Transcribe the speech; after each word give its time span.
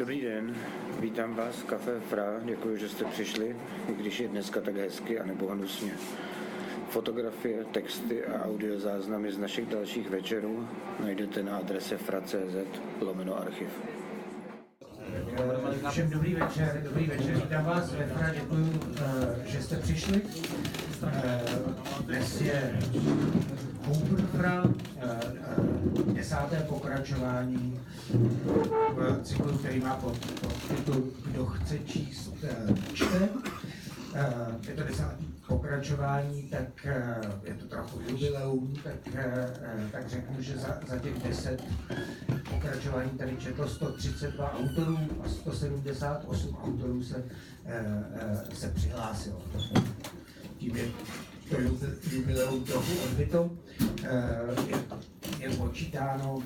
Dobrý 0.00 0.20
den, 0.20 0.54
vítám 1.00 1.34
vás 1.34 1.56
v 1.56 1.64
Café 1.64 2.00
Fra, 2.00 2.40
děkuji, 2.44 2.76
že 2.76 2.88
jste 2.88 3.04
přišli, 3.04 3.56
i 3.88 3.94
když 3.94 4.20
je 4.20 4.28
dneska 4.28 4.60
tak 4.60 4.76
hezky 4.76 5.20
a 5.20 5.26
nebo 5.26 5.46
hnusně. 5.46 5.92
Fotografie, 6.88 7.64
texty 7.64 8.24
a 8.24 8.44
audiozáznamy 8.44 9.32
z 9.32 9.38
našich 9.38 9.68
dalších 9.68 10.10
večerů 10.10 10.68
najdete 11.00 11.42
na 11.42 11.56
adrese 11.56 11.96
fra.cz 11.96 12.80
lomeno 13.00 13.38
archiv. 13.38 13.68
Všem 15.90 16.10
dobrý 16.10 16.34
večer, 16.34 16.80
dobrý 16.84 17.06
večer, 17.06 17.34
vítám 17.34 17.64
vás 17.64 17.92
ve 17.92 18.06
Fra, 18.06 18.34
děkuji, 18.34 18.80
eh, 19.00 19.46
že 19.46 19.62
jste 19.62 19.76
přišli. 19.76 20.22
Eh, 21.06 21.42
Dnes 22.04 22.40
je 22.40 22.78
Open 23.90 24.26
Fra, 24.26 24.64
eh, 25.02 25.39
desáté 26.14 26.56
pokračování 26.56 27.80
v 28.94 29.22
cyklu, 29.22 29.58
který 29.58 29.80
má 29.80 29.96
pod, 29.96 30.18
pod 30.40 30.52
titul 30.68 31.04
Kdo 31.26 31.46
chce 31.46 31.78
číst, 31.78 32.32
eh, 32.42 32.74
čte. 32.92 33.28
Eh, 34.14 34.34
Je 34.68 34.74
to 34.74 34.82
desátý 34.84 35.24
pokračování, 35.48 36.42
tak 36.42 36.86
eh, 36.86 37.16
je 37.44 37.54
to 37.54 37.66
trochu 37.66 38.00
jubileum, 38.08 38.74
tak, 38.84 39.16
tak 39.92 40.08
řeknu, 40.08 40.42
že 40.42 40.56
za, 40.58 40.78
za 40.88 40.98
těch 40.98 41.22
deset 41.22 41.64
pokračování 42.50 43.10
tady 43.10 43.36
četlo 43.36 43.68
132 43.68 44.54
autorů 44.58 44.98
a 45.24 45.28
178 45.28 46.56
autorů 46.64 47.02
se, 47.04 47.24
se 48.52 48.68
přihlásilo. 48.68 49.42
Tím 50.58 50.76
je 50.76 50.84
to 51.50 51.56
jubi- 51.56 51.94
jubileum 52.16 52.64
trochu 52.64 52.92
odbyto. 53.04 53.50
Je, 54.68 54.78
je 55.40 55.50
počítáno 55.56 56.42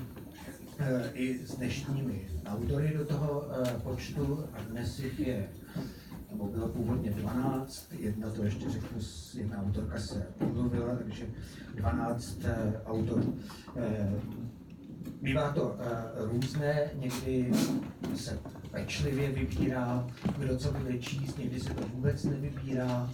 eh, 0.79 1.11
i 1.13 1.45
s 1.45 1.55
dnešními 1.55 2.27
autory 2.45 2.93
do 2.97 3.05
toho 3.05 3.45
eh, 3.51 3.79
počtu 3.83 4.45
a 4.53 4.61
dnes 4.61 4.99
jich 4.99 5.19
je 5.19 5.49
nebo 6.31 6.47
bylo 6.47 6.67
původně 6.67 7.11
12, 7.11 7.87
jedna 7.99 8.29
to 8.29 8.43
ještě 8.43 8.69
řeknu, 8.69 8.99
jedna 9.33 9.63
autorka 9.63 9.99
se 9.99 10.27
omluvila, 10.39 10.95
takže 10.95 11.25
12 11.75 12.37
eh, 12.43 12.81
autorů. 12.85 13.37
Bývá 15.21 15.51
to 15.51 15.77
různé, 16.15 16.89
někdy 16.93 17.51
se 18.15 18.39
pečlivě 18.71 19.31
vybírá, 19.31 20.07
kdo 20.37 20.57
co 20.57 20.71
bude 20.71 20.99
číst, 20.99 21.37
někdy 21.37 21.59
se 21.59 21.73
to 21.73 21.87
vůbec 21.87 22.23
nevybírá. 22.23 23.09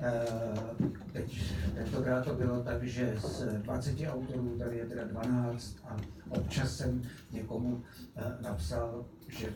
Eh, 0.00 0.94
Teď, 1.12 1.54
tentokrát 1.74 2.24
to 2.24 2.34
bylo 2.34 2.62
tak, 2.62 2.82
že 2.82 3.16
z 3.20 3.42
20 3.62 3.96
autorů 4.06 4.56
tady 4.58 4.76
je 4.76 4.86
teda 4.86 5.04
12 5.04 5.76
a 5.84 5.96
občas 6.28 6.76
jsem 6.76 7.02
někomu 7.32 7.82
eh, 8.16 8.22
napsal, 8.40 9.04
že 9.28 9.48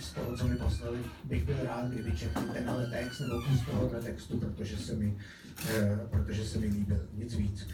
z 0.00 0.12
toho, 0.12 0.36
co 0.36 0.48
mi 0.48 0.56
poslali, 0.56 0.98
bych 1.24 1.44
byl 1.44 1.56
rád, 1.64 1.90
kdyby 1.90 2.16
četli 2.16 2.42
tenhle 2.52 2.86
text 2.86 3.20
nebo 3.20 3.42
kus 3.42 3.66
tohohle 3.66 4.02
textu, 4.02 4.38
protože 4.38 4.76
se 4.76 4.94
mi, 4.94 5.18
eh, 5.68 5.98
protože 6.10 6.44
se 6.44 6.58
mi 6.58 6.66
líbil. 6.66 7.00
Nic 7.14 7.34
víc. 7.34 7.68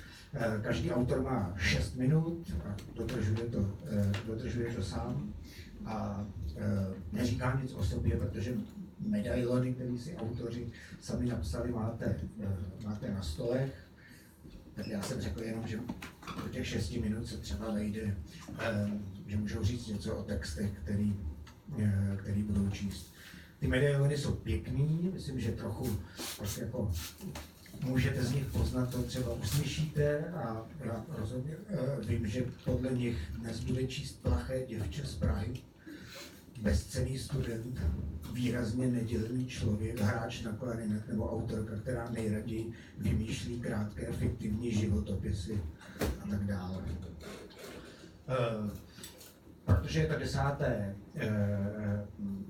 Každý 0.62 0.92
autor 0.92 1.23
má 1.23 1.55
6 1.56 1.97
minut 1.97 2.53
a 2.64 2.77
dodržuje 2.97 3.45
to, 3.51 3.79
dodržuje 4.27 4.75
to 4.75 4.83
sám 4.83 5.33
a 5.86 6.27
neříká 7.12 7.61
nic 7.62 7.75
o 7.75 7.84
sobě, 7.84 8.17
protože 8.17 8.55
medailony, 9.05 9.75
které 9.75 9.99
si 9.99 10.17
autoři 10.17 10.67
sami 11.01 11.27
napsali, 11.27 11.71
máte, 11.73 12.17
eh, 12.43 12.57
máte 12.85 13.11
na 13.11 13.23
stolech. 13.23 13.75
Tak 14.75 14.87
já 14.87 15.03
jsem 15.03 15.21
řekl 15.21 15.43
jenom, 15.43 15.67
že 15.67 15.79
do 16.43 16.49
těch 16.51 16.67
6 16.67 17.01
minut 17.01 17.27
se 17.27 17.37
třeba 17.37 17.71
vejde, 17.71 18.17
eh, 18.59 18.91
že 19.27 19.37
můžou 19.37 19.63
říct 19.63 19.87
něco 19.87 20.17
o 20.17 20.23
textech, 20.23 20.71
který, 20.83 21.17
eh, 21.79 22.17
který 22.17 22.43
budou 22.43 22.71
číst. 22.71 23.15
Ty 23.59 23.67
medailony 23.67 24.19
jsou 24.19 24.35
pěkný, 24.35 25.11
myslím, 25.15 25.41
že 25.41 25.53
trochu 25.53 25.99
tak 26.39 26.59
jako 26.59 26.93
můžete 27.81 28.25
z 28.25 28.33
nich 28.33 28.45
poznat, 28.45 28.91
to 28.91 29.03
třeba 29.03 29.35
uslyšíte 29.35 30.19
a 30.19 30.67
já 30.85 31.05
rozhodně 31.09 31.57
vím, 32.07 32.27
že 32.27 32.45
podle 32.64 32.93
nich 32.93 33.19
dnes 33.39 33.61
bude 33.61 33.87
číst 33.87 34.23
plaché 34.23 34.67
děvče 34.67 35.07
z 35.07 35.14
Prahy, 35.14 35.63
bezcený 36.63 37.19
student, 37.19 37.81
výrazně 38.33 38.87
nedělný 38.87 39.47
člověk, 39.47 40.01
hráč 40.01 40.42
na 40.42 40.53
klarinet 40.53 41.09
nebo 41.09 41.33
autorka, 41.33 41.77
která 41.77 42.11
nejraději 42.11 42.73
vymýšlí 42.98 43.61
krátké 43.61 44.13
fiktivní 44.13 44.73
životopisy 44.73 45.63
a 46.23 46.29
tak 46.31 46.45
dále. 46.45 46.83
Eh, 48.29 48.70
protože 49.64 50.01
je 50.01 50.07
to 50.07 50.19
desáté 50.19 50.97
eh, 51.14 52.07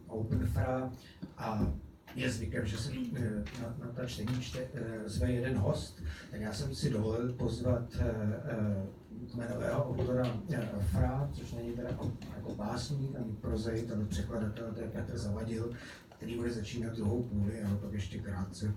Open 0.06 0.46
Fra 0.46 0.92
a 1.36 1.72
je 2.14 2.30
zvykem, 2.30 2.66
že 2.66 2.78
se 2.78 2.92
eh, 3.16 3.44
na, 3.62 3.74
na 3.78 3.92
ta 3.92 4.06
čtení 4.06 4.40
čte, 4.40 4.58
eh, 4.74 5.08
zve 5.08 5.32
jeden 5.32 5.56
host, 5.56 6.02
tak 6.30 6.40
já 6.40 6.52
jsem 6.52 6.74
si 6.74 6.90
dovolil 6.90 7.32
pozvat 7.32 7.96
eh, 7.98 8.04
eh, 8.44 8.86
kmenového 9.32 9.88
autora 9.88 10.40
Fra, 10.80 11.30
což 11.32 11.52
není 11.52 11.72
teda 11.72 11.88
jako, 11.88 12.12
jako 12.36 12.54
básník 12.54 13.16
ani 13.16 13.32
prozait, 13.32 13.92
ale 13.92 14.04
překladatel, 14.04 14.72
to 14.74 14.80
je 14.80 14.88
Petr 14.88 15.18
Zavadil, 15.18 15.72
který 16.16 16.36
bude 16.36 16.52
začínat 16.52 16.92
druhou 16.96 17.22
půli 17.22 17.62
a 17.62 17.68
ho 17.68 17.76
pak 17.76 17.92
ještě 17.92 18.18
krátce 18.18 18.74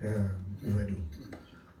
eh, 0.00 0.30
uvedu. 0.62 0.96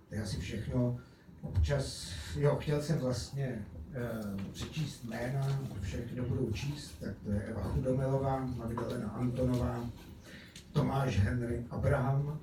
To 0.08 0.14
je 0.14 0.22
asi 0.22 0.40
všechno. 0.40 0.98
Občas, 1.42 2.12
jo, 2.36 2.56
chtěl 2.56 2.82
jsem 2.82 2.98
vlastně 2.98 3.64
eh, 3.94 4.08
přečíst 4.52 5.04
jména 5.04 5.60
všech, 5.80 6.12
kdo 6.12 6.22
budou 6.22 6.50
číst, 6.52 6.94
tak 7.00 7.14
to 7.24 7.30
je 7.30 7.42
Eva 7.42 7.62
Chudomilová, 7.62 8.46
Magdalena 8.56 9.08
Antonová, 9.08 9.90
Tomáš 10.72 11.18
Henry 11.18 11.64
Abraham, 11.70 12.40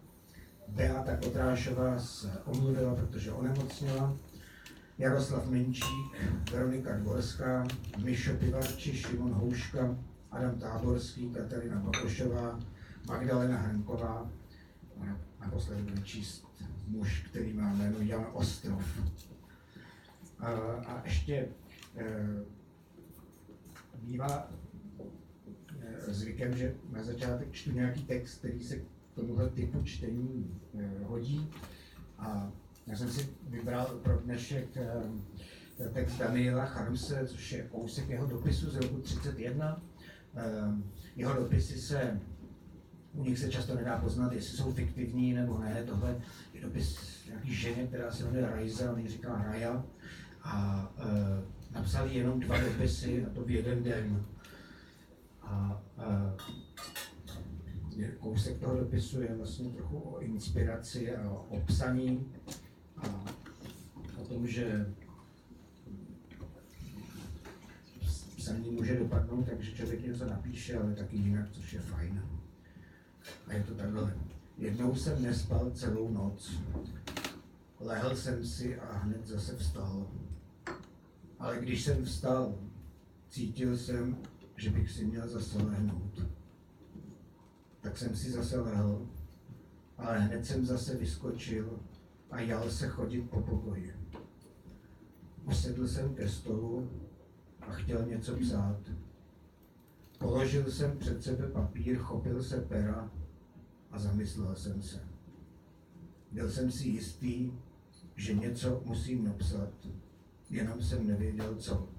Beata 0.68 1.18
Kotrášová 1.18 2.00
se 2.00 2.32
omluvila, 2.46 2.96
protože 2.96 3.32
onemocněla, 3.32 4.18
Jaroslav 4.98 5.50
Menčík, 5.50 6.18
Veronika 6.52 6.98
Dvorská, 6.98 7.68
Mišo 8.04 8.34
Pivarči, 8.34 8.98
Šimon 8.98 9.34
Houška, 9.34 9.98
Adam 10.32 10.60
Táborský, 10.60 11.30
Katarina 11.30 11.76
Bakošová, 11.76 12.60
Magdalena 13.08 13.58
Hrnková 13.58 14.30
a 15.00 15.46
naposledy 15.46 15.82
bude 15.82 16.02
číst 16.02 16.48
muž, 16.88 17.26
který 17.30 17.54
má 17.54 17.74
jméno 17.74 17.98
Jan 18.00 18.28
Ostrov. 18.34 18.84
A, 20.40 20.48
a 20.88 21.02
ještě 21.06 21.48
eh, 21.96 22.28
bývá 24.04 24.52
eh, 25.80 26.14
zvykem, 26.14 26.58
že 26.58 26.76
na 26.92 27.04
začátek 27.04 27.52
čtu 27.52 27.72
nějaký 27.72 28.04
text, 28.04 28.38
který 28.38 28.64
se 28.64 28.76
k 28.80 28.84
tomuhle 29.16 29.50
typu 29.50 29.84
čtení 29.84 30.60
eh, 30.80 31.04
hodí. 31.04 31.50
A 32.18 32.52
já 32.92 32.98
jsem 32.98 33.10
si 33.12 33.30
vybral 33.50 33.86
pro 34.04 34.18
dnešek 34.18 34.78
eh, 34.78 35.90
text 35.94 36.18
Daniela 36.20 36.66
Charmse, 36.66 37.28
což 37.28 37.52
je 37.52 37.64
kousek 37.64 38.10
jeho 38.10 38.26
dopisu 38.28 38.70
z 38.70 38.76
roku 38.76 38.98
31. 39.02 39.82
Eh, 40.36 40.42
Jeho 41.16 41.34
dopisy 41.34 41.80
se, 41.82 42.20
u 43.14 43.24
nich 43.24 43.40
se 43.40 43.50
často 43.52 43.76
nedá 43.76 43.98
poznat, 43.98 44.34
jestli 44.34 44.58
jsou 44.58 44.72
fiktivní 44.74 45.34
nebo 45.34 45.58
ne. 45.60 45.84
Tohle 45.88 46.22
je 46.54 46.62
dopis 46.62 46.98
nějaký 47.28 47.56
ženě, 47.56 47.88
která 47.88 48.12
se 48.12 48.24
jmenuje 48.24 48.46
Raiza, 48.46 48.92
on 48.94 49.08
říká 49.08 49.44
Raja. 49.48 49.84
A 50.44 50.88
eh, 50.98 51.44
napsal 51.76 52.08
jí 52.08 52.18
jenom 52.18 52.40
dva 52.40 52.58
dopisy, 52.60 53.26
a 53.26 53.30
to 53.30 53.42
v 53.44 53.50
jeden 53.52 53.84
den. 53.84 54.26
A 55.42 55.82
je- 57.96 58.12
kousek 58.20 58.58
toho 58.60 58.78
dopisu 58.80 59.22
je 59.22 59.36
vlastně 59.36 59.70
trochu 59.70 59.98
o 60.00 60.20
inspiraci 60.20 61.16
a 61.16 61.30
o 61.32 61.60
psaní 61.66 62.34
o 64.18 64.24
tom, 64.28 64.48
že 64.48 64.94
psaní 68.38 68.72
může 68.72 69.00
dopadnout, 69.00 69.44
takže 69.50 69.72
člověk 69.72 70.06
něco 70.06 70.26
napíše, 70.26 70.78
ale 70.78 70.96
taky 70.96 71.18
jinak, 71.18 71.52
což 71.52 71.74
je 71.74 71.80
fajn. 71.80 72.24
A 73.48 73.54
je 73.54 73.64
to 73.64 73.74
takhle. 73.74 74.18
Jednou 74.58 74.96
jsem 74.96 75.24
nespal 75.24 75.72
celou 75.72 76.12
noc. 76.12 76.52
Lehl 77.80 78.16
jsem 78.16 78.46
si 78.46 78.80
a 78.80 78.98
hned 78.98 79.28
zase 79.28 79.56
vstal. 79.56 80.08
Ale 81.40 81.60
když 81.60 81.84
jsem 81.84 82.06
vstal, 82.06 82.56
cítil 83.30 83.78
jsem, 83.78 84.18
že 84.56 84.70
bych 84.70 84.92
si 84.92 85.06
měl 85.06 85.28
zase 85.28 85.58
lehnout. 85.58 86.26
Tak 87.82 87.98
jsem 87.98 88.16
si 88.16 88.32
zase 88.32 88.60
lehl, 88.60 89.08
ale 89.98 90.20
hned 90.20 90.46
jsem 90.46 90.66
zase 90.66 90.98
vyskočil 90.98 91.80
a 92.32 92.40
jal 92.40 92.70
se 92.70 92.88
chodit 92.88 93.22
po 93.22 93.42
pokoji. 93.42 93.94
Usedl 95.46 95.88
jsem 95.88 96.16
ke 96.16 96.30
stolu 96.30 96.92
a 97.62 97.72
chtěl 97.72 98.06
něco 98.06 98.38
psát. 98.38 98.80
Položil 100.20 100.72
jsem 100.72 100.98
před 100.98 101.24
sebe 101.24 101.48
papír, 101.48 101.98
chopil 101.98 102.44
se 102.44 102.62
pera 102.62 103.12
a 103.92 104.00
zamyslel 104.00 104.56
jsem 104.56 104.82
se. 104.82 105.04
Byl 106.32 106.52
jsem 106.52 106.72
si 106.72 106.88
jistý, 106.88 107.52
že 108.16 108.34
něco 108.34 108.82
musím 108.86 109.26
napsat, 109.26 109.70
jenom 110.50 110.82
jsem 110.82 111.08
nevěděl 111.08 111.56
co. 111.56 111.90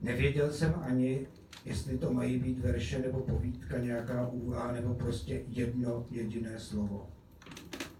Nevěděl 0.00 0.52
jsem 0.52 0.74
ani, 0.82 1.26
jestli 1.64 1.98
to 1.98 2.12
mají 2.12 2.38
být 2.38 2.58
verše 2.58 2.98
nebo 2.98 3.20
povídka, 3.20 3.78
nějaká 3.78 4.28
úha, 4.28 4.72
nebo 4.72 4.94
prostě 4.94 5.44
jedno 5.48 6.06
jediné 6.10 6.60
slovo. 6.60 7.15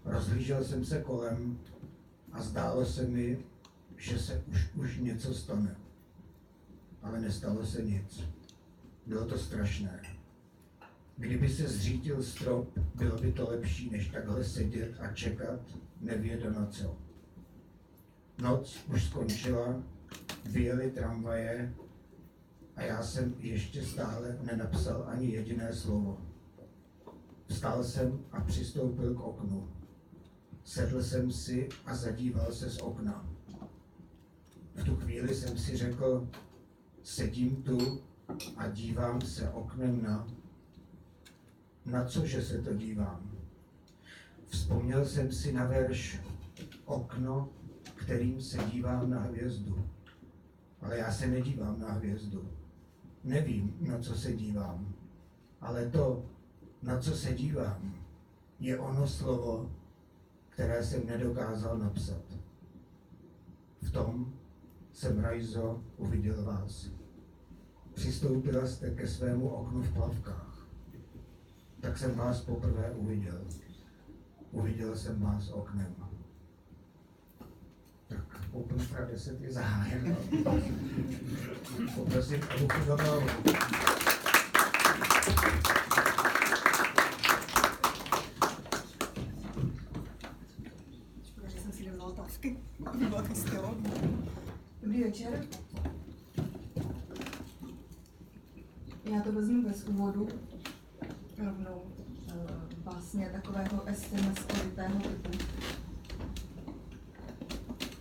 Rozhlížel 0.07 0.63
jsem 0.63 0.85
se 0.85 1.01
kolem 1.01 1.59
a 2.31 2.41
zdálo 2.41 2.85
se 2.85 3.07
mi, 3.07 3.39
že 3.97 4.19
se 4.19 4.43
už, 4.47 4.75
už 4.75 4.97
něco 4.97 5.33
stane. 5.33 5.75
Ale 7.01 7.21
nestalo 7.21 7.65
se 7.65 7.81
nic. 7.81 8.23
Bylo 9.05 9.25
to 9.25 9.37
strašné. 9.37 10.01
Kdyby 11.17 11.49
se 11.49 11.67
zřítil 11.67 12.23
strop, 12.23 12.79
bylo 12.95 13.17
by 13.17 13.31
to 13.31 13.49
lepší, 13.49 13.89
než 13.89 14.09
takhle 14.09 14.43
sedět 14.43 14.95
a 14.99 15.13
čekat, 15.13 15.59
nevěda 16.01 16.49
na 16.49 16.65
co. 16.65 16.97
Noc 18.41 18.77
už 18.93 19.03
skončila, 19.03 19.83
vyjeli 20.45 20.91
tramvaje 20.91 21.73
a 22.75 22.81
já 22.81 23.03
jsem 23.03 23.35
ještě 23.39 23.83
stále 23.83 24.39
nenapsal 24.41 25.03
ani 25.07 25.27
jediné 25.31 25.73
slovo. 25.73 26.21
Vstal 27.47 27.83
jsem 27.83 28.25
a 28.31 28.41
přistoupil 28.41 29.13
k 29.13 29.19
oknu. 29.19 29.76
Sedl 30.67 31.03
jsem 31.03 31.31
si 31.31 31.69
a 31.85 31.95
zadíval 31.95 32.51
se 32.51 32.69
z 32.69 32.77
okna. 32.77 33.25
V 34.75 34.83
tu 34.83 34.95
chvíli 34.95 35.35
jsem 35.35 35.57
si 35.57 35.77
řekl, 35.77 36.29
sedím 37.03 37.63
tu 37.63 38.01
a 38.57 38.67
dívám 38.67 39.21
se 39.21 39.49
oknem 39.49 40.03
na... 40.03 40.27
Na 41.85 42.05
cože 42.05 42.41
se 42.41 42.61
to 42.61 42.73
dívám? 42.73 43.31
Vzpomněl 44.47 45.05
jsem 45.05 45.31
si 45.31 45.51
na 45.51 45.65
verš 45.65 46.21
Okno, 46.85 47.49
kterým 47.95 48.41
se 48.41 48.57
dívám 48.57 49.09
na 49.09 49.19
hvězdu. 49.19 49.89
Ale 50.81 50.97
já 50.97 51.11
se 51.11 51.27
nedívám 51.27 51.79
na 51.79 51.91
hvězdu. 51.91 52.49
Nevím, 53.23 53.77
na 53.79 53.99
co 53.99 54.15
se 54.15 54.33
dívám. 54.33 54.93
Ale 55.61 55.89
to, 55.89 56.25
na 56.81 56.99
co 56.99 57.15
se 57.15 57.33
dívám, 57.33 57.95
je 58.59 58.79
ono 58.79 59.07
slovo, 59.07 59.76
které 60.57 60.83
jsem 60.83 61.07
nedokázal 61.07 61.77
napsat. 61.77 62.21
V 63.81 63.91
tom 63.91 64.33
jsem, 64.93 65.19
Rajzo, 65.19 65.83
uviděl 65.97 66.43
vás. 66.43 66.89
Přistoupila 67.93 68.67
jste 68.67 68.89
ke 68.89 69.07
svému 69.07 69.49
oknu 69.49 69.81
v 69.81 69.93
plavkách. 69.93 70.67
Tak 71.79 71.97
jsem 71.97 72.15
vás 72.15 72.41
poprvé 72.41 72.91
uviděl. 72.91 73.41
Uviděl 74.51 74.95
jsem 74.95 75.21
vás 75.21 75.49
oknem. 75.49 75.95
Tak 78.07 78.41
Open 78.51 78.79
Fra 78.79 79.05
10 79.05 79.41
je 79.41 79.51
zahájen. 79.51 80.17
Poprosím 81.95 82.41
Evu 82.49 82.67
Chudobovou. 82.73 83.21
Škoda, 91.23 91.47
že 91.47 91.59
jsem 91.59 91.71
si 91.71 91.85
nevzala 91.85 92.09
otázky. 92.09 92.57
To 92.91 92.97
bylo 92.97 93.21
taky 93.21 93.35
stylo. 93.35 93.77
Dobrý 94.81 95.03
večer. 95.03 95.45
Já 99.03 99.21
to 99.21 99.31
vezmu 99.31 99.63
úvodu, 100.17 100.29
rovnou 101.37 101.81
eh, 102.29 102.33
vlastně 102.83 103.29
takového 103.29 103.83
SMS 103.93 104.45
typu. 104.45 105.43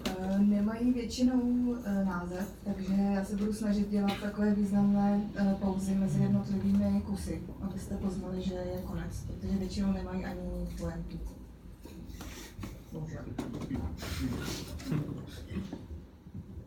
Eh, 0.09 0.39
Nemají 0.39 0.93
většinou 0.93 1.77
eh, 1.85 2.05
název, 2.05 2.53
takže 2.65 2.95
já 2.95 3.25
se 3.25 3.37
budu 3.37 3.53
snažit 3.53 3.91
dělat 3.91 4.21
takové 4.23 4.55
významné 4.55 5.21
pauzy 5.61 5.95
mezi 5.95 6.23
jednotlivými 6.23 7.03
kusy, 7.07 7.43
abyste 7.61 7.97
poznali, 7.97 8.43
že 8.43 8.55
je 8.55 8.83
konec, 8.87 9.25
protože 9.27 9.57
většinou 9.57 9.93
nemají 9.93 10.25
ani. 10.25 10.41
Bohužel. 12.93 13.25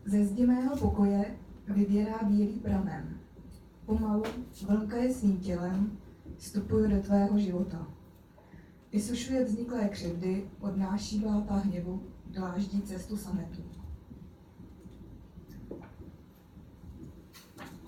Ze 0.06 0.26
zdi 0.26 0.46
mého 0.46 0.78
pokoje 0.78 1.26
vyvěrá 1.68 2.20
bílý 2.24 2.48
pramen. 2.60 3.19
Pomalu 3.90 4.24
svým 5.14 5.40
tělem, 5.40 5.98
vstupuje 6.38 6.88
do 6.88 7.02
tvého 7.02 7.40
života. 7.40 7.88
Vysušuje 8.92 9.46
vzniklé 9.46 9.90
křivdy, 9.90 10.50
odnáší 10.60 11.20
bláta 11.20 11.56
hněvu, 11.56 12.04
dláždí 12.26 12.82
cestu 12.82 13.18
sametu. 13.18 13.62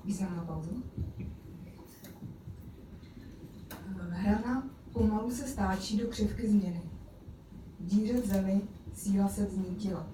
Významná 0.06 0.46
pauzu. 0.46 0.84
Hrana 4.10 4.70
pomalu 4.94 5.32
se 5.32 5.48
stáčí 5.48 5.98
do 5.98 6.08
křivky 6.08 6.50
změny. 6.50 6.82
V 7.80 8.26
zemi 8.26 8.62
síla 8.94 9.28
se 9.28 9.46
vznítila. 9.46 10.08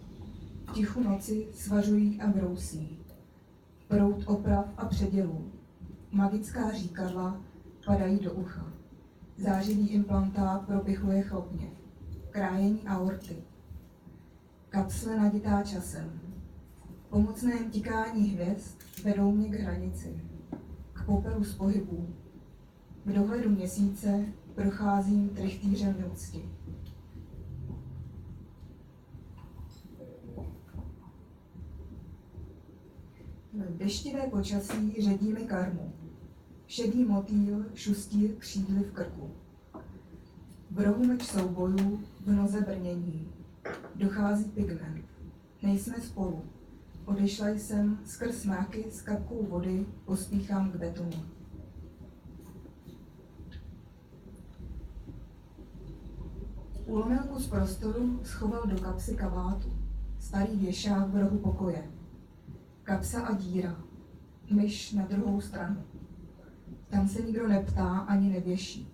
V 0.66 0.74
tichu 0.74 1.04
noci 1.04 1.48
svařují 1.54 2.22
a 2.22 2.28
brousí. 2.28 3.00
Prout 3.88 4.24
oprav 4.28 4.66
a 4.78 4.86
předělů. 4.86 5.56
Magická 6.12 6.71
říkadla 6.71 7.42
padají 7.86 8.19
do 8.19 8.33
ucha. 8.33 8.74
Zářivý 9.38 9.88
implantát 9.89 10.65
propichuje 10.65 11.21
chlopně. 11.21 11.69
Krájení 12.30 12.88
aorty. 12.88 13.36
Kapsle 14.69 15.18
naditá 15.18 15.63
časem. 15.63 16.21
Pomocném 17.09 17.71
tikání 17.71 18.30
hvězd 18.30 18.77
vedou 19.04 19.31
mě 19.31 19.50
k 19.50 19.59
hranici. 19.59 20.21
K 20.94 21.06
popelu 21.06 21.44
z 21.44 21.56
pohybů. 21.56 22.15
V 23.06 23.13
dohledu 23.13 23.50
měsíce 23.50 24.25
procházím 24.56 25.30
trichtýřem 25.30 26.01
noci. 26.01 26.50
Deštivé 33.77 34.27
počasí 34.27 34.95
ředí 35.01 35.33
mi 35.33 35.42
karmu. 35.42 35.96
Šedý 36.67 37.03
motýl 37.03 37.65
šustí 37.73 38.29
křídly 38.29 38.83
v 38.83 38.91
krku. 38.91 39.31
V 40.71 40.79
rohu 40.79 41.05
meč 41.05 41.23
soubojů, 41.23 41.99
v 42.25 42.31
noze 42.31 42.61
brnění. 42.61 43.31
Dochází 43.95 44.43
pigment. 44.43 45.05
Nejsme 45.61 46.01
spolu. 46.01 46.41
Odešla 47.05 47.49
jsem 47.49 47.99
skrz 48.05 48.45
máky 48.45 48.85
s 48.91 49.01
kapkou 49.01 49.45
vody, 49.45 49.85
pospíchám 50.05 50.71
k 50.71 50.75
betonu. 50.75 51.25
Úlomelku 56.86 57.39
z 57.39 57.47
prostoru 57.47 58.19
schoval 58.24 58.63
do 58.65 58.81
kapsy 58.81 59.15
kabátu. 59.15 59.77
Starý 60.19 60.55
věšák 60.57 61.09
v 61.09 61.21
rohu 61.21 61.38
pokoje. 61.38 61.91
Kapsa 62.83 63.21
a 63.21 63.33
díra. 63.33 63.75
Myš 64.51 64.91
na 64.91 65.05
druhou 65.05 65.41
stranu. 65.41 65.83
Tam 66.89 67.08
se 67.08 67.22
nikdo 67.22 67.48
neptá 67.48 67.98
ani 67.98 68.29
nevěší. 68.29 68.94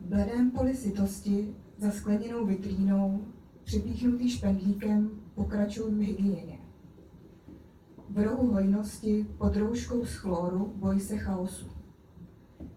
V 0.00 0.08
bledém 0.08 0.50
poli 0.50 0.74
sytosti 0.74 1.54
za 1.78 1.90
skleněnou 1.90 2.46
vitrínou, 2.46 3.24
připíchnutý 3.64 4.30
špendlíkem, 4.30 5.10
pokračují 5.34 5.94
v 5.94 6.06
hygieně. 6.06 6.58
V 8.10 8.22
rohu 8.22 8.52
hojnosti 8.52 9.26
pod 9.38 9.56
rouškou 9.56 10.04
z 10.04 10.14
chloru 10.14 10.72
boj 10.76 11.00
se 11.00 11.18
chaosu. 11.18 11.66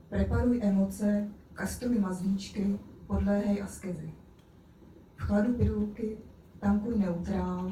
Preparuj 0.09 0.59
emoce, 0.63 1.31
kastruj 1.53 1.99
mazlíčky, 1.99 2.79
podléhej 3.07 3.61
askezi. 3.61 4.13
V 5.15 5.21
chladu 5.21 5.53
pilulky 5.53 6.17
tankuj 6.59 6.97
neutrál, 6.97 7.71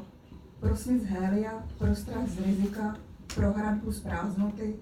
pro 0.60 0.76
smysl 0.76 1.06
hélia, 1.06 1.66
pro 1.78 1.94
strach 1.94 2.28
z 2.28 2.40
rizika, 2.40 2.96
pro 3.34 3.52
hradbu 3.52 3.92
z 3.92 4.00
prázdnoty, 4.00 4.76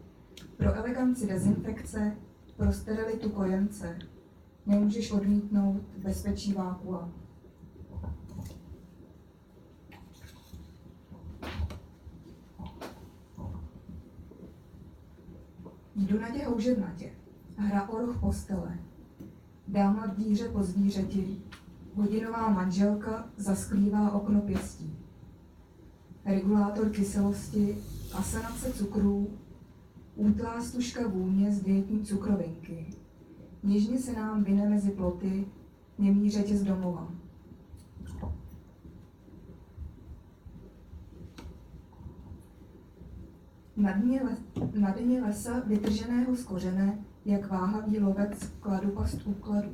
pro 0.57 0.75
eleganci 0.75 1.27
dezinfekce, 1.27 2.17
pro 2.57 2.73
sterilitu 2.73 3.31
kojence. 3.31 3.99
Nemůžeš 4.67 5.11
odmítnout 5.13 5.83
bezpečí 5.99 6.53
vákua. 6.53 7.09
Jdu 15.97 16.21
na 16.21 16.31
tě 16.31 16.45
houževnatě. 16.45 17.13
Hra 17.57 17.89
o 17.89 17.99
roh 17.99 18.21
postele. 18.21 18.79
Dáma 19.69 20.07
v 20.07 20.17
díře 20.17 20.49
po 20.49 20.63
zvířeti. 20.63 21.43
Hodinová 21.95 22.49
manželka 22.49 23.29
zasklívá 23.37 24.11
okno 24.13 24.41
pěstí 24.41 24.86
regulátor 26.27 26.91
kyselosti, 26.91 27.79
asanace 28.15 28.73
cukrů, 28.73 29.31
útlá 30.17 30.61
stužka 30.61 31.09
vůně 31.09 31.53
z 31.53 31.63
dietní 31.63 32.05
cukrovinky. 32.05 32.87
Něžně 33.63 33.99
se 33.99 34.13
nám 34.13 34.45
vyne 34.45 34.69
mezi 34.69 34.91
ploty 34.91 35.47
němý 35.99 36.31
řetěz 36.31 36.63
domova. 36.63 37.09
Na 43.77 43.93
dně, 43.93 44.23
les, 44.23 44.39
na 44.75 44.91
dně 44.91 45.23
lesa 45.23 45.61
vytrženého 45.61 46.37
z 46.37 46.45
kořene, 46.45 46.99
jak 47.25 47.51
váhavý 47.51 47.99
lovec 47.99 48.53
kladu 48.61 48.91
past 48.91 49.27
úkladu. 49.27 49.69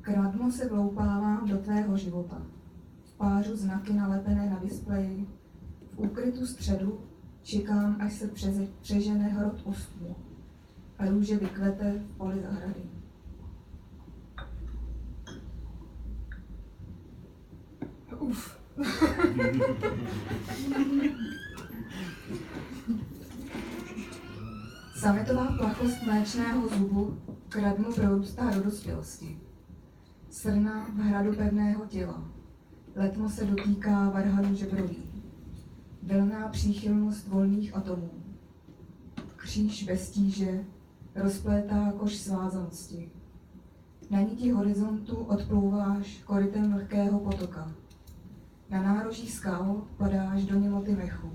Kradmo 0.00 0.50
se 0.50 0.68
vloupávám 0.68 1.48
do 1.48 1.58
tvého 1.58 1.96
života. 1.96 2.42
Pářu 3.20 3.56
znaky 3.56 3.92
nalepené 3.92 4.50
na 4.50 4.58
displeji. 4.58 5.28
V 5.94 5.98
úkrytu 5.98 6.46
středu 6.46 7.00
čekám, 7.42 7.96
až 8.00 8.12
se 8.12 8.28
přeze, 8.28 8.66
přežene 8.80 9.28
hrot 9.28 9.60
ostů 9.64 10.16
a 10.98 11.06
růže 11.06 11.36
vykvete 11.36 11.92
v 11.98 12.16
poli 12.16 12.42
zahrady. 12.42 12.80
Uf. 18.18 18.58
Sametová 24.96 25.46
plachost 25.58 26.02
mléčného 26.06 26.68
zubu 26.68 27.18
kradmu 27.48 27.92
prorůstá 27.92 28.50
do 28.50 28.62
dospělosti. 28.62 29.40
Srna 30.30 30.86
v 30.94 30.98
hradu 30.98 31.34
pevného 31.34 31.86
těla. 31.86 32.39
Letmo 33.00 33.28
se 33.30 33.44
dotýká 33.44 34.10
varhanů 34.10 34.54
žebroví. 34.54 34.96
Vlná 36.02 36.48
příchylnost 36.48 37.28
volných 37.28 37.76
atomů. 37.76 38.10
Kříž 39.36 39.84
bez 39.84 40.10
tíže 40.10 40.64
rozplétá 41.14 41.92
koš 41.92 42.16
svázanosti. 42.16 43.10
Na 44.10 44.20
niti 44.20 44.50
horizontu 44.50 45.16
odplouváš 45.16 46.22
korytem 46.26 46.72
vlhkého 46.72 47.20
potoka. 47.20 47.72
Na 48.70 48.82
nároží 48.82 49.28
skal 49.28 49.82
padáš 49.96 50.44
do 50.44 50.58
němoty 50.58 50.96
mechu. 50.96 51.30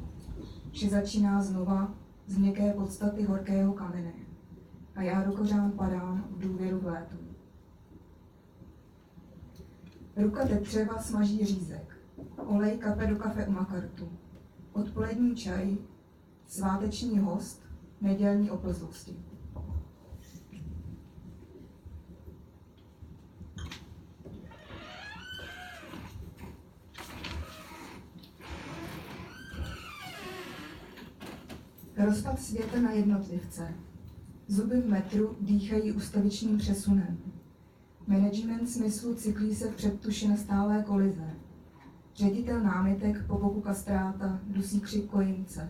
Vše 0.71 0.89
začíná 0.89 1.41
znova 1.41 1.93
z 2.27 2.37
měkké 2.37 2.73
podstaty 2.73 3.23
horkého 3.23 3.73
kamene. 3.73 4.13
A 4.95 5.01
já 5.01 5.23
do 5.23 5.31
kořán 5.31 5.71
padám 5.71 6.25
v 6.29 6.39
důvěru 6.39 6.79
v 6.79 6.85
létu. 6.85 7.24
Ruka 10.17 10.47
tetřeva 10.47 11.01
smaží 11.01 11.45
řízek. 11.45 11.97
Olej 12.37 12.77
kape 12.77 13.07
do 13.07 13.15
kafe 13.15 13.47
u 13.47 13.51
makartu. 13.51 14.09
Odpolední 14.73 15.35
čaj, 15.35 15.77
sváteční 16.47 17.19
host, 17.19 17.63
nedělní 18.01 18.51
oplzlosti. 18.51 19.15
Rozpad 31.97 32.39
světa 32.39 32.81
na 32.81 32.91
jednotlivce. 32.91 33.73
Zuby 34.47 34.81
v 34.81 34.87
metru 34.87 35.35
dýchají 35.41 35.91
ustavičným 35.91 36.57
přesunem. 36.57 37.34
Management 38.07 38.69
smyslu 38.69 39.15
cyklí 39.15 39.55
se 39.55 39.67
v 39.67 39.75
předtuši 39.75 40.27
na 40.27 40.37
stálé 40.37 40.83
kolize. 40.83 41.33
Ředitel 42.15 42.63
námitek 42.63 43.25
po 43.27 43.37
boku 43.37 43.61
kastráta 43.61 44.39
dusí 44.47 44.79
křik 44.79 45.05
kojince. 45.05 45.69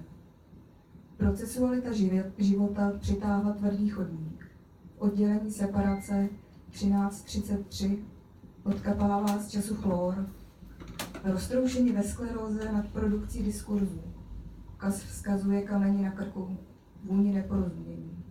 Procesualita 1.18 1.90
života 2.38 2.92
přitáhla 3.00 3.54
tvrdý 3.54 3.90
chodník. 3.90 4.46
Oddělení 4.98 5.52
separace 5.52 6.30
1333 6.70 8.00
odkapává 8.64 9.38
z 9.38 9.50
času 9.50 9.76
chlor. 9.76 10.30
Roztroušení 11.24 11.92
ve 11.92 12.04
skleróze 12.04 12.72
nad 12.72 12.88
produkcí 12.88 13.44
diskurzů. 13.44 14.02
Kas 14.78 15.04
vzkazuje 15.04 15.62
kameni 15.62 16.04
na 16.04 16.12
krku, 16.12 16.58
vůni 17.04 17.34
neporozumění. 17.34 18.25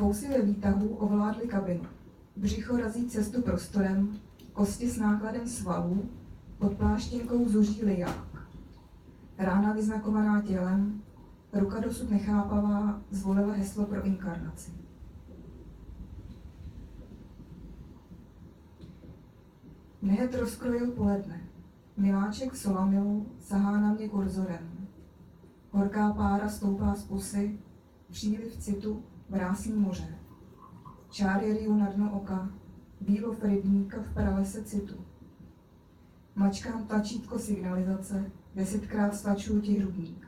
Fousy 0.00 0.28
ve 0.28 0.42
výtahu 0.42 0.88
ovládly 0.88 1.48
kabinu. 1.48 1.84
Břicho 2.36 2.76
razí 2.76 3.08
cestu 3.08 3.42
prostorem, 3.42 4.18
kosti 4.52 4.90
s 4.90 4.98
nákladem 4.98 5.48
svalů, 5.48 6.08
pod 6.58 6.76
pláštěnkou 6.76 7.48
zuří 7.48 7.84
liják. 7.84 8.48
Rána 9.38 9.72
vyznakovaná 9.72 10.42
tělem, 10.42 11.02
ruka 11.52 11.80
dosud 11.80 12.10
nechápavá, 12.10 13.00
zvolila 13.10 13.52
heslo 13.52 13.86
pro 13.86 14.06
inkarnaci. 14.06 14.70
Nehet 20.02 20.34
rozkrojil 20.34 20.90
poledne. 20.90 21.40
Miláček 21.96 22.56
Solamilu 22.56 23.26
sahá 23.40 23.80
na 23.80 23.92
mě 23.92 24.08
kurzorem. 24.08 24.88
Horká 25.70 26.12
pára 26.12 26.48
stoupá 26.48 26.94
z 26.94 27.04
pusy, 27.04 27.58
příliv 28.10 28.56
citu 28.56 29.02
vrásí 29.30 29.72
moře. 29.72 30.18
Čáry 31.10 31.52
riju 31.52 31.74
na 31.74 31.90
dno 31.90 32.12
oka, 32.12 32.50
bílov 33.00 33.42
rybníka 33.42 34.02
v 34.02 34.14
pralese 34.14 34.64
citu. 34.64 34.94
Mačkám 36.34 36.86
tlačítko 36.86 37.38
signalizace, 37.38 38.30
desetkrát 38.54 39.14
stlačuju 39.14 39.60
ti 39.60 39.78
hrudník. 39.78 40.26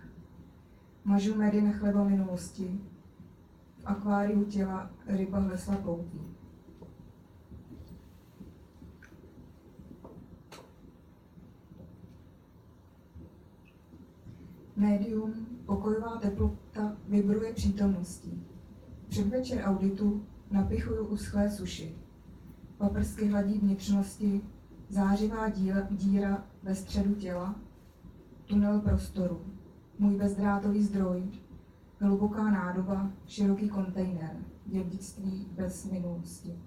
Mažu 1.04 1.34
medy 1.34 1.60
na 1.62 1.72
chleba 1.72 2.04
minulosti, 2.04 2.80
v 3.78 3.86
akváriu 3.86 4.44
těla 4.44 4.90
ryba 5.06 5.38
hlesla 5.38 5.76
poutí. 5.76 6.36
Médium, 14.76 15.34
pokojová 15.66 16.16
teplota 16.16 16.96
vibruje 17.08 17.52
přítomností. 17.52 18.51
Předvečer 19.12 19.62
auditu 19.64 20.26
napichuju 20.50 21.06
uschlé 21.06 21.50
suši. 21.50 21.94
Paprsky 22.78 23.28
hladí 23.28 23.58
vnitřnosti, 23.58 24.40
zářivá 24.88 25.48
díra, 25.48 25.86
díra 25.90 26.44
ve 26.62 26.74
středu 26.74 27.14
těla, 27.14 27.54
tunel 28.46 28.80
prostoru, 28.80 29.40
můj 29.98 30.16
bezdrátový 30.16 30.82
zdroj, 30.82 31.22
hluboká 32.00 32.50
nádoba, 32.50 33.10
široký 33.26 33.68
kontejner, 33.68 34.36
dědictví 34.66 35.46
bez 35.56 35.90
minulosti. 35.90 36.58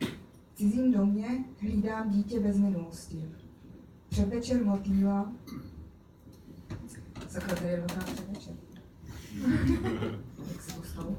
V 0.00 0.54
cizím 0.54 0.92
domě 0.92 1.44
hlídám 1.60 2.10
dítě 2.10 2.40
bez 2.40 2.58
minulosti. 2.58 3.30
Předvečer 4.08 4.64
motýla, 4.64 5.32
předvečer. 7.28 8.56
Jak 10.52 10.62
se 10.62 10.76
to 10.76 10.82
stalo? 10.82 11.16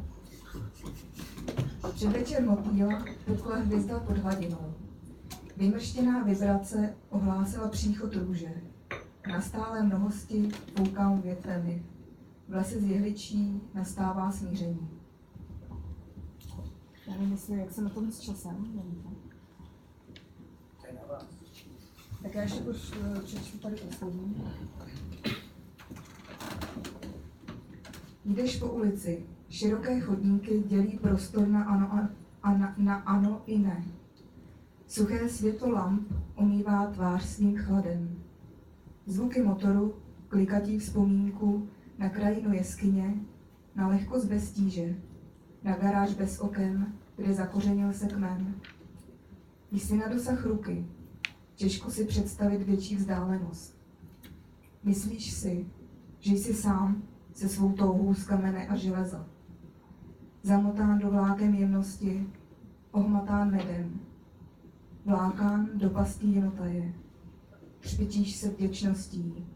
Předvečer 1.94 2.46
motýla 2.46 3.06
pukla 3.26 3.56
hvězda 3.56 4.00
pod 4.00 4.18
hladinou. 4.18 4.74
Vymrštěná 5.58 6.24
vibrace 6.24 6.94
ohlásila 7.10 7.68
příchod 7.68 8.16
růže. 8.16 8.62
Na 9.28 9.42
stále 9.42 9.84
mnohosti 9.84 10.50
foukám 10.78 11.22
větvemi. 11.22 11.84
V 12.48 12.54
lese 12.54 12.80
z 12.80 12.84
jehličí 12.84 13.62
nastává 13.74 14.32
smíření. 14.32 14.90
Já 17.08 17.14
nevím, 17.14 17.32
jestli, 17.32 17.60
jak 17.60 17.72
se 17.72 17.82
na 17.82 17.90
tom 17.90 18.12
s 18.12 18.20
časem, 18.20 18.68
nevíte. 18.76 19.10
Tak 22.24 22.36
já 22.36 22.42
ještě 22.42 22.62
už 22.62 22.92
eh, 23.18 23.22
přečtu 23.22 23.58
tady 23.58 23.76
poslední. 23.76 24.36
Jdeš 28.26 28.60
po 28.60 28.66
ulici. 28.66 29.26
Široké 29.50 30.00
chodníky 30.00 30.64
dělí 30.68 31.00
prostor 31.02 31.48
na 31.48 31.64
ano, 31.64 32.10
a, 32.44 32.58
na, 32.58 32.76
na 32.78 32.96
ano 32.96 33.42
i 33.46 33.60
ne. 33.60 33.86
Suché 34.88 35.30
světlo 35.30 35.72
lamp 35.72 36.14
omývá 36.36 36.88
tvář 36.88 37.24
svým 37.24 37.58
chladem. 37.58 38.24
Zvuky 39.06 39.42
motoru, 39.42 39.96
klikatí 40.28 40.80
vzpomínku 40.80 41.70
na 41.98 42.10
krajinu 42.10 42.54
jeskyně, 42.54 43.14
na 43.76 43.88
lehkost 43.88 44.26
bez 44.26 44.52
tíže, 44.52 44.96
na 45.64 45.76
garáž 45.76 46.14
bez 46.14 46.40
oken, 46.40 46.94
kde 47.16 47.34
zakořenil 47.34 47.94
se 47.94 48.08
kmen. 48.08 48.56
Jsi 49.72 49.98
na 49.98 50.08
dosah 50.08 50.46
ruky, 50.46 50.86
těžko 51.56 51.92
si 51.92 52.06
představit 52.06 52.62
větší 52.62 52.96
vzdálenost. 52.96 53.78
Myslíš 54.84 55.34
si, 55.34 55.66
že 56.20 56.34
jsi 56.34 56.54
sám 56.54 57.04
se 57.40 57.50
svou 57.50 57.72
touhou 57.72 58.14
z 58.14 58.24
kamene 58.24 58.68
a 58.68 58.76
železa. 58.76 59.28
Zamotán 60.44 61.00
do 61.00 61.10
vlákem 61.10 61.54
jemnosti, 61.54 62.28
ohmatán 62.92 63.52
medem, 63.52 64.00
vlákán 65.06 65.70
do 65.74 65.90
pastí 65.90 66.36
jenotaje. 66.36 66.94
Třpičíš 67.80 68.36
se 68.36 68.50
vděčností, 68.50 69.48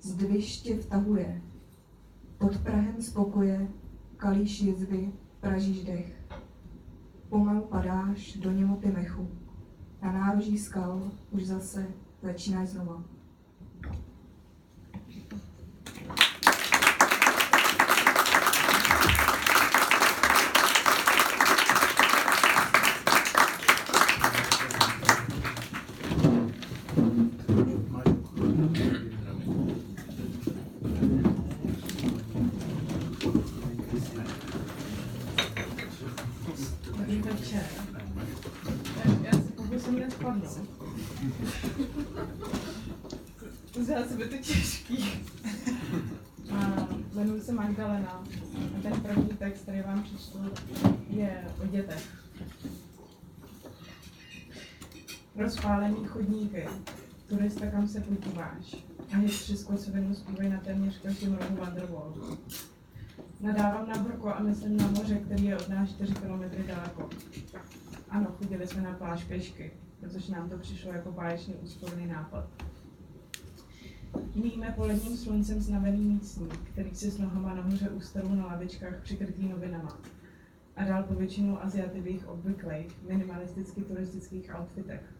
zdviš 0.00 0.60
tě 0.60 0.74
vtahuje, 0.74 1.42
pod 2.38 2.58
prahem 2.58 3.02
spokoje 3.02 3.68
kalíš 4.16 4.60
jizvy, 4.60 5.12
pražíš 5.40 5.84
dech. 5.84 6.24
Pomalu 7.28 7.60
padáš 7.60 8.36
do 8.36 8.52
němoty 8.52 8.90
mechu. 8.90 9.28
Na 10.02 10.12
nároží 10.12 10.58
skal 10.58 11.10
už 11.30 11.46
zase 11.46 11.86
začínáš 12.22 12.68
znova. 12.68 13.04
Dobrý 36.96 37.22
večer. 37.22 37.66
Já 39.22 39.32
se 39.32 39.52
pokusím 39.56 39.98
nespadnout. 39.98 40.60
Vzala 43.78 44.06
sebe 44.06 44.26
to 44.26 44.36
těžký. 44.36 45.04
A 46.52 46.88
jmenuji 47.14 47.40
se 47.42 47.52
Magdalena. 47.52 48.24
A 48.78 48.82
ten 48.82 49.00
první 49.00 49.28
text, 49.28 49.62
který 49.62 49.82
vám 49.82 50.02
přečtu, 50.02 50.38
je 51.10 51.44
o 51.62 51.66
dětech. 51.66 52.24
Rozpálený 55.64 56.04
chodníky. 56.04 56.68
Turista, 57.28 57.66
kam 57.66 57.88
se 57.88 58.00
podíváš. 58.00 58.76
A 59.12 59.16
hitři 59.16 59.56
z 59.56 59.64
kocovinu 59.64 60.14
zpívají 60.14 60.50
na 60.50 60.60
téměř 60.60 60.98
každém 61.02 61.34
rohu 61.34 61.56
Wonderwall. 61.56 62.14
Nadávám 63.40 63.88
na 63.88 63.98
Brko 63.98 64.28
a 64.28 64.40
myslím 64.40 64.76
na 64.76 64.86
moře, 64.88 65.14
který 65.14 65.44
je 65.44 65.56
od 65.56 65.68
nás 65.68 65.88
4 65.88 66.14
km 66.14 66.66
daleko. 66.66 67.10
Ano, 68.10 68.26
chodili 68.38 68.66
jsme 68.66 68.82
na 68.82 68.92
pláž 68.92 69.24
pěšky, 69.24 69.72
protože 70.00 70.32
nám 70.32 70.50
to 70.50 70.58
přišlo 70.58 70.92
jako 70.92 71.12
báječný 71.12 71.54
úsporný 71.54 72.06
nápad. 72.06 72.48
Míme 74.34 74.72
poledním 74.76 75.16
sluncem 75.16 75.60
znavený 75.60 76.04
místník, 76.04 76.56
který 76.72 76.94
si 76.94 77.10
s 77.10 77.18
nohama 77.18 77.54
nahoře 77.54 77.88
ústavu 77.88 78.34
na 78.34 78.46
lavičkách 78.46 79.02
přikrytý 79.02 79.48
novinama. 79.48 79.98
A 80.76 80.84
dál 80.84 81.02
po 81.02 81.14
většinu 81.14 81.64
Aziativých 81.64 82.28
obvyklých, 82.28 83.02
minimalisticky 83.08 83.80
turistických 83.80 84.50
outfitech. 84.60 85.13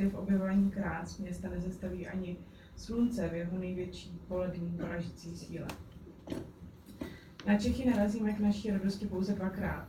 Ty 0.00 0.06
v 0.08 0.14
objevování 0.14 0.70
krás 0.70 1.18
města 1.18 1.48
nezastaví 1.48 2.06
ani 2.06 2.36
slunce 2.76 3.28
v 3.28 3.34
jeho 3.34 3.58
největší 3.58 4.20
polední 4.28 4.70
poražící 4.80 5.36
síle. 5.36 5.66
Na 7.46 7.58
Čechy 7.58 7.90
narazíme 7.90 8.32
k 8.32 8.40
naší 8.40 8.70
radosti 8.70 9.06
pouze 9.06 9.34
dvakrát. 9.34 9.88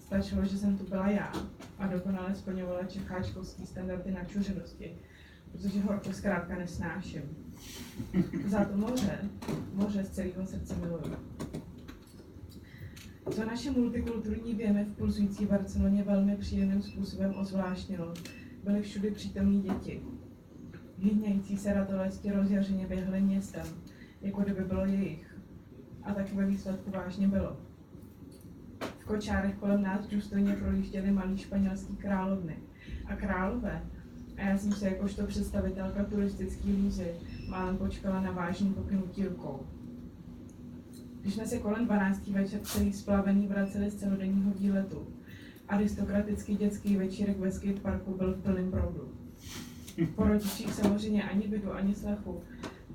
Stačilo, 0.00 0.44
že 0.44 0.58
jsem 0.58 0.78
tu 0.78 0.84
byla 0.84 1.10
já 1.10 1.32
a 1.78 1.86
dokonale 1.86 2.34
splňovala 2.34 2.84
čecháčkovský 2.84 3.66
standardy 3.66 4.10
načuřenosti, 4.12 4.96
protože 5.52 5.80
horko 5.80 6.12
zkrátka 6.12 6.56
nesnáším. 6.56 7.22
Za 8.46 8.64
to 8.64 8.76
moře, 8.76 9.18
moře 9.72 10.04
z 10.04 10.10
celého 10.10 10.46
srdce 10.46 10.76
miluju. 10.76 11.16
Co 13.30 13.44
naše 13.44 13.70
multikulturní 13.70 14.54
věmy 14.54 14.84
v 14.84 14.96
pulzující 14.96 15.46
Barceloně 15.46 16.02
velmi 16.02 16.36
příjemným 16.36 16.82
způsobem 16.82 17.34
ozvláštnilo, 17.38 18.14
byly 18.64 18.82
všudy 18.82 19.10
přítomní 19.10 19.62
děti. 19.62 20.00
Hýňající 20.98 21.56
se 21.56 21.72
ratolesti 21.72 22.32
rozjařeně 22.32 22.86
běhly 22.86 23.20
městem, 23.20 23.66
jako 24.22 24.40
kdyby 24.40 24.64
bylo 24.64 24.84
jejich. 24.84 25.36
A 26.02 26.14
tak 26.14 26.32
ve 26.32 26.46
výsledku 26.46 26.90
vážně 26.90 27.28
bylo. 27.28 27.56
V 28.98 29.04
kočárech 29.04 29.54
kolem 29.54 29.82
nás 29.82 30.06
důstojně 30.06 30.52
projížděly 30.52 31.10
malý 31.10 31.38
španělský 31.38 31.96
královny. 31.96 32.56
A 33.06 33.16
králové, 33.16 33.82
a 34.36 34.40
já 34.42 34.58
jsem 34.58 34.72
se 34.72 34.88
jakožto 34.88 35.26
představitelka 35.26 36.04
turistické 36.04 36.68
lízy 36.68 37.10
málem 37.48 37.76
počkala 37.76 38.20
na 38.20 38.30
vážný 38.30 38.74
pokynutí 38.74 39.24
rukou. 39.24 39.60
Když 41.20 41.34
jsme 41.34 41.46
se 41.46 41.58
kolem 41.58 41.86
12. 41.86 42.26
večer 42.26 42.60
celý 42.60 42.92
splavený 42.92 43.46
vraceli 43.48 43.90
z 43.90 43.94
celodenního 43.94 44.50
výletu, 44.50 45.06
aristokratický 45.70 46.56
dětský 46.56 46.96
večírek 46.96 47.38
ve 47.38 47.52
skateparku 47.52 48.14
byl 48.14 48.34
v 48.34 48.42
plném 48.42 48.70
proudu. 48.70 49.14
Po 50.14 50.24
rodičích 50.24 50.74
samozřejmě 50.74 51.22
ani 51.22 51.46
vidu, 51.46 51.72
ani 51.72 51.94
slechu, 51.94 52.42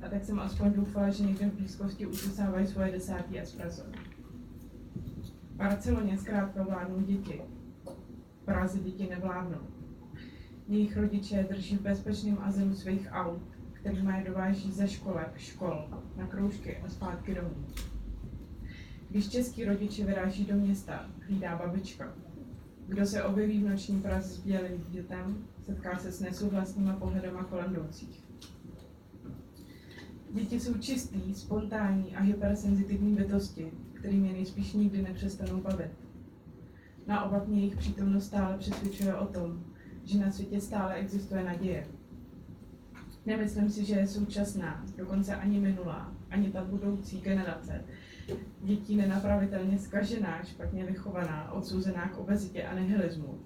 a 0.01 0.09
tak 0.09 0.23
jsem 0.23 0.39
aspoň 0.39 0.73
doufala, 0.73 1.09
že 1.09 1.23
někde 1.23 1.49
v 1.49 1.53
blízkosti 1.53 2.05
ususávají 2.05 2.67
svoje 2.67 2.91
desátý 2.91 3.39
espresso. 3.39 3.83
V 5.53 5.55
Barceloně 5.55 6.17
zkrátka 6.17 6.63
vládnou 6.63 7.01
děti. 7.01 7.41
V 8.41 8.45
Praze 8.45 8.79
děti 8.79 9.07
nevládnou. 9.09 9.61
Jejich 10.67 10.97
rodiče 10.97 11.45
drží 11.49 11.77
v 11.77 11.81
bezpečném 11.81 12.37
azylu 12.41 12.75
svých 12.75 13.07
aut, 13.11 13.41
který 13.73 13.97
je 13.97 14.23
dováží 14.27 14.71
ze 14.71 14.87
školek, 14.87 15.37
škol, 15.37 15.87
na 16.17 16.27
kroužky 16.27 16.77
a 16.77 16.89
zpátky 16.89 17.35
domů. 17.35 17.65
Když 19.09 19.29
český 19.29 19.65
rodiče 19.65 20.05
vyráží 20.05 20.45
do 20.45 20.55
města, 20.55 21.05
hlídá 21.27 21.55
babička. 21.55 22.24
Kdo 22.87 23.05
se 23.05 23.23
objeví 23.23 23.63
v 23.63 23.69
noční 23.69 24.03
bělým 24.45 24.77
dítětem, 24.77 25.37
setká 25.65 25.97
se 25.97 26.11
s 26.11 26.19
nesouhlasnýma 26.19 26.93
pohledama 26.93 27.43
kolem 27.43 27.71
jdoucích. 27.71 28.23
Děti 30.31 30.59
jsou 30.59 30.73
čistý, 30.73 31.35
spontánní 31.35 32.15
a 32.15 32.21
hypersenzitivní 32.21 33.15
bytosti, 33.15 33.71
kterým 33.93 34.25
je 34.25 34.33
nejspíš 34.33 34.73
nikdy 34.73 35.01
nepřestanou 35.01 35.61
bavit. 35.61 35.91
Naopak 37.07 37.47
mě 37.47 37.59
jejich 37.59 37.77
přítomnost 37.77 38.25
stále 38.25 38.57
přesvědčuje 38.57 39.15
o 39.15 39.25
tom, 39.25 39.63
že 40.03 40.19
na 40.19 40.31
světě 40.31 40.61
stále 40.61 40.93
existuje 40.93 41.43
naděje. 41.43 41.87
Nemyslím 43.25 43.69
si, 43.69 43.85
že 43.85 43.95
je 43.95 44.07
současná, 44.07 44.85
dokonce 44.97 45.35
ani 45.35 45.59
minulá, 45.59 46.13
ani 46.29 46.51
ta 46.51 46.63
budoucí 46.63 47.21
generace 47.21 47.83
dětí 48.63 48.95
nenapravitelně 48.95 49.79
zkažená, 49.79 50.43
špatně 50.43 50.85
vychovaná, 50.85 51.51
odsouzená 51.51 52.09
k 52.09 52.17
obezitě 52.17 52.63
a 52.63 52.79
nihilismu. 52.79 53.39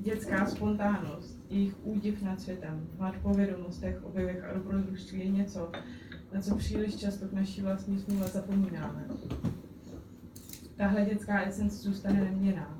Dětská 0.00 0.46
spontánnost, 0.46 1.38
jejich 1.50 1.86
údiv 1.86 2.22
nad 2.22 2.40
světem, 2.40 2.88
hlad 2.98 3.14
po 3.22 3.30
vědomostech, 3.30 4.04
objevech 4.04 4.44
a 4.44 4.54
dobrodružství 4.54 5.20
je 5.20 5.30
něco, 5.30 5.72
na 6.32 6.40
co 6.40 6.56
příliš 6.56 6.96
často 6.96 7.28
k 7.28 7.32
naší 7.32 7.62
vlastní 7.62 7.98
smůle 7.98 8.28
zapomínáme. 8.28 9.08
Tahle 10.76 11.04
dětská 11.04 11.42
esence 11.42 11.76
zůstane 11.76 12.20
neměná. 12.24 12.78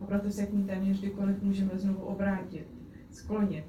A 0.00 0.04
proto 0.04 0.30
se 0.30 0.46
k 0.46 0.52
ní 0.52 0.64
téměř 0.64 1.00
kdykoliv 1.00 1.42
můžeme 1.42 1.70
znovu 1.74 2.00
obrátit, 2.00 2.66
sklonit 3.10 3.64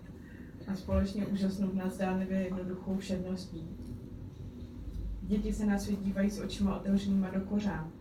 a 0.68 0.76
společně 0.76 1.26
úžasnout 1.26 1.74
nad 1.74 1.94
zdánlivě 1.94 2.40
jednoduchou 2.40 2.98
všedností. 2.98 3.79
Děti 5.30 5.54
se 5.54 5.66
na 5.66 5.78
svět 5.80 6.00
dívají 6.00 6.30
s 6.30 6.40
očima 6.40 6.78
otevřenýma 6.78 7.30
do 7.30 7.42
kořán 7.42 7.92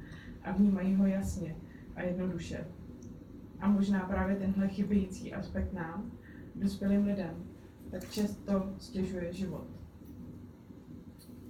a 0.42 0.52
vnímají 0.52 0.94
ho 0.94 1.06
jasně 1.06 1.56
a 1.96 2.02
jednoduše. 2.02 2.66
A 3.60 3.68
možná 3.68 4.00
právě 4.00 4.36
tenhle 4.36 4.68
chybějící 4.68 5.34
aspekt 5.34 5.72
nám, 5.72 6.12
dospělým 6.54 7.04
lidem, 7.04 7.44
tak 7.90 8.10
často 8.10 8.72
stěžuje 8.78 9.32
život. 9.32 9.66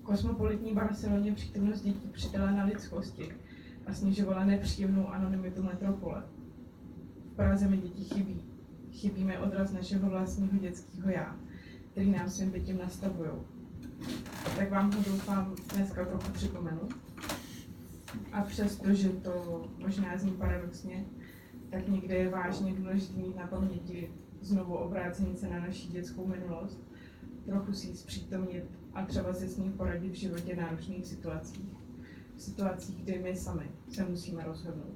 Kosmopolitní 0.02 0.74
Barceloně 0.74 1.32
přítomnost 1.32 1.82
dětí 1.82 2.08
přidala 2.08 2.50
na 2.50 2.64
lidskosti 2.64 3.32
a 3.86 3.94
snižovala 3.94 4.44
nepříjemnou 4.44 5.08
anonymitu 5.08 5.62
metropole. 5.62 6.22
V 7.32 7.36
Praze 7.36 7.68
mi 7.68 7.76
děti 7.76 8.04
chybí. 8.04 8.44
Chybí 8.92 9.24
mi 9.24 9.38
odraz 9.38 9.72
našeho 9.72 10.10
vlastního 10.10 10.58
dětského 10.58 11.10
já, 11.10 11.36
který 11.90 12.10
nám 12.10 12.28
svým 12.28 12.52
dětem 12.52 12.78
nastavují. 12.78 13.57
Tak 14.58 14.70
vám 14.70 14.92
ho 14.92 15.02
doufám 15.02 15.54
dneska 15.74 16.04
trochu 16.04 16.32
připomenu. 16.32 16.80
A 18.32 18.42
přesto, 18.42 18.94
že 18.94 19.08
to 19.08 19.64
možná 19.78 20.18
zní 20.18 20.30
paradoxně, 20.32 21.04
tak 21.70 21.88
někde 21.88 22.14
je 22.14 22.28
vážně 22.28 22.74
důležité 22.74 23.20
mít 23.20 23.36
na 23.36 23.46
paměti 23.46 24.12
znovu 24.40 24.74
obrácení 24.74 25.36
se 25.36 25.48
na 25.48 25.60
naší 25.60 25.88
dětskou 25.88 26.26
minulost, 26.26 26.80
trochu 27.46 27.72
si 27.72 27.86
ji 27.86 27.96
zpřítomnit 27.96 28.64
a 28.94 29.04
třeba 29.04 29.34
se 29.34 29.48
s 29.48 29.56
ní 29.56 29.72
poradit 29.72 30.10
v 30.10 30.14
životě 30.14 30.56
náročných 30.56 31.06
situacích. 31.06 31.68
V 32.36 32.42
situacích, 32.42 33.02
kdy 33.02 33.18
my 33.18 33.36
sami 33.36 33.70
se 33.90 34.04
musíme 34.04 34.44
rozhodnout. 34.44 34.94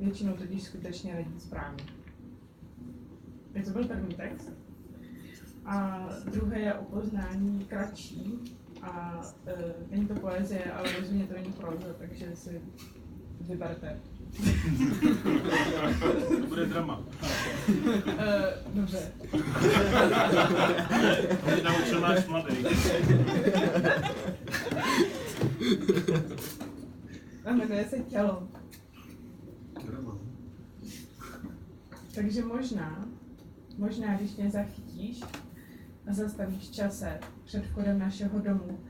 Většinou 0.00 0.32
totiž 0.32 0.62
skutečně 0.62 1.14
radí 1.14 1.40
správně. 1.40 1.84
Tak 3.52 3.64
to 3.64 3.70
byl 3.70 3.84
první 3.84 4.14
text. 4.14 4.61
A 5.64 6.08
druhé 6.30 6.60
je 6.60 6.74
o 6.74 6.84
poznání 6.84 7.64
kratší. 7.64 8.38
A 8.82 9.20
e, 9.46 9.74
není 9.90 10.06
to 10.06 10.14
poezie, 10.14 10.72
ale 10.72 10.92
rozhodně 11.00 11.26
to 11.26 11.34
není 11.34 11.52
proza, 11.52 11.86
takže 11.98 12.36
si 12.36 12.60
vyberte. 13.40 14.00
To 16.30 16.46
bude 16.48 16.66
drama. 16.66 17.02
E, 18.18 18.54
dobře. 18.74 19.12
To 21.44 21.50
mě 21.50 21.62
naučil 21.62 22.00
náš 22.00 22.26
mladý. 22.26 22.56
A 27.44 27.52
jmenuje 27.52 27.84
se 27.84 27.98
Tělo. 27.98 28.48
Drama. 29.86 30.18
Takže 32.14 32.44
možná, 32.44 33.08
možná, 33.78 34.16
když 34.16 34.36
mě 34.36 34.50
zachytíš 34.50 35.20
a 36.06 36.12
zastavíš 36.12 36.70
čase 36.70 37.20
před 37.44 37.64
vchodem 37.66 37.98
našeho 37.98 38.38
domu 38.38 38.80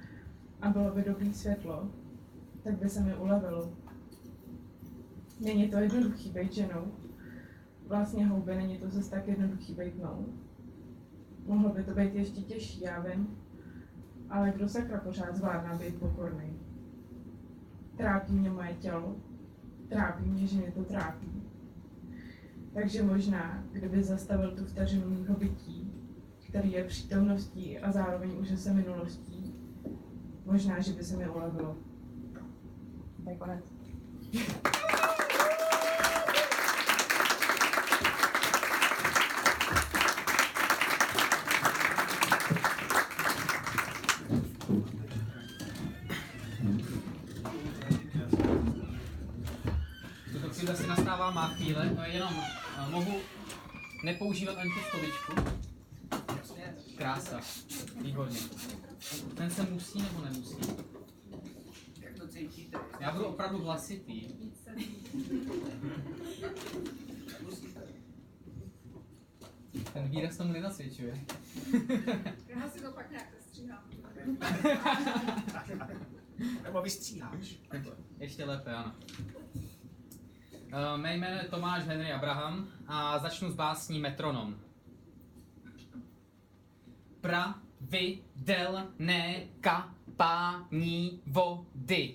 a 0.60 0.70
bylo 0.70 0.94
by 0.94 1.02
dobrý 1.02 1.34
světlo, 1.34 1.90
tak 2.62 2.78
by 2.78 2.88
se 2.88 3.00
mi 3.00 3.14
ulevilo. 3.16 3.72
Není 5.40 5.68
to 5.68 5.78
jednoduchý 5.78 6.30
být 6.30 6.52
ženou. 6.52 6.92
Vlastně 7.86 8.26
houby 8.26 8.56
není 8.56 8.78
to 8.78 8.88
zase 8.88 9.10
tak 9.10 9.28
jednoduchý 9.28 9.74
být 9.74 9.96
mnou. 9.96 10.26
Mohlo 11.46 11.72
by 11.72 11.84
to 11.84 11.94
být 11.94 12.14
ještě 12.14 12.40
těžší, 12.40 12.80
já 12.80 13.00
vím. 13.00 13.36
Ale 14.30 14.50
kdo 14.50 14.68
sakra 14.68 15.00
pořád 15.00 15.36
zvládná 15.36 15.74
být 15.74 15.98
pokorný? 15.98 16.58
Trápí 17.96 18.32
mě 18.32 18.50
moje 18.50 18.74
tělo, 18.74 19.16
trápí 19.88 20.24
mě, 20.24 20.46
že 20.46 20.56
mě 20.56 20.72
to 20.72 20.84
trápí. 20.84 21.42
Takže 22.74 23.02
možná, 23.02 23.64
kdyby 23.72 24.02
zastavil 24.02 24.56
tu 24.56 24.64
vteřinu 24.64 25.10
mýho 25.10 25.34
bytí, 25.34 25.91
který 26.52 26.72
je 26.72 26.84
přítomností 26.84 27.78
a 27.78 27.92
zároveň 27.92 28.30
už 28.38 28.48
se 28.60 28.72
minulostí, 28.72 29.54
možná, 30.44 30.80
že 30.80 30.92
by 30.92 31.04
se 31.04 31.16
mi 31.16 31.28
ulevilo. 31.28 31.76
Je 33.30 33.36
konec. 33.36 33.64
Chvíli 50.52 50.72
asi 50.72 50.86
nastává 50.86 51.30
má 51.30 51.48
chvíle, 51.48 51.90
no 51.96 52.04
jenom 52.04 52.34
uh, 52.34 52.90
mohu 52.90 53.20
nepoužívat 54.04 54.56
ani 54.58 54.70
tu 54.70 54.80
stoličku. 54.88 55.51
Krása, 57.02 57.40
výborně. 58.02 58.38
Ten 59.34 59.50
se 59.50 59.62
musí 59.62 60.02
nebo 60.02 60.24
nemusí? 60.24 60.56
Jak 62.00 62.14
to 62.14 62.28
cítíte? 62.28 62.78
Já 63.00 63.12
budu 63.12 63.24
opravdu 63.24 63.58
hlasitý. 63.58 64.28
Ten 69.92 70.08
výraz 70.08 70.36
tomu 70.36 70.52
nenasvědčuje. 70.52 71.24
Já 72.46 72.70
si 72.70 72.80
to 72.80 72.92
pak 72.92 73.10
nějak 73.10 73.28
stříhám. 73.40 73.90
Nebo 76.62 76.82
vystříháš. 76.82 77.58
Ještě 78.18 78.44
lépe, 78.44 78.74
ano. 78.74 78.94
Uh, 79.54 81.00
mé 81.00 81.16
jméno 81.16 81.36
je 81.36 81.48
Tomáš 81.48 81.84
Henry 81.84 82.12
Abraham 82.12 82.68
a 82.86 83.18
začnu 83.18 83.50
s 83.50 83.54
básní 83.54 84.00
Metronom. 84.00 84.71
Pravidelné 87.90 89.40
kapání 89.60 91.20
vody 91.26 92.14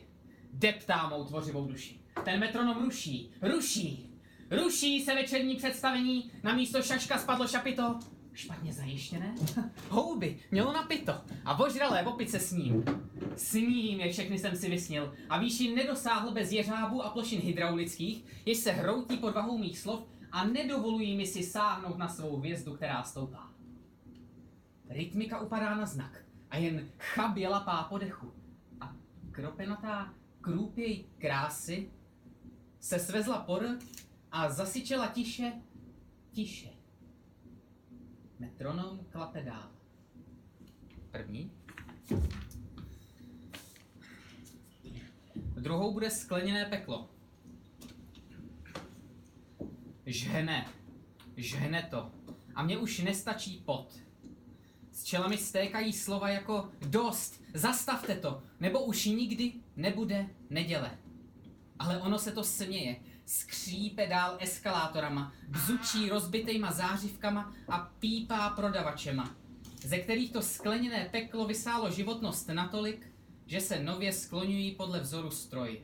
deptá 0.53 1.09
mou 1.09 1.23
tvořivou 1.23 1.67
duši. 1.67 1.99
Ten 2.25 2.39
metronom 2.39 2.83
ruší, 2.83 3.31
ruší, 3.41 4.13
ruší 4.51 5.01
se 5.01 5.15
večerní 5.15 5.55
představení, 5.55 6.31
na 6.43 6.53
místo 6.53 6.81
šaška 6.81 7.17
spadlo 7.17 7.47
šapito, 7.47 7.99
špatně 8.33 8.73
zajištěné, 8.73 9.35
houby 9.89 10.39
mělo 10.51 10.73
napito 10.73 11.13
a 11.45 11.59
ožralé 11.59 12.03
opice 12.03 12.39
s 12.39 12.51
ním. 12.51 12.85
S 13.35 13.53
ním 13.53 13.99
je 13.99 14.11
všechny 14.11 14.39
jsem 14.39 14.55
si 14.55 14.69
vysnil 14.69 15.13
a 15.29 15.39
výši 15.39 15.75
nedosáhl 15.75 16.31
bez 16.31 16.51
jeřábů 16.51 17.03
a 17.03 17.09
plošin 17.09 17.41
hydraulických, 17.41 18.23
jež 18.45 18.57
se 18.57 18.71
hroutí 18.71 19.17
pod 19.17 19.35
vahou 19.35 19.57
mých 19.57 19.79
slov 19.79 19.99
a 20.31 20.47
nedovolují 20.47 21.17
mi 21.17 21.25
si 21.25 21.43
sáhnout 21.43 21.97
na 21.97 22.07
svou 22.07 22.37
hvězdu, 22.37 22.75
která 22.75 23.03
stoupá. 23.03 23.46
Rytmika 24.89 25.39
upadá 25.39 25.75
na 25.75 25.85
znak 25.85 26.25
a 26.49 26.57
jen 26.57 26.89
chabě 26.97 27.49
lapá 27.49 27.83
po 27.83 27.97
dechu. 27.97 28.33
A 28.81 28.95
kropenatá 29.31 30.13
krůpěj 30.41 31.05
krásy 31.17 31.91
se 32.79 32.99
svezla 32.99 33.39
por 33.39 33.77
a 34.31 34.49
zasyčela 34.49 35.07
tiše, 35.07 35.53
tiše. 36.31 36.69
Metronom 38.39 38.99
klape 39.09 39.43
dál. 39.43 39.71
První. 41.11 41.51
Druhou 45.35 45.93
bude 45.93 46.11
skleněné 46.11 46.65
peklo. 46.65 47.09
Žhne. 50.05 50.67
Žhne 51.37 51.87
to. 51.91 52.11
A 52.55 52.63
mně 52.63 52.77
už 52.77 52.99
nestačí 52.99 53.63
pot. 53.65 54.06
Čelami 55.07 55.37
stékají 55.37 55.93
slova 55.93 56.29
jako 56.29 56.69
dost, 56.87 57.41
zastavte 57.53 58.15
to, 58.15 58.43
nebo 58.59 58.85
už 58.85 59.05
nikdy 59.05 59.53
nebude 59.75 60.29
neděle. 60.49 60.97
Ale 61.79 62.01
ono 62.01 62.19
se 62.19 62.31
to 62.31 62.43
směje, 62.43 62.95
skřípe 63.25 64.07
dál 64.07 64.37
eskalátorama, 64.39 65.33
bzučí 65.47 66.09
rozbitejma 66.09 66.71
zářivkama 66.71 67.53
a 67.67 67.79
pípá 67.99 68.49
prodavačema, 68.49 69.35
ze 69.83 69.97
kterých 69.97 70.31
to 70.31 70.41
skleněné 70.41 71.09
peklo 71.11 71.47
vysálo 71.47 71.91
životnost 71.91 72.47
natolik, 72.47 73.11
že 73.45 73.61
se 73.61 73.83
nově 73.83 74.13
skloňují 74.13 74.71
podle 74.71 74.99
vzoru 74.99 75.31
stroj. 75.31 75.81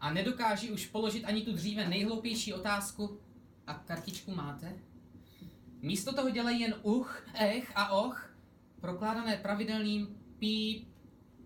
A 0.00 0.12
nedokáží 0.12 0.70
už 0.70 0.86
položit 0.86 1.24
ani 1.24 1.42
tu 1.42 1.52
dříve 1.52 1.88
nejhloupější 1.88 2.54
otázku, 2.54 3.20
a 3.66 3.74
kartičku 3.74 4.34
máte? 4.34 4.72
Místo 5.82 6.14
toho 6.14 6.30
dělají 6.30 6.60
jen 6.60 6.74
uch, 6.82 7.26
ech 7.34 7.72
a 7.74 7.92
och, 7.92 8.33
prokládané 8.84 9.36
pravidelným 9.36 10.06
píp, 10.38 10.88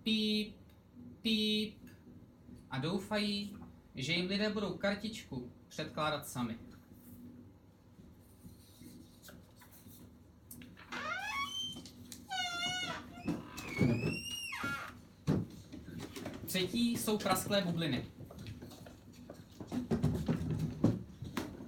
píp, 0.02 0.56
píp 1.22 1.74
a 2.70 2.78
doufají, 2.78 3.56
že 3.94 4.12
jim 4.12 4.26
lidé 4.26 4.50
budou 4.50 4.78
kartičku 4.78 5.52
předkládat 5.68 6.28
sami. 6.28 6.58
Třetí 16.46 16.96
jsou 16.96 17.18
prasklé 17.18 17.60
bubliny. 17.62 18.04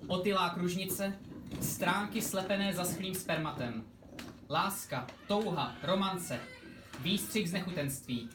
Otylá 0.07 0.51
kružnice, 0.51 1.19
stránky 1.61 2.23
slepené 2.23 2.75
zaschlým 2.75 3.15
spermatem. 3.15 4.00
Láska, 4.53 5.07
touha, 5.29 5.77
romance, 5.83 6.41
výstřih 7.01 7.51
z 7.51 7.53
nechutenství. 7.53 8.29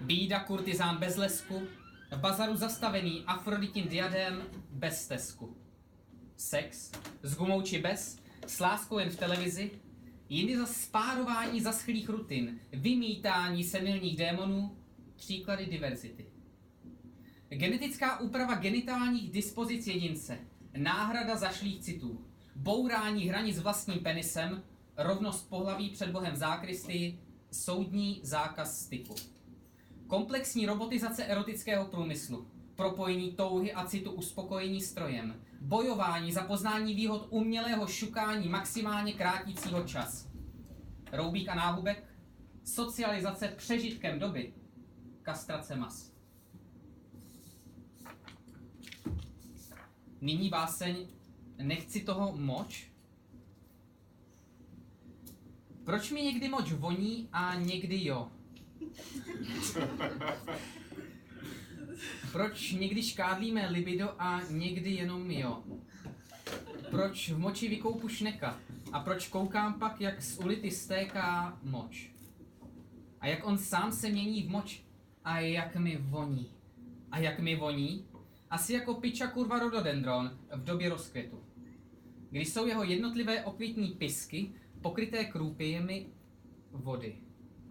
Bída 0.00 0.40
kurtizán 0.40 0.96
bez 0.96 1.16
lesku, 1.16 1.62
v 2.10 2.18
bazaru 2.18 2.56
zastavený 2.56 3.24
Afroditin 3.26 3.88
diadém 3.88 4.42
bez 4.70 5.04
stezku. 5.04 5.56
Sex, 6.36 6.92
s 7.22 7.36
gumou 7.36 7.62
či 7.62 7.78
bez, 7.78 8.18
s 8.46 8.60
láskou 8.60 8.98
jen 8.98 9.10
v 9.10 9.16
televizi, 9.16 9.70
jindy 10.28 10.58
za 10.58 10.66
spárování 10.66 11.60
zaschlých 11.60 12.08
rutin, 12.08 12.60
vymítání 12.72 13.64
senilních 13.64 14.16
démonů, 14.16 14.76
příklady 15.16 15.66
diverzity. 15.66 16.26
Genetická 17.48 18.20
úprava 18.20 18.54
genitálních 18.54 19.30
dispozic 19.30 19.86
jedince, 19.86 20.38
náhrada 20.76 21.36
zašlých 21.36 21.80
citů, 21.80 22.26
bourání 22.56 23.28
hranic 23.28 23.58
vlastním 23.58 23.98
penisem, 23.98 24.62
rovnost 24.96 25.48
pohlaví 25.48 25.90
před 25.90 26.10
Bohem 26.10 26.36
zákristy, 26.36 27.18
soudní 27.50 28.20
zákaz 28.22 28.80
styku. 28.80 29.14
Komplexní 30.06 30.66
robotizace 30.66 31.24
erotického 31.24 31.84
průmyslu, 31.84 32.50
propojení 32.76 33.32
touhy 33.32 33.72
a 33.72 33.86
citu 33.86 34.12
uspokojení 34.12 34.80
strojem, 34.80 35.34
bojování 35.60 36.32
za 36.32 36.42
poznání 36.42 36.94
výhod 36.94 37.26
umělého 37.30 37.86
šukání 37.86 38.48
maximálně 38.48 39.12
krátícího 39.12 39.84
čas. 39.84 40.28
Roubík 41.12 41.48
a 41.48 41.54
náhubek, 41.54 42.04
socializace 42.64 43.48
přežitkem 43.48 44.18
doby, 44.18 44.54
kastrace 45.22 45.76
mas. 45.76 46.12
Nyní 50.20 50.48
báseň 50.48 51.06
Nechci 51.62 52.00
toho 52.00 52.32
moč? 52.36 52.91
Proč 55.84 56.10
mi 56.10 56.22
někdy 56.22 56.48
moč 56.48 56.72
voní 56.72 57.28
a 57.32 57.54
někdy 57.54 58.04
jo? 58.04 58.28
Proč 62.32 62.72
někdy 62.72 63.02
škádlíme 63.02 63.70
libido 63.70 64.14
a 64.18 64.40
někdy 64.50 64.90
jenom 64.90 65.30
jo? 65.30 65.62
Proč 66.90 67.30
v 67.30 67.38
moči 67.38 67.68
vykoupu 67.68 68.08
šneka? 68.08 68.60
A 68.92 69.00
proč 69.00 69.28
koukám 69.28 69.74
pak, 69.74 70.00
jak 70.00 70.22
z 70.22 70.38
ulity 70.38 70.70
stéká 70.70 71.58
moč? 71.62 72.10
A 73.20 73.26
jak 73.26 73.46
on 73.46 73.58
sám 73.58 73.92
se 73.92 74.08
mění 74.08 74.42
v 74.42 74.50
moč? 74.50 74.82
A 75.24 75.40
jak 75.40 75.76
mi 75.76 75.96
voní? 75.96 76.50
A 77.10 77.18
jak 77.18 77.40
mi 77.40 77.56
voní? 77.56 78.06
Asi 78.50 78.72
jako 78.72 78.94
piča 78.94 79.26
kurva 79.26 79.58
rododendron 79.58 80.38
v 80.54 80.64
době 80.64 80.88
rozkvětu. 80.88 81.42
kdy 82.30 82.40
jsou 82.40 82.66
jeho 82.66 82.84
jednotlivé 82.84 83.44
okvětní 83.44 83.88
pisky 83.88 84.52
pokryté 84.82 85.24
krůpějemi 85.24 86.06
vody. 86.70 87.18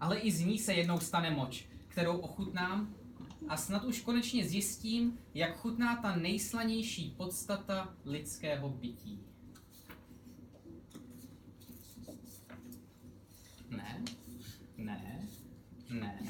Ale 0.00 0.18
i 0.18 0.32
z 0.32 0.40
ní 0.40 0.58
se 0.58 0.74
jednou 0.74 1.00
stane 1.00 1.30
moč, 1.30 1.68
kterou 1.88 2.18
ochutnám 2.18 2.94
a 3.48 3.56
snad 3.56 3.84
už 3.84 4.00
konečně 4.00 4.48
zjistím, 4.48 5.18
jak 5.34 5.56
chutná 5.56 5.96
ta 5.96 6.16
nejslanější 6.16 7.14
podstata 7.16 7.96
lidského 8.04 8.68
bytí. 8.68 9.20
Ne, 13.70 14.02
ne, 14.76 15.28
ne. 15.90 16.22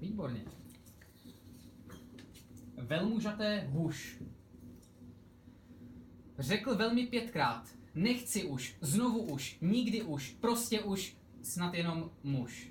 Výborně. 0.00 0.44
Velmužaté 2.76 3.68
huš. 3.70 4.22
Řekl 6.38 6.74
velmi 6.74 7.06
pětkrát, 7.06 7.68
nechci 7.94 8.44
už, 8.44 8.76
znovu 8.80 9.22
už, 9.22 9.58
nikdy 9.60 10.02
už, 10.02 10.36
prostě 10.40 10.80
už, 10.80 11.16
snad 11.42 11.74
jenom 11.74 12.10
muž. 12.22 12.70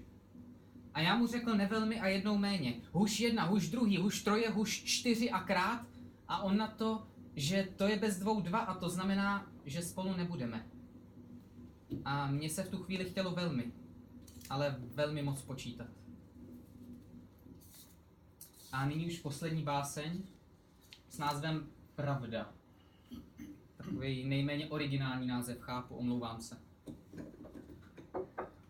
A 0.94 1.02
já 1.02 1.18
mu 1.18 1.28
řekl 1.28 1.56
nevelmi 1.56 2.00
a 2.00 2.08
jednou 2.08 2.38
méně. 2.38 2.82
Huš 2.92 3.20
jedna, 3.20 3.44
huš 3.44 3.70
druhý, 3.70 3.98
huš 3.98 4.24
troje, 4.24 4.50
huš 4.50 4.84
čtyři 4.84 5.32
a 5.32 5.40
krát. 5.40 5.86
A 6.28 6.44
on 6.44 6.58
na 6.58 6.68
to, 6.68 7.08
že 7.36 7.68
to 7.78 7.88
je 7.88 8.00
bez 8.00 8.20
dvou 8.20 8.42
dva 8.42 8.60
a 8.60 8.80
to 8.80 8.90
znamená, 8.90 9.52
že 9.66 9.82
spolu 9.82 10.18
nebudeme. 10.18 10.68
A 12.06 12.32
mně 12.32 12.50
se 12.50 12.64
v 12.64 12.70
tu 12.70 12.78
chvíli 12.78 13.06
chtělo 13.06 13.32
velmi, 13.32 13.72
ale 14.50 14.76
velmi 14.80 15.24
moc 15.24 15.42
počítat. 15.42 15.88
A 18.72 18.86
nyní 18.86 19.06
už 19.06 19.20
poslední 19.20 19.64
báseň 19.64 20.24
s 21.10 21.18
názvem 21.18 21.68
Pravda. 21.96 22.54
Takový 23.84 24.24
nejméně 24.24 24.68
originální 24.70 25.28
název, 25.28 25.60
chápu, 25.60 25.96
omlouvám 25.96 26.42
se. 26.42 26.58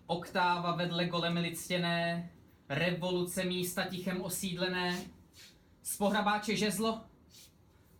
Oktáva 0.06 0.76
vedle 0.76 1.06
golemy 1.06 1.40
lictěné, 1.40 2.32
revoluce 2.70 3.44
místa 3.44 3.86
tichem 3.86 4.22
osídlené, 4.22 5.02
z 5.84 5.98
pohrabáče 5.98 6.56
žezlo, 6.56 7.02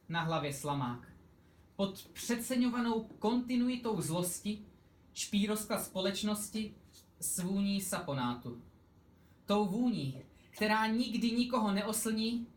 na 0.10 0.22
hlavě 0.22 0.54
slamák. 0.54 1.14
Pod 1.76 2.08
přeceňovanou 2.14 3.04
kontinuitou 3.04 4.02
zlosti 4.02 4.66
špí 5.14 5.48
rozklad 5.48 5.84
společnosti 5.84 6.76
s 7.20 7.40
vůní 7.40 7.82
saponátu. 7.82 8.62
Tou 9.46 9.66
vůní, 9.66 10.22
která 10.50 10.88
nikdy 10.88 11.32
nikoho 11.32 11.72
neoslní, 11.72 12.48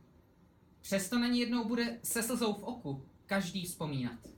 přesto 0.81 1.19
na 1.19 1.27
ní 1.27 1.41
jednou 1.41 1.65
bude 1.65 2.01
se 2.03 2.23
slzou 2.23 2.55
v 2.55 2.63
oku 2.63 3.03
každý 3.27 3.65
vzpomínat. 3.65 4.36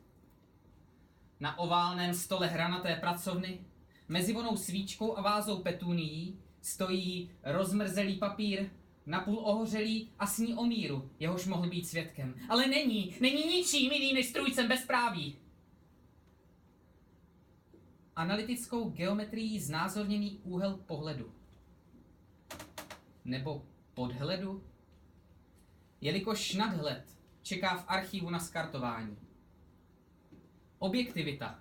Na 1.41 1.59
oválném 1.59 2.15
stole 2.15 2.47
hranaté 2.47 2.97
pracovny, 2.97 3.61
mezi 4.09 4.33
vonou 4.33 4.57
svíčkou 4.57 5.19
a 5.19 5.23
vázou 5.23 5.63
petunií, 5.63 6.39
stojí 6.63 7.31
rozmrzelý 7.45 8.17
papír, 8.17 8.71
napůl 9.07 9.39
ohořelý 9.39 10.11
a 10.19 10.27
sní 10.27 10.55
o 10.55 10.65
míru, 10.65 11.11
jehož 11.21 11.47
mohl 11.47 11.69
být 11.69 11.89
svědkem. 11.89 12.35
Ale 12.49 12.67
není, 12.67 13.17
není 13.21 13.47
ničím 13.47 13.93
jiným 13.93 14.15
než 14.15 14.27
strůjcem 14.27 14.69
bezpráví. 14.69 15.37
Analytickou 18.17 18.91
geometrií 18.91 19.61
znázorněný 19.61 20.41
úhel 20.45 20.81
pohledu. 20.87 21.33
Nebo 23.25 23.65
podhledu? 23.95 24.65
Jelikož 26.01 26.55
nadhled 26.55 27.05
čeká 27.43 27.77
v 27.77 27.85
archivu 27.89 28.31
na 28.31 28.39
skartování. 28.39 29.28
Objektivita, 30.79 31.61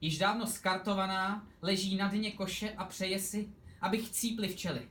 již 0.00 0.18
dávno 0.18 0.46
skartovaná, 0.46 1.46
leží 1.62 1.96
na 1.96 2.08
dně 2.08 2.32
koše 2.32 2.72
a 2.72 2.84
přeje 2.84 3.18
si, 3.18 3.52
aby 3.80 3.98
chcípli 3.98 4.48
včely. 4.48 4.88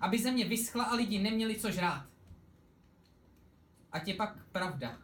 Aby 0.00 0.18
země 0.18 0.44
vyschla 0.44 0.84
a 0.84 0.94
lidi 0.94 1.18
neměli 1.18 1.60
co 1.60 1.70
žrát. 1.70 2.06
A 3.92 3.98
je 4.06 4.14
pak 4.14 4.46
pravda. 4.52 4.98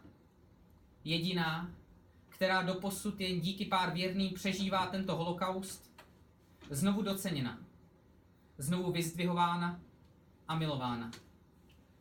Jediná, 1.03 1.71
která 2.29 2.61
doposud 2.61 3.21
jen 3.21 3.39
díky 3.39 3.65
pár 3.65 3.93
věrným 3.93 4.33
přežívá 4.33 4.85
tento 4.85 5.15
holokaust, 5.15 5.91
znovu 6.69 7.01
doceněna, 7.01 7.59
znovu 8.57 8.91
vyzdvihována 8.91 9.79
a 10.47 10.55
milována. 10.55 11.11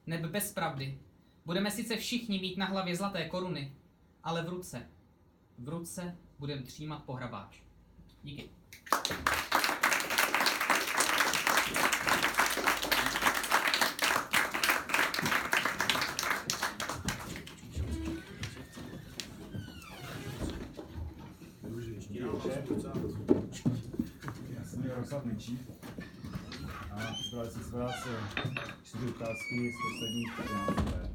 Neb 0.06 0.20
bez 0.26 0.52
pravdy 0.52 0.98
budeme 1.44 1.70
sice 1.70 1.96
všichni 1.96 2.38
mít 2.38 2.56
na 2.56 2.66
hlavě 2.66 2.96
zlaté 2.96 3.28
koruny, 3.28 3.74
ale 4.24 4.42
v 4.42 4.48
ruce, 4.48 4.88
v 5.58 5.68
ruce 5.68 6.16
budeme 6.38 6.62
třímat 6.62 7.02
pohrabáč. 7.04 7.60
Díky. 8.22 8.50
Jaroslav 27.38 27.64
se 27.70 27.76
vás 27.76 28.06
eh, 28.06 28.54
čtyři 28.84 29.06
otázky 29.08 29.72
z 29.72 29.76
posledních 29.82 30.32
15 30.36 30.92
let. 30.92 31.07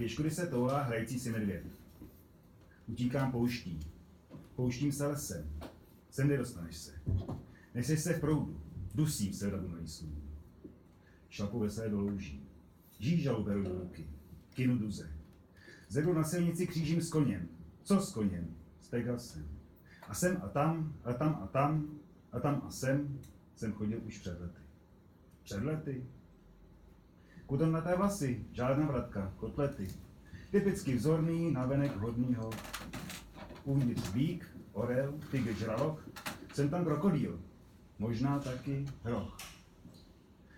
Běž, 0.00 0.16
kudy 0.16 0.30
se 0.30 0.46
toulá 0.46 0.82
hrající 0.82 1.20
si 1.20 1.30
medvěd. 1.30 1.64
Utíkám 2.86 3.32
pouští. 3.32 3.80
Pouštím 4.56 4.92
se 4.92 5.06
lesem. 5.06 5.50
Sem 6.10 6.28
nedostaneš 6.28 6.76
se. 6.76 6.92
Neseš 7.74 8.00
se 8.00 8.12
v 8.12 8.20
proudu. 8.20 8.60
Dusím 8.94 9.32
se 9.32 9.50
v 9.50 9.74
nejsů. 9.74 10.14
Šlapu 11.30 11.58
veselé 11.58 11.88
do 11.88 12.00
louží. 12.00 12.42
Žížalu 12.98 13.44
beru 13.44 13.62
do 13.62 13.78
ruky. 13.78 14.06
Kinu 14.54 14.78
duze. 14.78 15.12
Zedu 15.88 16.12
na 16.12 16.24
silnici 16.24 16.66
křížím 16.66 17.02
s 17.02 17.10
koněm. 17.10 17.48
Co 17.82 18.00
s 18.00 18.12
koněm? 18.12 18.54
S 18.80 18.88
Pegasem. 18.88 19.48
A 20.08 20.14
sem 20.14 20.40
a 20.42 20.48
tam, 20.48 20.94
a 21.04 21.12
tam 21.12 21.40
a 21.42 21.46
tam, 21.46 21.98
a 22.32 22.40
tam 22.40 22.62
a 22.66 22.70
sem 22.70 23.20
jsem 23.56 23.72
chodil 23.72 24.00
už 24.06 24.18
před 24.18 24.40
lety. 24.40 24.60
Před 25.42 25.62
lety? 25.62 26.04
Kudem 27.50 27.72
na 27.72 27.80
té 27.80 27.96
vlasy, 27.96 28.44
žádná 28.52 28.86
vratka, 28.86 29.32
kotlety. 29.36 29.88
Typicky 30.50 30.94
vzorný, 30.94 31.52
navenek 31.52 31.96
hodnýho. 31.96 32.50
Uvnitř 33.64 34.12
bík, 34.12 34.56
orel, 34.72 35.14
tygr 35.30 35.52
žralok, 35.52 36.08
jsem 36.54 36.68
tam 36.68 36.84
krokodýl. 36.84 37.40
Možná 37.98 38.38
taky 38.38 38.86
hroch. 39.02 39.36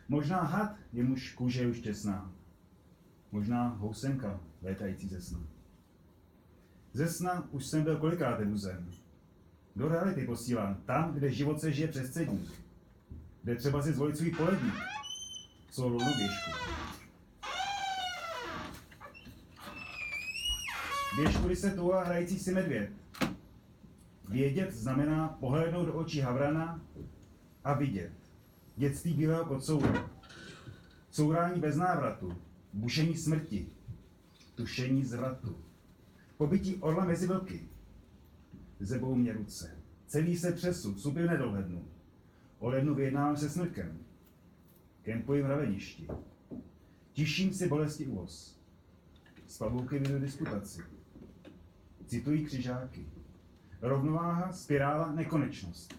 Možná 0.08 0.42
had, 0.42 0.76
jemuž 0.92 1.32
kůže 1.34 1.66
už 1.66 1.80
těsná. 1.80 2.32
Možná 3.32 3.68
housenka, 3.68 4.40
létající 4.62 5.08
ze 5.08 5.20
sna. 5.20 5.40
Ze 6.92 7.08
sna 7.08 7.48
už 7.50 7.66
jsem 7.66 7.84
byl 7.84 7.96
kolikrát 7.96 8.44
vůzem. 8.44 8.90
Do 9.76 9.88
reality 9.88 10.26
posílám, 10.26 10.74
tam, 10.74 11.14
kde 11.14 11.32
život 11.32 11.60
se 11.60 11.72
žije 11.72 11.88
přes 11.88 12.10
cedník. 12.10 12.52
Kde 13.42 13.56
třeba 13.56 13.82
si 13.82 13.92
zvolit 13.92 14.16
svůj 14.16 14.30
poledník. 14.30 14.91
Solou 15.72 15.98
běžku. 15.98 16.50
Běž, 21.16 21.36
kudy 21.36 21.56
se 21.56 21.70
toulá 21.70 22.04
hrající 22.04 22.38
si 22.38 22.52
medvěd. 22.54 22.90
Vědět 24.28 24.72
znamená 24.74 25.28
pohlédnout 25.28 25.84
do 25.84 25.94
očí 25.94 26.20
havrana 26.20 26.80
a 27.64 27.74
vidět. 27.74 28.12
Dětství 28.76 29.14
bílého 29.14 29.44
kocoura. 29.44 30.10
Courání 31.10 31.60
bez 31.60 31.76
návratu. 31.76 32.36
Bušení 32.72 33.16
smrti. 33.16 33.68
Tušení 34.54 35.04
zvratu. 35.04 35.64
Pobytí 36.36 36.76
orla 36.76 37.04
mezi 37.04 37.26
vlky. 37.26 37.68
Zebou 38.80 39.14
mě 39.14 39.32
ruce. 39.32 39.78
Celý 40.06 40.36
se 40.36 40.52
přesu, 40.52 40.98
suby 40.98 41.22
nedohlednu. 41.22 41.88
O 42.58 42.68
lednu 42.68 42.94
vyjednávám 42.94 43.36
se 43.36 43.50
smrkem. 43.50 43.98
Kempuji 45.02 45.42
v 45.42 45.46
raveništi. 45.46 46.08
Tiším 47.12 47.52
si 47.52 47.68
bolesti 47.68 48.06
úvoz. 48.06 48.60
S 49.46 49.58
pavouky 49.58 49.98
vedu 49.98 50.18
diskutaci. 50.18 50.82
Citují 52.06 52.44
křižáky. 52.44 53.06
Rovnováha, 53.80 54.52
spirála, 54.52 55.12
nekonečnost. 55.12 55.94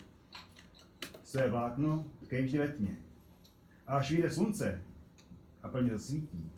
Své 1.24 1.50
vlákno 1.50 2.06
tkej 2.24 2.44
vždy 2.44 2.58
ve 2.58 2.68
tmě. 2.68 2.98
A 3.88 3.98
až 3.98 4.12
vyjde 4.12 4.32
slunce 4.32 4.82
a 5.64 5.70
plně 5.70 5.90
zasvítí, 5.90 6.52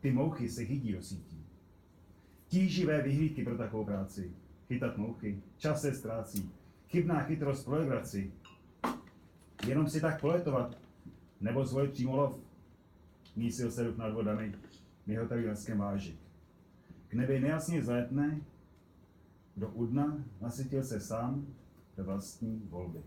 ty 0.00 0.10
mouchy 0.10 0.48
se 0.48 0.64
chydí 0.64 0.92
do 0.92 1.02
sítí. 1.02 1.44
Tíživé 2.48 3.02
vyhlídky 3.02 3.44
pro 3.44 3.58
takovou 3.58 3.84
práci. 3.84 4.32
Chytat 4.68 4.96
mouchy, 4.96 5.42
čas 5.56 5.80
se 5.80 5.94
ztrácí. 5.94 6.52
Chybná 6.88 7.22
chytrost 7.22 7.64
pro 7.64 7.74
legraci. 7.76 8.32
Jenom 9.66 9.88
si 9.88 10.00
tak 10.00 10.20
poletovat, 10.20 10.78
nebo 11.40 11.64
zvolit 11.64 11.92
přímo 11.92 12.16
lov. 12.16 12.36
mísil 13.36 13.70
se 13.70 13.84
duch 13.84 13.96
nad 13.96 14.14
vodami, 14.14 14.54
mihotavý 15.06 15.46
leskem 15.46 15.78
vážek. 15.78 16.16
K 17.08 17.14
nebi 17.14 17.40
nejasně 17.40 17.84
zlétne, 17.84 18.40
do 19.56 19.68
udna 19.68 20.24
nasytil 20.40 20.84
se 20.84 21.00
sám 21.00 21.46
ve 21.96 22.02
vlastní 22.04 22.62
volby. 22.68 23.02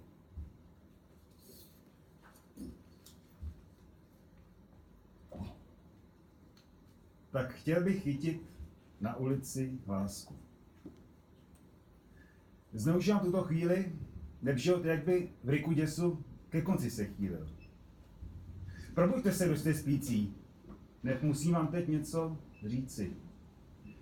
Tak 7.31 7.53
chtěl 7.53 7.83
bych 7.83 8.03
chytit 8.03 8.41
na 9.01 9.15
ulici 9.15 9.79
lásku. 9.87 10.35
Zneužívám 12.73 13.19
tuto 13.19 13.43
chvíli, 13.43 13.95
neb 14.41 14.57
život 14.57 14.85
jak 14.85 15.05
by 15.05 15.29
v 15.43 15.49
riku 15.49 15.71
děsu 15.71 16.23
ke 16.49 16.61
konci 16.61 16.91
se 16.91 17.05
chýlil. 17.05 17.60
Probuďte 18.95 19.31
se, 19.31 19.57
jste 19.57 19.73
spící, 19.73 20.35
neb 21.03 21.23
musím 21.23 21.53
vám 21.53 21.67
teď 21.67 21.87
něco 21.87 22.37
říci. 22.65 23.13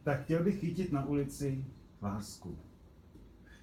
Tak 0.04 0.24
chtěl 0.24 0.44
bych 0.44 0.60
chytit 0.60 0.92
na 0.92 1.06
ulici 1.06 1.66
lásku. 2.02 2.58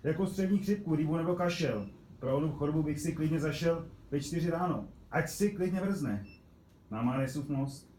Jako 0.03 0.27
střední 0.27 0.59
chřipku, 0.59 0.95
rýbu 0.95 1.17
nebo 1.17 1.35
kašel. 1.35 1.89
Pro 2.19 2.37
onu 2.37 2.53
chorobu 2.53 2.83
bych 2.83 3.01
si 3.01 3.13
klidně 3.13 3.41
zašel 3.41 3.89
ve 4.11 4.21
čtyři 4.21 4.51
ráno. 4.51 4.89
Ať 5.11 5.29
si 5.29 5.51
klidně 5.51 5.81
vrzne. 5.81 6.27
Na 6.91 7.03
Manesův 7.03 7.49
most. 7.49 7.91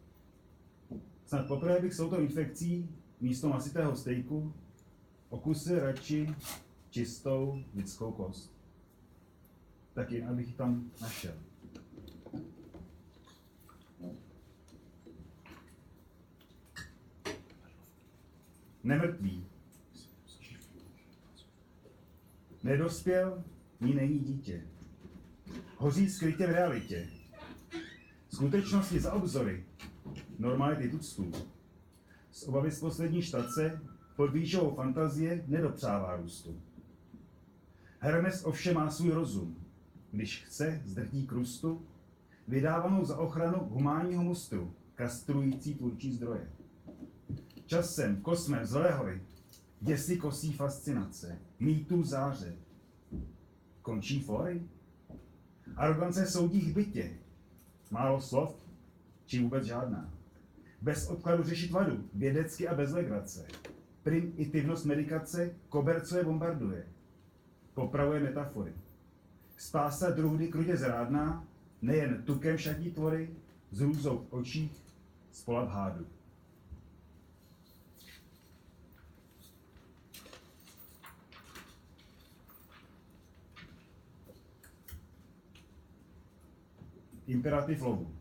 Snad 1.26 1.48
poprvé 1.48 1.80
bych 1.80 1.94
s 1.94 1.98
touto 1.98 2.20
infekcí 2.20 2.90
místo 3.22 3.50
masitého 3.50 3.96
stejku 3.96 4.54
okusil 5.30 5.80
radši 5.80 6.36
čistou 6.90 7.64
lidskou 7.76 8.12
kost. 8.12 8.54
Tak 9.94 10.12
jen 10.12 10.30
abych 10.30 10.48
ji 10.48 10.54
tam 10.54 10.92
našel. 11.02 11.34
Nemrtvý. 18.88 19.46
Nedospěl, 22.64 23.44
ní 23.82 23.94
není 23.94 24.20
dítě. 24.20 24.68
Hoří 25.78 26.10
skrytě 26.10 26.48
v 26.48 26.52
realitě. 26.52 27.10
Skutečnosti 28.30 29.00
za 29.00 29.14
obzory, 29.14 29.66
normality 30.40 30.90
tuctů. 30.90 31.32
Z 32.32 32.44
obavy 32.44 32.72
z 32.72 32.80
poslední 32.80 33.22
štace 33.22 33.82
pod 34.16 34.34
výšou 34.34 34.76
fantazie 34.76 35.44
nedopřává 35.48 36.16
růstu. 36.16 36.62
Hermes 38.00 38.46
ovšem 38.46 38.76
má 38.76 38.90
svůj 38.90 39.12
rozum. 39.12 39.66
Když 40.12 40.44
chce, 40.44 40.82
zdrtí 40.86 41.28
krustu, 41.28 41.86
vydávanou 42.48 43.06
za 43.06 43.18
ochranu 43.18 43.58
humánního 43.70 44.24
mustru, 44.24 44.74
kastrující 44.96 45.76
tvůrčí 45.76 46.14
zdroje. 46.14 46.57
Časem, 47.68 48.22
kosmem 48.22 48.66
zlé 48.66 48.92
hory, 48.92 49.22
děsí 49.82 50.18
kosí 50.18 50.54
fascinace, 50.54 51.40
mýtů 51.60 52.04
záře. 52.04 52.56
Končí 53.82 54.22
fory? 54.22 54.62
Arogance 55.76 56.26
soudí 56.26 56.72
bytě. 56.72 57.18
Málo 57.92 58.22
slov, 58.22 58.56
či 59.26 59.44
vůbec 59.44 59.66
žádná. 59.66 60.14
Bez 60.82 61.08
odkladu 61.08 61.44
řešit 61.44 61.72
vadu, 61.72 62.10
vědecky 62.14 62.68
a 62.68 62.76
bez 62.76 62.92
legrace. 62.92 63.48
Primitivnost 64.04 64.86
medikace 64.86 65.56
kobercuje 65.70 66.24
bombarduje. 66.24 66.88
Popravuje 67.74 68.20
metafory. 68.20 68.74
Spása 69.58 70.10
druhdy 70.10 70.48
krutě 70.48 70.78
zrádná, 70.78 71.48
nejen 71.82 72.24
tukem 72.24 72.58
šatí 72.58 72.92
tvory, 72.92 73.36
z 73.72 73.80
hrůzou 73.80 74.18
v 74.18 74.34
očích, 74.34 74.84
spolat 75.32 75.70
hádu. 75.70 76.17
Imperativ 87.28 87.82
lovu. 87.82 88.16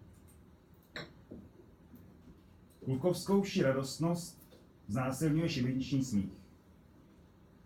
Klukovskou 2.84 3.42
vší 3.42 3.62
radostnost 3.62 4.58
znásilňuje 4.88 5.48
šibeniční 5.48 6.04
smích. 6.04 6.32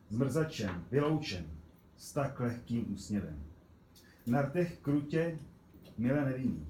Zmrzačen, 0.09 0.85
vyloučen, 0.91 1.45
s 1.97 2.13
tak 2.13 2.41
lehkým 2.41 2.93
úsměvem. 2.93 3.45
Na 4.27 4.43
rtech 4.43 4.79
krutě 4.79 5.39
milé 5.99 6.25
nevinných. 6.25 6.69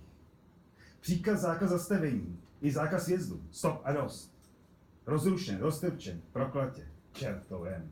Příkaz 1.01 1.41
zákaz 1.41 1.71
zastavení, 1.71 2.41
i 2.61 2.73
zákaz 2.73 3.09
jezdu, 3.09 3.43
stop 3.51 3.81
a 3.85 3.93
dost. 3.93 4.35
Rozrušen, 5.07 5.59
roztrpčen, 5.59 6.23
proklatě, 6.33 6.89
čertovém. 7.13 7.91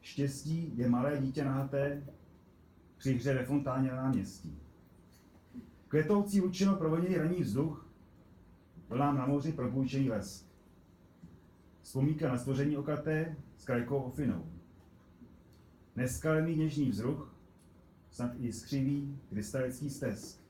Štěstí 0.00 0.72
je 0.78 0.88
malé 0.88 1.18
dítě 1.18 1.44
nahaté 1.44 2.06
při 2.96 3.14
hře 3.14 3.34
ve 3.34 3.44
fontáně 3.44 3.88
na 3.88 3.96
náměstí. 3.96 4.63
Květoucí 5.94 6.40
lučino 6.40 6.76
provoněný 6.76 7.16
raní 7.16 7.42
vzduch, 7.42 7.86
vlnám 8.88 9.18
na 9.18 9.26
moři 9.26 9.52
propůjčený 9.52 10.10
les. 10.10 10.48
Vzpomínka 11.82 12.28
na 12.28 12.38
stvoření 12.38 12.76
okaté 12.76 13.36
s 13.58 13.64
krajkou 13.64 13.96
ofinou. 13.96 14.46
Neskalený 15.96 16.56
něžný 16.56 16.90
vzruch, 16.90 17.34
snad 18.10 18.30
i 18.38 18.52
skřivý 18.52 19.18
krystalický 19.28 19.90
stesk. 19.90 20.40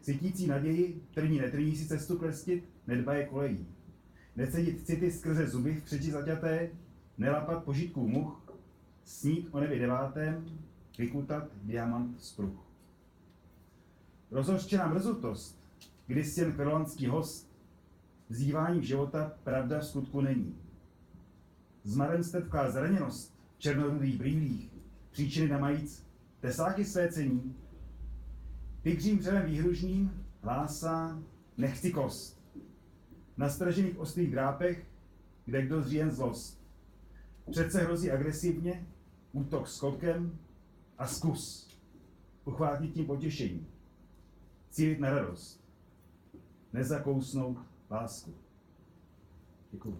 Cítící 0.00 0.46
naději, 0.46 1.04
trní 1.14 1.38
netrní 1.38 1.76
si 1.76 1.88
cestu 1.88 2.18
klestit, 2.18 2.64
nedbaje 2.86 3.26
kolejí. 3.26 3.66
Necedit 4.36 4.86
city 4.86 5.12
skrze 5.12 5.46
zuby 5.46 5.74
v 5.74 5.84
přeči 5.84 6.10
zaťaté, 6.10 6.70
nelapat 7.18 7.64
požitků 7.64 8.08
much, 8.08 8.52
snít 9.04 9.48
o 9.50 9.60
nebi 9.60 9.78
devátém, 9.78 10.44
vykutat 10.98 11.48
diamant 11.62 12.20
z 12.20 12.32
pruh. 12.32 12.69
Rozhořčená 14.30 14.88
mrzutost, 14.88 15.60
když 16.06 16.36
jen 16.36 16.52
kverlandský 16.52 17.06
host, 17.06 17.50
vzýváním 18.28 18.82
života 18.82 19.32
pravda 19.44 19.78
v 19.78 19.86
skutku 19.86 20.20
není. 20.20 20.58
Zmarem 21.84 22.24
stepká 22.24 22.70
zraněnost 22.70 23.34
v 23.56 23.60
černorudých 23.60 24.18
brýlích, 24.18 24.70
příčiny 25.10 25.48
nemajíc, 25.48 26.06
tesáky 26.40 26.84
své 26.84 27.12
cení, 27.12 27.56
tygřím 28.82 29.18
dřevem 29.18 29.46
výhružným 29.46 30.24
hlásá 30.42 31.22
nechci 31.56 31.92
kost. 31.92 32.40
Na 33.36 33.48
stražených 33.48 33.98
ostrých 33.98 34.30
drápech, 34.30 34.86
kde 35.44 35.66
kdo 35.66 35.82
zříjen 35.82 36.10
zlost. 36.10 36.62
Přece 37.50 37.80
hrozí 37.80 38.10
agresivně, 38.10 38.86
útok 39.32 39.68
skokem 39.68 40.38
a 40.98 41.06
zkus. 41.06 41.70
Uchvátit 42.44 42.94
tím 42.94 43.06
potěšení. 43.06 43.66
Cílit 44.70 45.00
na 45.00 45.10
radost. 45.10 45.60
Nezakousnout 46.72 47.58
lásku. 47.90 48.34
Děkuji. 49.72 49.96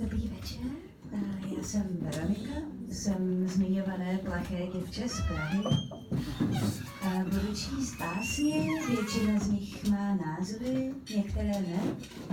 Dobrý 0.00 0.28
večer, 0.28 0.60
Eh, 1.12 1.18
já 1.56 1.62
jsem 1.62 1.82
Veronika, 2.00 2.54
jsem 2.90 3.48
zmiňované 3.48 4.18
plaché 4.24 4.66
děvče 4.74 5.01
z 5.12 5.20
Prahy. 5.20 5.62
Eh, 7.02 7.24
Budu 7.24 7.54
číst 7.54 7.98
básně, 7.98 8.68
většina 8.88 9.38
z 9.38 9.48
nich 9.48 9.88
má 9.90 10.14
názvy, 10.14 10.94
některé 11.16 11.48
ne. 11.48 11.82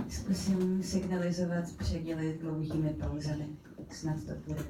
Zkusím 0.08 0.82
signalizovat 0.82 1.64
předěly 1.78 2.38
dlouhými 2.40 2.88
pauzami, 2.88 3.46
snad 3.90 4.16
to 4.24 4.32
bude. 4.46 4.64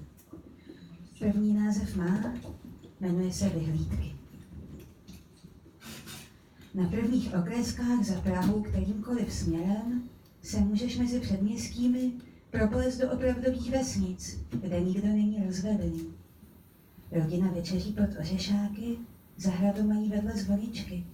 První 1.19 1.55
název 1.55 1.97
má, 1.97 2.35
jmenuje 3.01 3.33
se 3.33 3.49
Vyhlídky. 3.49 4.15
Na 6.75 6.89
prvních 6.89 7.35
okreskách 7.35 8.05
za 8.05 8.21
Prahu 8.21 8.63
kterýmkoliv 8.63 9.33
směrem 9.33 10.03
se 10.43 10.61
můžeš 10.61 10.99
mezi 10.99 11.21
předměstími 11.21 12.13
proplést 12.51 13.01
do 13.01 13.11
opravdových 13.11 13.71
vesnic, 13.71 14.41
kde 14.51 14.81
nikdo 14.81 15.09
není 15.09 15.45
rozvedený. 15.47 16.20
Rodina 17.13 17.51
večeří 17.51 17.93
pod 17.93 18.21
ořešáky, 18.21 18.97
zahradu 19.37 19.83
mají 19.83 20.09
vedle 20.09 20.33
zvoničky. 20.33 21.05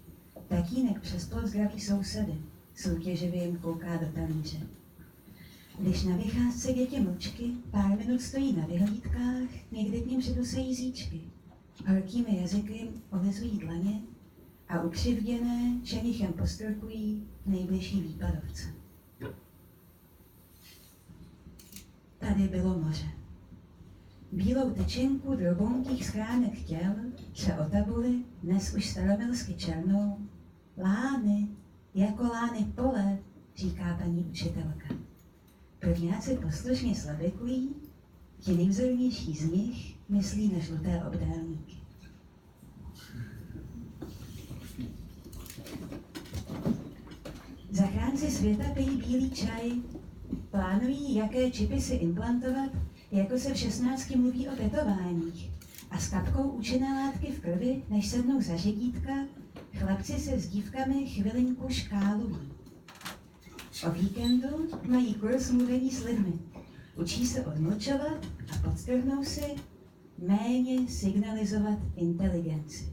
Tatínek 0.48 1.00
přes 1.00 1.28
plot 1.28 1.46
zdraví 1.46 1.80
sousedy, 1.80 2.34
soutěživě 2.74 3.44
jim 3.44 3.56
kouká 3.56 3.96
do 3.96 4.06
talíře. 4.06 4.58
Když 5.78 6.04
na 6.04 6.16
vycházce 6.16 6.72
děti 6.72 7.00
mlčky, 7.00 7.50
pár 7.70 7.98
minut 7.98 8.20
stojí 8.20 8.56
na 8.56 8.66
vyhlídkách, 8.66 9.48
někdy 9.72 10.00
k 10.00 10.06
ním 10.06 10.20
přidusejí 10.20 10.74
zíčky. 10.74 11.20
horkými 11.86 12.40
jazyky 12.40 12.88
olezují 13.12 13.58
dlaně 13.58 14.00
a 14.68 14.82
ukřivděné 14.82 15.80
šenichem 15.84 16.32
postrkují 16.32 17.26
nejbližší 17.46 18.00
výpadovce. 18.00 18.74
Tady 22.18 22.48
bylo 22.48 22.78
moře. 22.78 23.06
Bílou 24.36 24.70
tyčinku 24.70 25.34
drobounkých 25.34 26.06
schránek 26.06 26.62
těl 26.62 26.94
se 27.34 27.54
otabuly, 27.54 28.24
dnes 28.42 28.74
už 28.74 28.90
staromilsky 28.90 29.54
černou, 29.54 30.18
lány, 30.78 31.48
jako 31.94 32.22
lány 32.22 32.72
pole, 32.74 33.18
říká 33.56 33.98
paní 34.02 34.24
učitelka. 34.24 34.94
Prvňáci 35.78 36.36
poslušně 36.36 36.94
slavikují, 36.94 37.74
ti 38.38 38.56
nejvzornější 38.56 39.34
z 39.34 39.50
nich 39.50 39.96
myslí 40.08 40.52
na 40.52 40.58
žluté 40.58 41.04
obdélníky. 41.04 41.76
Zachránci 47.70 48.30
světa 48.30 48.64
pijí 48.74 48.96
bílý 48.96 49.30
čaj, 49.30 49.72
plánují, 50.50 51.14
jaké 51.14 51.50
čipy 51.50 51.80
si 51.80 51.94
implantovat, 51.94 52.70
jako 53.16 53.38
se 53.38 53.54
v 53.54 53.56
16 53.56 54.10
mluví 54.10 54.48
o 54.48 54.56
tetováních. 54.56 55.50
A 55.90 55.98
s 55.98 56.08
kapkou 56.08 56.42
účinné 56.42 56.94
látky 56.94 57.32
v 57.32 57.40
krvi, 57.40 57.82
než 57.88 58.08
sednou 58.08 58.40
za 58.40 58.56
řidítka, 58.56 59.12
chlapci 59.74 60.12
se 60.12 60.38
s 60.38 60.48
dívkami 60.48 61.06
chvilinku 61.06 61.68
škálují. 61.68 62.36
O 63.86 63.90
víkendu 63.90 64.48
mají 64.88 65.14
kurz 65.14 65.50
mluvení 65.50 65.90
s 65.90 66.04
lidmi. 66.04 66.32
Učí 66.96 67.26
se 67.26 67.46
odmlčovat 67.46 68.26
a 68.52 68.68
podstrhnou 68.68 69.24
si 69.24 69.54
méně 70.18 70.88
signalizovat 70.88 71.78
inteligenci. 71.96 72.92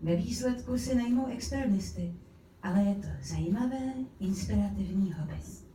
Ve 0.00 0.16
výsledku 0.16 0.78
si 0.78 0.94
najmou 0.94 1.26
externisty, 1.26 2.14
ale 2.62 2.82
je 2.82 2.94
to 2.94 3.08
zajímavé, 3.22 3.94
inspirativní 4.20 5.12
hobby. 5.12 5.67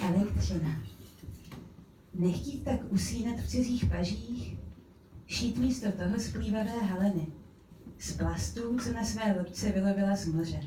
Elektřina. 0.00 0.82
Nechtít 2.14 2.64
tak 2.64 2.92
usínat 2.92 3.40
v 3.40 3.48
cizích 3.48 3.84
pažích, 3.84 4.56
šít 5.26 5.58
místo 5.58 5.92
toho 5.92 6.20
splývavé 6.20 6.78
haleny, 6.78 7.26
z 7.98 8.12
plastů, 8.12 8.78
co 8.78 8.92
na 8.92 9.04
své 9.04 9.34
loďce 9.38 9.72
vylovila 9.72 10.16
z 10.16 10.26
moře. 10.26 10.60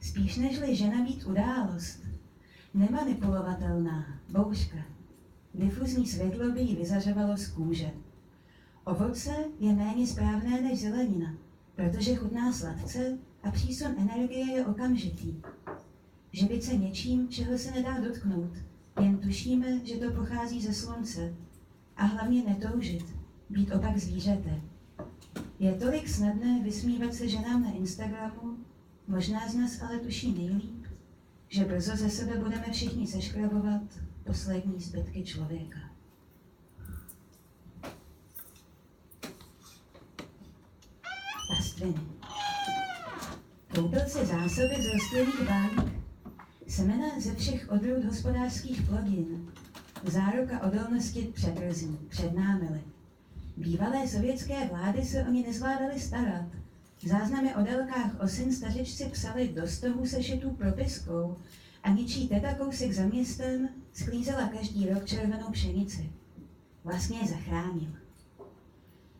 Spíš 0.00 0.36
nežli 0.36 0.76
žena 0.76 1.04
být 1.04 1.26
událost, 1.26 2.04
nemanipulovatelná, 2.74 4.20
bouřka. 4.28 4.78
Difuzní 5.54 6.06
světlo 6.06 6.50
by 6.50 6.60
jí 6.60 6.76
vyzařovalo 6.76 7.36
z 7.36 7.48
kůže. 7.48 7.90
Ovoce 8.84 9.34
je 9.58 9.74
méně 9.74 10.06
správné 10.06 10.60
než 10.60 10.80
zelenina, 10.80 11.34
protože 11.74 12.14
chutná 12.14 12.52
sladce 12.52 13.18
a 13.42 13.50
přísun 13.50 13.94
energie 13.98 14.46
je 14.46 14.66
okamžitý. 14.66 15.42
Živit 16.32 16.64
se 16.64 16.76
něčím, 16.76 17.28
čeho 17.28 17.58
se 17.58 17.70
nedá 17.70 18.00
dotknout, 18.00 18.50
jen 19.00 19.18
tušíme, 19.18 19.86
že 19.86 19.96
to 19.96 20.12
pochází 20.12 20.62
ze 20.62 20.74
slunce. 20.74 21.34
A 21.96 22.04
hlavně 22.04 22.42
netoužit, 22.42 23.14
být 23.50 23.72
opak 23.72 23.98
zvířete. 23.98 24.60
Je 25.58 25.74
tolik 25.74 26.08
snadné 26.08 26.62
vysmívat 26.62 27.14
se 27.14 27.28
ženám 27.28 27.62
na 27.62 27.70
Instagramu, 27.70 28.56
možná 29.08 29.48
z 29.48 29.54
nás 29.54 29.82
ale 29.82 29.98
tuší 29.98 30.32
nejlíp, 30.32 30.86
že 31.48 31.64
brzo 31.64 31.96
ze 31.96 32.10
sebe 32.10 32.38
budeme 32.38 32.66
všichni 32.72 33.06
seškrabovat 33.06 33.82
poslední 34.24 34.80
zbytky 34.80 35.24
člověka. 35.24 35.78
Pastviny. 41.56 42.17
Koupil 43.74 44.00
si 44.06 44.26
zásoby 44.26 44.82
z 44.82 44.86
rostlinných 44.92 45.42
bank, 45.48 45.92
semena 46.68 47.20
ze 47.20 47.34
všech 47.34 47.70
odrůd 47.70 48.04
hospodářských 48.04 48.82
plodin, 48.82 49.50
záruka 50.04 50.62
odolnosti 50.62 51.32
před 51.34 51.58
rzí, 51.68 51.98
před 52.08 52.34
námily. 52.34 52.80
Bývalé 53.56 54.08
sovětské 54.08 54.68
vlády 54.68 55.04
se 55.04 55.24
o 55.24 55.30
ně 55.30 55.42
nezvládaly 55.42 56.00
starat. 56.00 56.46
Záznamy 57.06 57.54
o 57.54 57.62
délkách 57.62 58.20
osin 58.20 58.52
stařečci 58.52 59.04
psali 59.04 59.48
do 59.48 59.66
stohu 59.66 60.06
sešitů 60.06 60.50
propiskou 60.50 61.36
a 61.82 61.90
ničí 61.90 62.28
teta 62.28 62.54
kousek 62.54 62.92
za 62.92 63.06
městem 63.06 63.68
sklízela 63.92 64.48
každý 64.48 64.88
rok 64.88 65.04
červenou 65.04 65.50
pšenici. 65.50 66.12
Vlastně 66.84 67.18
je 67.18 67.28
zachránil. 67.28 67.97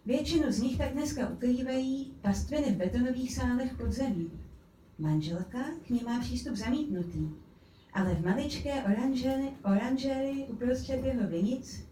Většinu 0.09 0.53
z 0.53 0.61
nich 0.61 0.79
tak 0.79 0.93
dneska 0.93 1.29
ukrývají 1.29 2.13
pastviny 2.21 2.73
v 2.73 2.77
betonových 2.77 3.35
sálech 3.35 3.75
pod 3.77 3.93
zemí. 3.93 4.31
Manželka 4.99 5.59
k 5.87 5.91
ní 5.91 6.01
má 6.05 6.21
přístup 6.21 6.57
zamítnutý, 6.57 7.29
ale 7.93 8.15
v 8.15 8.25
maličké 8.25 8.83
oranžery, 8.85 9.49
oranžery 9.65 10.47
uprostřed 10.49 11.05
jeho 11.05 11.29
vinic 11.29 11.85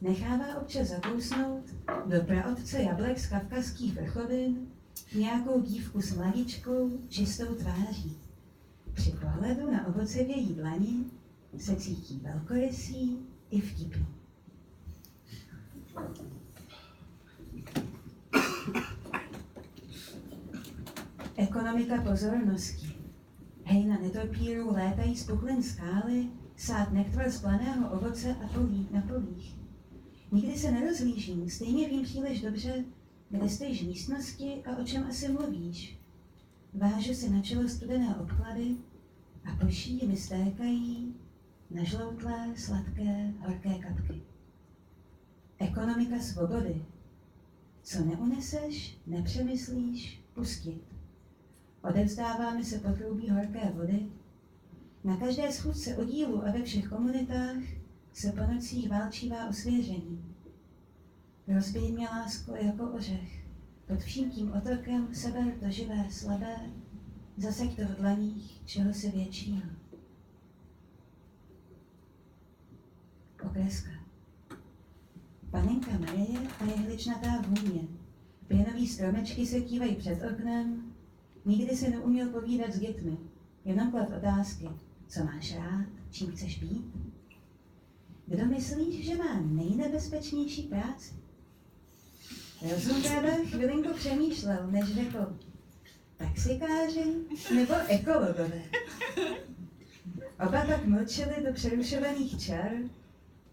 nechává 0.00 0.60
občas 0.60 0.88
zakousnout 0.88 1.64
do 2.06 2.20
praotce 2.20 2.82
jablek 2.82 3.18
z 3.18 3.26
kavkazských 3.26 3.94
vrchovin 3.94 4.68
nějakou 5.14 5.60
dívku 5.60 6.02
s 6.02 6.16
mladičkou, 6.16 6.90
čistou 7.08 7.54
tváří. 7.54 8.16
Při 8.92 9.10
pohledu 9.10 9.70
na 9.70 9.86
ovoce 9.86 10.24
v 10.24 10.28
její 10.28 10.54
dlani 10.54 11.04
se 11.58 11.76
cítí 11.76 12.20
velkorysý 12.24 13.18
i 13.50 13.60
vtipný. 13.60 14.06
Ekonomika 21.38 22.02
pozornosti. 22.02 22.96
Hejna 23.64 23.98
netopírů 23.98 24.72
létají 24.72 25.16
z 25.16 25.26
puchlin 25.26 25.62
skály, 25.62 26.28
sát 26.56 26.92
nektar 26.92 27.30
z 27.30 27.40
planého 27.40 27.90
ovoce 27.90 28.36
a 28.44 28.48
polí 28.48 28.88
na 28.90 29.00
polích. 29.00 29.56
Nikdy 30.32 30.58
se 30.58 30.70
nerozlížím, 30.70 31.50
stejně 31.50 31.88
vím 31.88 32.02
příliš 32.02 32.42
dobře, 32.42 32.84
kde 33.30 33.48
stojíš 33.48 33.82
v 33.82 33.86
místnosti 33.86 34.62
a 34.64 34.76
o 34.76 34.84
čem 34.84 35.04
asi 35.04 35.28
mluvíš. 35.28 35.98
Vážu 36.74 37.14
si 37.14 37.30
na 37.30 37.42
čelo 37.42 37.68
studené 37.68 38.16
obklady 38.16 38.76
a 39.44 39.64
poší 39.64 40.06
mi 40.06 40.16
stékají 40.16 41.14
nežloutlé, 41.70 42.52
sladké, 42.56 43.32
horké 43.38 43.74
kapky. 43.74 44.22
Ekonomika 45.58 46.18
svobody. 46.18 46.84
Co 47.82 48.04
neuneseš, 48.04 48.98
nepřemyslíš, 49.06 50.20
pustit. 50.34 50.95
Odevzdáváme 51.88 52.64
se 52.64 52.78
potroubí 52.78 53.30
horké 53.30 53.70
vody. 53.74 54.06
Na 55.04 55.16
každé 55.16 55.52
schůzce 55.52 55.96
oddílu 55.96 56.46
a 56.46 56.50
ve 56.50 56.62
všech 56.62 56.88
komunitách 56.88 57.56
se 58.12 58.32
po 58.32 58.52
nocích 58.52 58.90
válčívá 58.90 59.48
osvěžení. 59.48 60.34
Rozbij 61.48 61.92
mě 61.92 62.08
lásko 62.08 62.56
jako 62.56 62.84
ořech, 62.84 63.46
pod 63.86 64.00
vším 64.00 64.30
tím 64.30 64.52
otokem 64.52 65.14
seber 65.14 65.52
to 65.60 65.70
živé, 65.70 66.06
slabé, 66.10 66.56
zaseď 67.36 67.76
to 67.76 67.82
v 67.82 67.96
dlaních, 67.96 68.60
čeho 68.64 68.94
se 68.94 69.10
většího. 69.10 69.62
Okreska. 73.46 73.90
Panenka 75.50 75.98
Marie 75.98 76.38
a 76.60 76.64
jehličnatá 76.64 77.42
vůně. 77.48 77.80
Pěnový 78.48 78.86
stromečky 78.86 79.46
se 79.46 79.60
kývají 79.60 79.94
před 79.94 80.22
oknem, 80.32 80.85
nikdy 81.46 81.76
se 81.76 81.90
neuměl 81.90 82.28
povídat 82.28 82.72
s 82.72 82.78
dětmi, 82.78 83.16
jenom 83.64 83.90
klad 83.90 84.08
otázky, 84.16 84.68
co 85.08 85.24
máš 85.24 85.56
rád, 85.56 85.86
čím 86.10 86.32
chceš 86.32 86.58
být. 86.58 86.86
Kdo 88.26 88.46
myslíš, 88.46 89.06
že 89.06 89.16
má 89.16 89.40
nejnebezpečnější 89.40 90.62
práci? 90.62 91.14
Rozum 92.70 93.02
chvilinku 93.50 93.94
přemýšlel, 93.94 94.66
než 94.70 94.94
řekl, 94.94 95.38
taxikáři 96.16 97.14
nebo 97.54 97.74
ekologové. 97.88 98.62
Oba 100.46 100.66
tak 100.66 100.86
mlčeli 100.86 101.44
do 101.46 101.52
přerušovaných 101.52 102.40
čar, 102.40 102.70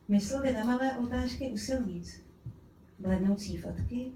mysleli 0.08 0.54
na 0.54 0.64
malé 0.64 0.98
oltářky 0.98 1.52
u 1.52 1.58
silnic, 1.58 2.22
blednoucí 3.00 3.58
fotky, 3.58 4.12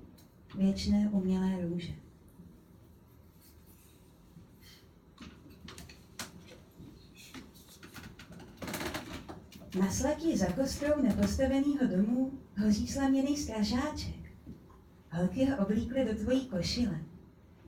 věčné 0.55 1.09
umělé 1.11 1.61
růže. 1.61 1.93
Na 9.79 9.91
slatí 9.91 10.37
za 10.37 10.45
kostrou 10.45 11.01
nepostaveného 11.01 11.87
domu 11.95 12.31
hoří 12.57 12.87
slaměný 12.87 13.37
stražáček. 13.37 14.15
Holky 15.11 15.45
ho 15.45 15.57
oblíkly 15.57 16.05
do 16.05 16.15
tvojí 16.15 16.45
košile. 16.45 16.99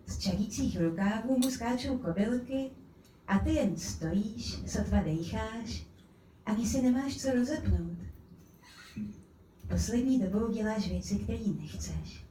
Z 0.06 0.20
čarících 0.20 0.82
rukávů 0.82 1.38
mu 1.38 1.52
skáčou 1.52 1.98
kobylky 1.98 2.72
a 3.28 3.40
ty 3.40 3.54
jen 3.54 3.78
stojíš, 3.78 4.60
sotva 4.68 5.04
dejcháš, 5.04 5.88
ani 6.46 6.68
si 6.68 6.82
nemáš 6.82 7.18
co 7.18 7.32
rozepnout. 7.32 7.98
Poslední 9.70 10.20
dobou 10.20 10.52
děláš 10.52 10.90
věci, 10.90 11.16
které 11.16 11.48
nechceš. 11.60 12.26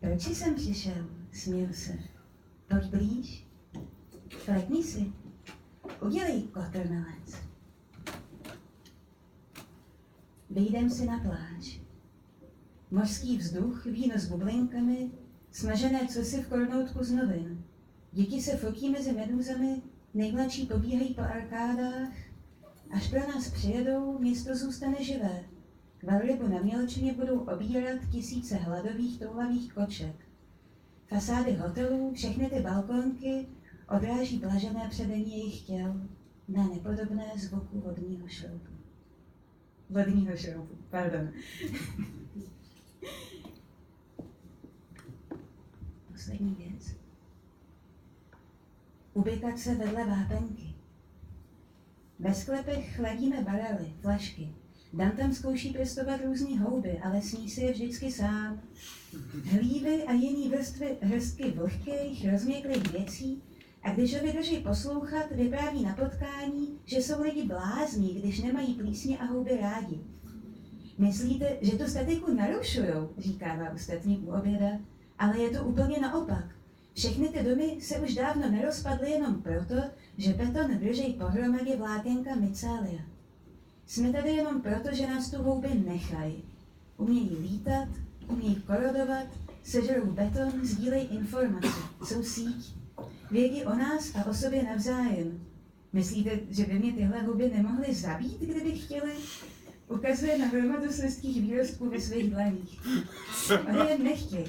Proč 0.00 0.22
jsi 0.22 0.34
sem 0.34 0.54
přišel? 0.54 1.06
Směl 1.32 1.68
se. 1.72 1.98
Pojď 2.68 2.84
blíž. 2.84 3.46
Fletni 4.44 4.82
si. 4.82 5.12
Udělej 6.00 6.42
kotrmelec. 6.42 7.49
Vyjdem 10.50 10.90
si 10.90 11.06
na 11.06 11.18
pláž. 11.20 11.80
Mořský 12.90 13.38
vzduch, 13.38 13.84
víno 13.84 14.14
s 14.18 14.26
bublinkami, 14.26 15.10
smažené 15.50 16.06
cosi 16.06 16.42
v 16.42 16.48
kornoutku 16.48 17.04
z 17.04 17.10
novin. 17.12 17.64
Děti 18.12 18.42
se 18.42 18.56
fotí 18.56 18.90
mezi 18.90 19.12
medúzami, 19.12 19.82
nejmladší 20.14 20.66
pobíhají 20.66 21.14
po 21.14 21.20
arkádách. 21.20 22.12
Až 22.90 23.08
pro 23.08 23.18
nás 23.20 23.50
přijedou, 23.50 24.18
město 24.18 24.56
zůstane 24.56 25.04
živé. 25.04 25.44
Velrybu 26.02 26.48
na 26.48 26.58
mělčině 26.58 27.12
budou 27.12 27.38
obírat 27.38 27.98
tisíce 28.12 28.54
hladových 28.54 29.18
toulavých 29.18 29.72
koček. 29.72 30.16
Fasády 31.06 31.52
hotelů, 31.52 32.12
všechny 32.14 32.50
ty 32.50 32.60
balkonky 32.60 33.46
odráží 33.96 34.38
blažené 34.38 34.88
předení 34.90 35.38
jejich 35.38 35.62
těl 35.62 36.00
na 36.48 36.66
nepodobné 36.66 37.32
zvuku 37.36 37.80
vodního 37.80 38.28
šroubu. 38.28 38.79
Vodního 39.90 40.36
šroubu, 40.36 40.78
pardon. 40.90 41.32
Poslední 46.12 46.54
věc. 46.54 46.96
Ubikace 49.14 49.74
vedle 49.74 50.06
vápenky. 50.06 50.74
Ve 52.18 52.34
sklepech 52.34 52.96
chladíme 52.96 53.42
barely, 53.42 53.92
flašky. 54.00 54.54
Dan 54.92 55.10
tam 55.10 55.34
zkouší 55.34 55.72
pěstovat 55.72 56.20
různý 56.24 56.58
houby, 56.58 56.98
ale 56.98 57.22
sní 57.22 57.50
si 57.50 57.60
je 57.60 57.72
vždycky 57.72 58.12
sám. 58.12 58.60
Hlívy 59.44 60.04
a 60.04 60.12
jiný 60.12 60.48
vrstvy, 60.48 60.96
hrstky 61.00 61.50
vlhkých, 61.50 62.32
rozměklých 62.32 62.92
věcí 62.92 63.42
a 63.82 63.90
když 63.90 64.14
ho 64.16 64.26
vydrží 64.26 64.56
poslouchat, 64.56 65.30
vypráví 65.30 65.84
na 65.84 65.94
potkání, 65.94 66.78
že 66.84 66.96
jsou 66.96 67.22
lidi 67.22 67.42
blázní, 67.42 68.14
když 68.14 68.42
nemají 68.42 68.74
plísně 68.74 69.18
a 69.18 69.24
houby 69.24 69.58
rádi. 69.60 70.00
Myslíte, 70.98 71.56
že 71.60 71.78
tu 71.78 71.90
statiku 71.90 72.34
narušujou, 72.34 73.10
říkává 73.18 73.70
ostatní 73.74 74.18
u 74.18 74.32
oběda, 74.32 74.70
ale 75.18 75.38
je 75.38 75.50
to 75.50 75.64
úplně 75.64 76.00
naopak. 76.00 76.44
Všechny 76.94 77.28
ty 77.28 77.42
domy 77.42 77.76
se 77.80 77.98
už 77.98 78.14
dávno 78.14 78.50
nerozpadly 78.50 79.10
jenom 79.10 79.42
proto, 79.42 79.74
že 80.18 80.32
beton 80.32 80.78
drží 80.78 81.12
pohromadě 81.12 81.76
vlákenka 81.76 82.34
mycélia. 82.34 83.02
Jsme 83.86 84.12
tady 84.12 84.30
jenom 84.30 84.60
proto, 84.60 84.88
že 84.92 85.06
nás 85.06 85.30
tu 85.30 85.42
houby 85.42 85.68
nechají. 85.86 86.44
Umějí 86.96 87.36
lítat, 87.42 87.88
umějí 88.28 88.54
korodovat, 88.54 89.26
sežerou 89.62 90.06
beton, 90.06 90.66
sdílejí 90.66 91.06
informace, 91.06 91.80
jsou 92.04 92.22
síť. 92.22 92.79
Vědí 93.30 93.64
o 93.64 93.74
nás 93.74 94.16
a 94.16 94.24
o 94.30 94.34
sobě 94.34 94.62
navzájem. 94.62 95.40
Myslíte, 95.92 96.40
že 96.50 96.64
by 96.64 96.78
mě 96.78 96.92
tyhle 96.92 97.22
houby 97.22 97.50
nemohly 97.54 97.94
zabít, 97.94 98.40
kdyby 98.40 98.72
chtěli? 98.72 99.12
Ukazuje 99.88 100.38
na 100.38 100.46
hromadu 100.46 100.92
slizkých 100.92 101.42
výrostků 101.42 101.90
ve 101.90 102.00
svých 102.00 102.30
dlaních. 102.30 102.80
Oni 103.68 103.90
je 103.90 103.98
nechtějí. 103.98 104.46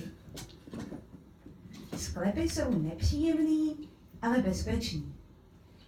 Sklepy 1.98 2.42
jsou 2.42 2.82
nepříjemný, 2.82 3.76
ale 4.22 4.42
bezpečný. 4.42 5.14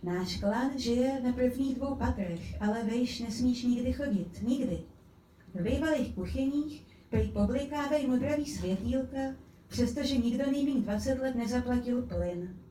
Náš 0.04 0.38
klan 0.38 0.72
žije 0.78 1.22
na 1.24 1.34
prvních 1.34 1.76
dvou 1.76 1.96
patrech, 1.96 2.62
ale 2.62 2.84
vejš 2.84 3.20
nesmíš 3.20 3.64
nikdy 3.64 3.94
chodit. 3.94 4.42
Nikdy. 4.42 4.80
V 5.54 5.62
bývalých 5.62 6.16
kuchyních 6.16 6.86
prý 7.10 7.28
poblikávají 7.28 8.08
modravý 8.08 8.46
světýlka, 8.46 9.18
přestože 9.68 10.18
nikdo 10.18 10.52
nejmín 10.52 10.82
20 10.82 11.20
let 11.20 11.36
nezaplatil 11.36 12.02
plyn. 12.02 12.63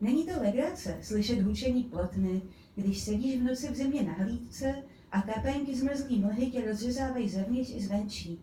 Není 0.00 0.26
to 0.26 0.32
legrace 0.42 0.98
slyšet 1.02 1.42
hučení 1.42 1.84
plotny, 1.84 2.42
když 2.76 3.00
sedíš 3.00 3.40
v 3.40 3.42
noci 3.42 3.68
v 3.68 3.76
zimě 3.76 4.02
na 4.02 4.12
hlídce 4.12 4.74
a 5.12 5.22
kapenky 5.22 5.76
zmrzlý 5.76 6.18
mlhy 6.18 6.50
tě 6.50 6.66
rozřezávají 6.66 7.28
zevnitř 7.28 7.70
i 7.74 7.80
zvenčí. 7.80 8.38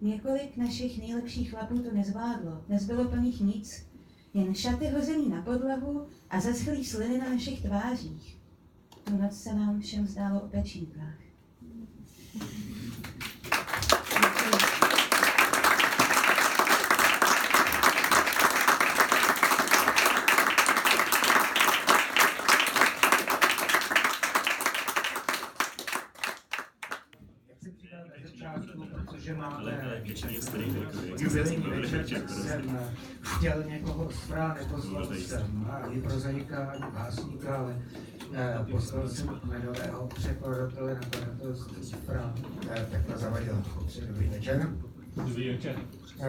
Několik 0.00 0.56
našich 0.56 0.98
nejlepších 0.98 1.50
chlapů 1.50 1.78
to 1.78 1.92
nezvládlo, 1.92 2.64
nezbylo 2.68 3.08
po 3.08 3.16
nich 3.16 3.40
nic, 3.40 3.86
jen 4.34 4.54
šaty 4.54 4.86
hozený 4.86 5.28
na 5.28 5.42
podlahu 5.42 6.06
a 6.30 6.40
zaschlý 6.40 6.84
sliny 6.84 7.18
na 7.18 7.28
našich 7.28 7.62
tvářích. 7.62 8.38
Tu 9.04 9.16
noc 9.16 9.36
se 9.36 9.54
nám 9.54 9.80
všem 9.80 10.06
zdálo 10.06 10.40
o 10.40 10.48
pečínkách. 10.48 11.18
Jsem 32.52 32.78
chtěl 33.20 33.64
někoho 33.68 34.10
zvát, 34.26 34.56
nepozval 34.56 35.14
jsem 35.14 35.66
ani 35.82 36.00
prozaika, 36.00 36.66
ani 36.66 36.92
básníka, 36.92 37.56
ale 37.56 37.82
eh, 38.34 38.58
poslal 38.70 39.08
jsem 39.08 39.40
jmenového 39.44 40.06
překladatele 40.06 40.94
nakladatelství 40.94 41.92
Fra 42.06 42.34
eh, 42.70 42.86
Petra 42.90 43.18
Zavadila. 43.18 43.62
Přeji 43.86 44.06
Dobrý 44.06 44.26
večer. 44.28 44.68
Dobrý 45.16 45.48
večer. 45.48 45.76
Eh, 46.20 46.28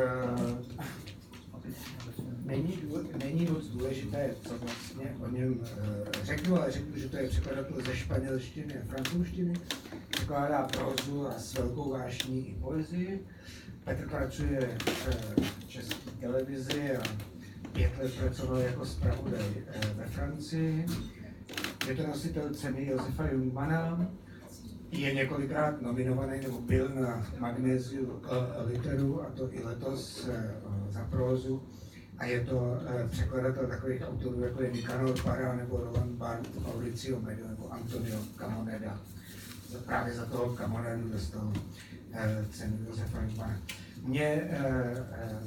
Není, 2.45 2.77
důle- 2.83 3.03
není 3.25 3.45
moc 3.45 3.65
důležité, 3.67 4.35
co 4.47 4.53
vlastně 4.57 5.15
o 5.19 5.29
něm 5.29 5.59
eh, 5.63 6.25
řeknu, 6.25 6.55
ale 6.61 6.71
řeknu, 6.71 6.97
že 6.97 7.09
to 7.09 7.17
je 7.17 7.29
překladatel 7.29 7.81
ze 7.85 7.95
španělštiny 7.95 8.73
a 8.77 8.85
francouzštiny. 8.87 9.53
Překládá 10.09 10.63
prózu 10.67 11.27
a 11.27 11.39
s 11.39 11.53
velkou 11.53 11.89
vášní 11.91 12.49
i 12.49 12.53
poezii. 12.53 13.25
Petr 13.83 14.09
pracuje 14.09 14.77
v 15.41 15.67
české 15.67 16.11
televizi 16.19 16.97
a 16.97 17.03
pět 17.73 17.91
let 17.97 18.13
pracoval 18.19 18.57
jako 18.57 18.85
zpravodaj 18.85 19.45
eh, 19.67 19.93
ve 19.93 20.05
Francii. 20.05 20.85
Je 21.87 21.95
to 21.95 22.07
nositel 22.07 22.53
ceny 22.53 22.87
Josefa 22.87 23.27
Jungmana. 23.27 24.07
Je 24.91 25.13
několikrát 25.13 25.81
nominovaný 25.81 26.41
nebo 26.41 26.61
byl 26.61 26.89
na 26.89 27.27
Magnéziu 27.39 28.21
eh, 28.23 28.63
Literu, 28.63 29.21
a 29.21 29.29
to 29.29 29.53
i 29.53 29.63
letos 29.63 30.27
eh, 30.31 30.53
za 30.89 31.07
prózu. 31.09 31.63
A 32.17 32.25
je 32.25 32.45
to 32.45 32.77
eh, 32.87 33.07
překladatel 33.07 33.67
takových 33.67 34.01
autorů, 34.07 34.39
jako 34.43 34.63
je 34.63 34.71
Nicanor 34.71 35.21
Parra, 35.23 35.55
nebo 35.55 35.77
Roland 35.77 36.11
Barthes, 36.11 36.63
Mauricio 36.63 37.19
Medo, 37.19 37.47
nebo 37.47 37.73
Antonio 37.73 38.19
Camoneda. 38.37 38.99
Právě 39.85 40.13
za 40.13 40.25
toho 40.25 40.55
Camonedu 40.55 41.09
dostal 41.09 41.53
cenu 42.51 42.77
Josefa 42.87 43.21
Jungmana. 43.21 43.59
Mě 44.03 44.25
eh, 44.25 45.05
eh, 45.11 45.39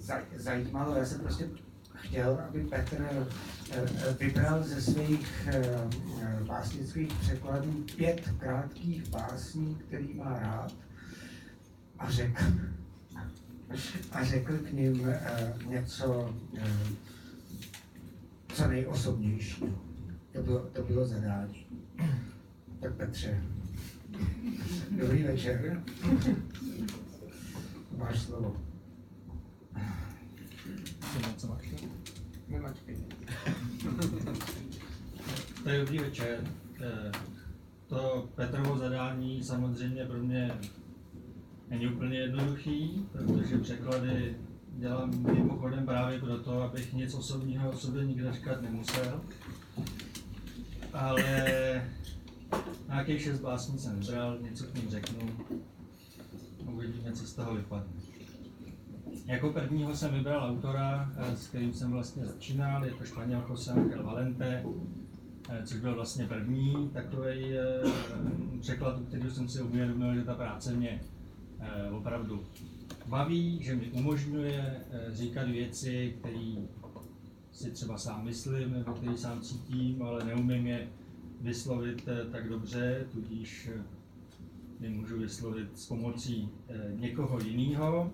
zaj- 0.00 0.24
zajímalo, 0.36 0.96
já 0.96 1.04
jsem 1.04 1.20
prostě 1.20 1.48
chtěl, 1.94 2.40
aby 2.48 2.60
Petr 2.64 3.06
eh, 3.70 3.84
vybral 4.20 4.62
ze 4.62 4.82
svých 4.82 5.48
básnických 6.46 7.12
překladů 7.14 7.84
pět 7.96 8.30
krátkých 8.38 9.08
básní, 9.08 9.74
který 9.74 10.14
má 10.14 10.38
rád 10.38 10.72
a 11.98 12.10
řekl, 12.10 12.42
a 14.12 14.24
řekl 14.24 14.58
k 14.58 14.72
ním 14.72 15.14
něco 15.66 16.34
co 18.54 18.68
nejosobnějšího. 18.68 19.78
To 20.32 20.42
bylo, 20.42 20.60
to 20.60 20.82
bylo 20.82 21.06
zadání. 21.06 21.66
Tak 22.80 22.94
Petře, 22.94 23.42
dobrý 24.90 25.22
večer. 25.22 25.82
Máš 27.96 28.18
slovo. 28.18 28.56
Nemačkej. 32.48 32.96
Tak 35.64 35.76
dobrý 35.80 35.98
večer. 35.98 36.38
Eh, 36.80 37.12
To 37.88 38.28
Petrovo 38.34 38.78
zadání 38.78 39.42
samozřejmě 39.42 40.04
pro 40.04 40.18
mě 40.18 40.50
není 41.70 41.86
úplně 41.86 42.18
jednoduchý, 42.18 43.06
protože 43.12 43.58
překlady 43.58 44.36
dělám 44.78 45.22
mimochodem 45.22 45.86
právě 45.86 46.20
proto, 46.20 46.62
abych 46.62 46.92
nic 46.92 47.14
osobního 47.14 47.70
o 47.70 47.76
sobě 47.76 48.04
nikde 48.04 48.32
říkat 48.32 48.62
nemusel. 48.62 49.20
Ale 50.92 51.22
nějakých 52.92 53.22
šest 53.22 53.40
básní 53.40 53.78
jsem 53.78 54.00
vybral, 54.00 54.38
něco 54.40 54.64
k 54.64 54.74
ním 54.74 54.90
řeknu. 54.90 55.30
Uvidíme, 56.72 57.12
co 57.12 57.26
z 57.26 57.34
toho 57.34 57.54
vypadne. 57.54 57.92
Jako 59.26 59.52
prvního 59.52 59.96
jsem 59.96 60.14
vybral 60.14 60.50
autora, 60.50 61.12
eh, 61.16 61.36
s 61.36 61.46
kterým 61.46 61.72
jsem 61.72 61.90
vlastně 61.90 62.26
začínal, 62.26 62.84
je 62.84 62.92
to 62.92 63.04
Španěl 63.04 63.46
José 63.48 63.72
Ángel 63.72 64.02
Valente, 64.02 64.64
eh, 65.48 65.62
což 65.64 65.80
byl 65.80 65.94
vlastně 65.94 66.26
první 66.26 66.90
takový 66.92 67.54
překladu, 68.60 69.04
který 69.04 69.30
jsem 69.30 69.48
si 69.48 69.62
uvědomil, 69.62 70.14
že 70.14 70.24
ta 70.24 70.34
práce 70.34 70.72
mě 70.72 71.00
eh, 71.60 71.90
opravdu 71.90 72.44
baví, 73.06 73.62
že 73.62 73.76
mi 73.76 73.90
umožňuje 73.90 74.84
eh, 74.90 75.14
říkat 75.14 75.48
věci, 75.48 76.16
které 76.18 76.54
si 77.52 77.70
třeba 77.70 77.98
sám 77.98 78.24
myslím, 78.24 78.72
nebo 78.72 78.92
který 78.92 79.16
sám 79.16 79.40
cítím, 79.40 80.02
ale 80.02 80.24
neumím 80.24 80.66
je 80.66 80.88
vyslovit 81.42 82.08
eh, 82.08 82.24
tak 82.32 82.48
dobře, 82.48 83.06
tudíž 83.12 83.70
eh, 83.74 83.82
je 84.80 84.90
můžu 84.90 85.18
vyslovit 85.18 85.78
s 85.78 85.86
pomocí 85.86 86.48
eh, 86.68 86.92
někoho 86.94 87.40
jiného. 87.40 88.10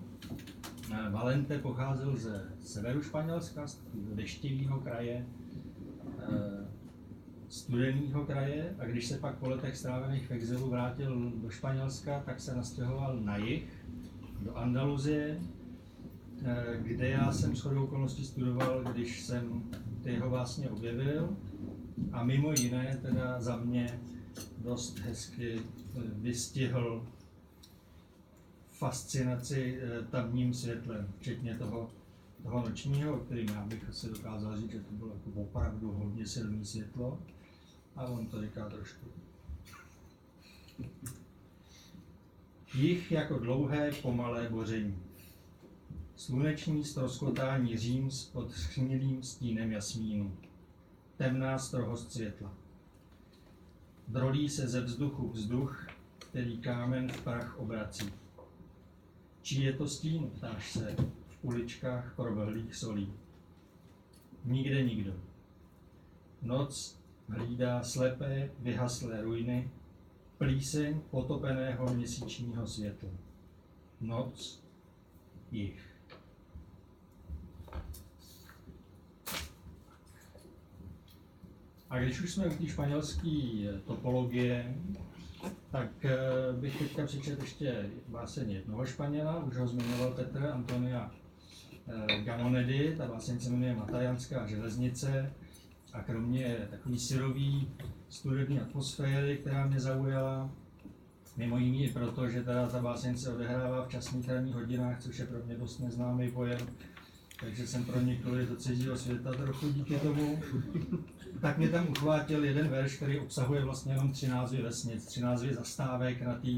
Eh, 0.91 1.09
Valente 1.09 1.57
pocházel 1.57 2.17
ze 2.17 2.49
severu 2.61 3.01
Španělska, 3.01 3.67
z 3.67 3.81
deštivého 4.13 4.79
kraje, 4.79 5.25
eh, 6.19 6.65
studeného 7.49 8.25
kraje 8.25 8.75
a 8.79 8.85
když 8.85 9.07
se 9.07 9.17
pak 9.17 9.37
po 9.37 9.49
letech 9.49 9.77
strávených 9.77 10.27
v 10.27 10.31
exilu 10.31 10.69
vrátil 10.69 11.31
do 11.35 11.49
Španělska, 11.49 12.23
tak 12.25 12.39
se 12.39 12.55
nastěhoval 12.55 13.19
na 13.19 13.37
jih, 13.37 13.85
do 14.41 14.57
Andaluzie, 14.57 15.39
eh, 16.45 16.79
kde 16.81 17.09
já 17.09 17.31
jsem 17.31 17.55
shodou 17.55 17.83
okolností 17.83 18.25
studoval, 18.25 18.83
když 18.93 19.21
jsem 19.21 19.63
ty 20.03 20.11
jeho 20.11 20.29
vlastně 20.29 20.69
objevil 20.69 21.37
a 22.11 22.23
mimo 22.23 22.53
jiné 22.53 22.99
teda 23.01 23.41
za 23.41 23.57
mě 23.57 23.99
dost 24.57 24.99
hezky 24.99 25.59
eh, 25.59 26.01
vystihl 26.13 27.07
fascinaci 28.71 29.79
eh, 29.81 30.03
tamním 30.11 30.53
světlem, 30.53 31.13
včetně 31.19 31.55
toho, 31.55 31.89
toho 32.43 32.69
nočního, 32.69 33.17
kterým 33.17 33.49
já 33.49 33.65
bych 33.65 33.89
asi 33.89 34.09
dokázal 34.09 34.57
říct, 34.57 34.71
že 34.71 34.79
to 34.79 34.93
bylo 34.93 35.13
jako 35.13 35.41
opravdu 35.41 35.91
hodně 35.91 36.27
silné 36.27 36.65
světlo. 36.65 37.19
A 37.95 38.05
on 38.05 38.25
to 38.25 38.41
říká 38.41 38.69
trošku. 38.69 39.05
Jich 42.73 43.11
jako 43.11 43.39
dlouhé, 43.39 43.91
pomalé 44.01 44.49
boření. 44.49 44.97
Sluneční 46.15 46.85
stroskotání 46.85 47.77
řím 47.77 48.09
pod 48.33 48.51
schnilým 48.51 49.23
stínem 49.23 49.71
jasmínu. 49.71 50.37
Temná 51.19 51.57
strohost 51.57 52.11
světla. 52.11 52.53
Drolí 54.07 54.49
se 54.49 54.67
ze 54.67 54.81
vzduchu 54.81 55.29
vzduch, 55.29 55.87
který 56.17 56.57
kámen 56.57 57.11
v 57.11 57.21
prach 57.21 57.59
obrací. 57.59 58.13
Čí 59.41 59.61
je 59.61 59.73
to 59.73 59.87
stín, 59.87 60.29
ptáš 60.29 60.71
se, 60.71 60.95
v 61.27 61.37
uličkách 61.41 62.15
probhlých 62.15 62.75
solí. 62.75 63.13
Nikde 64.45 64.83
nikdo. 64.83 65.13
Noc 66.41 67.01
hlídá 67.27 67.83
slepé, 67.83 68.51
vyhaslé 68.59 69.21
ruiny, 69.21 69.71
plíseň 70.37 71.01
potopeného 71.11 71.93
měsíčního 71.93 72.67
světla. 72.67 73.09
Noc, 74.01 74.63
jich. 75.51 75.88
A 81.89 81.99
když 81.99 82.21
už 82.21 82.33
jsme 82.33 82.47
u 82.47 82.49
té 82.49 82.67
španělské 82.67 83.29
topologie, 83.85 84.75
tak 85.71 86.05
eh, 86.05 86.17
bych 86.59 86.79
teďka 86.79 87.05
přečet 87.05 87.41
ještě 87.41 87.89
báseň 88.07 88.51
jednoho 88.51 88.85
Španěla, 88.85 89.43
už 89.43 89.57
ho 89.57 89.67
zmiňoval 89.67 90.11
Petr 90.11 90.45
Antonia 90.53 91.11
eh, 91.87 92.21
Gamonedy, 92.21 92.95
ta 92.97 93.07
báseň 93.07 93.39
se 93.39 93.49
jmenuje 93.49 93.75
Matajanská 93.75 94.47
železnice. 94.47 95.33
A 95.93 96.01
kromě 96.01 96.57
takový 96.69 96.99
syrový 96.99 97.69
studený 98.09 98.59
atmosféry, 98.59 99.37
která 99.37 99.67
mě 99.67 99.79
zaujala, 99.79 100.49
mimo 101.37 101.57
jiný 101.57 101.85
i 101.85 101.93
proto, 101.93 102.29
že 102.29 102.43
teda 102.43 102.67
ta 102.67 102.81
báseň 102.81 103.17
se 103.17 103.33
odehrává 103.33 103.85
v 103.85 103.89
časných 103.89 104.29
ranních 104.29 104.55
hodinách, 104.55 105.01
což 105.01 105.19
je 105.19 105.25
pro 105.25 105.45
mě 105.45 105.55
dost 105.55 105.79
neznámý 105.79 106.31
pojem, 106.31 106.59
takže 107.39 107.67
jsem 107.67 107.85
pronikl 107.85 108.45
do 108.45 108.55
cizího 108.55 108.97
světa 108.97 109.31
trochu 109.31 109.69
díky 109.69 109.95
tomu. 109.95 110.39
Tak 111.41 111.57
mě 111.57 111.69
tam 111.69 111.89
uchvátil 111.89 112.45
jeden 112.45 112.67
verš, 112.67 112.95
který 112.95 113.19
obsahuje 113.19 113.63
vlastně 113.63 113.93
jenom 113.93 114.11
tři 114.11 114.27
názvy 114.27 114.61
vesnic, 114.61 115.05
tři 115.05 115.21
názvy 115.21 115.53
zastávek 115.53 116.21
na 116.21 116.35
té 116.35 116.49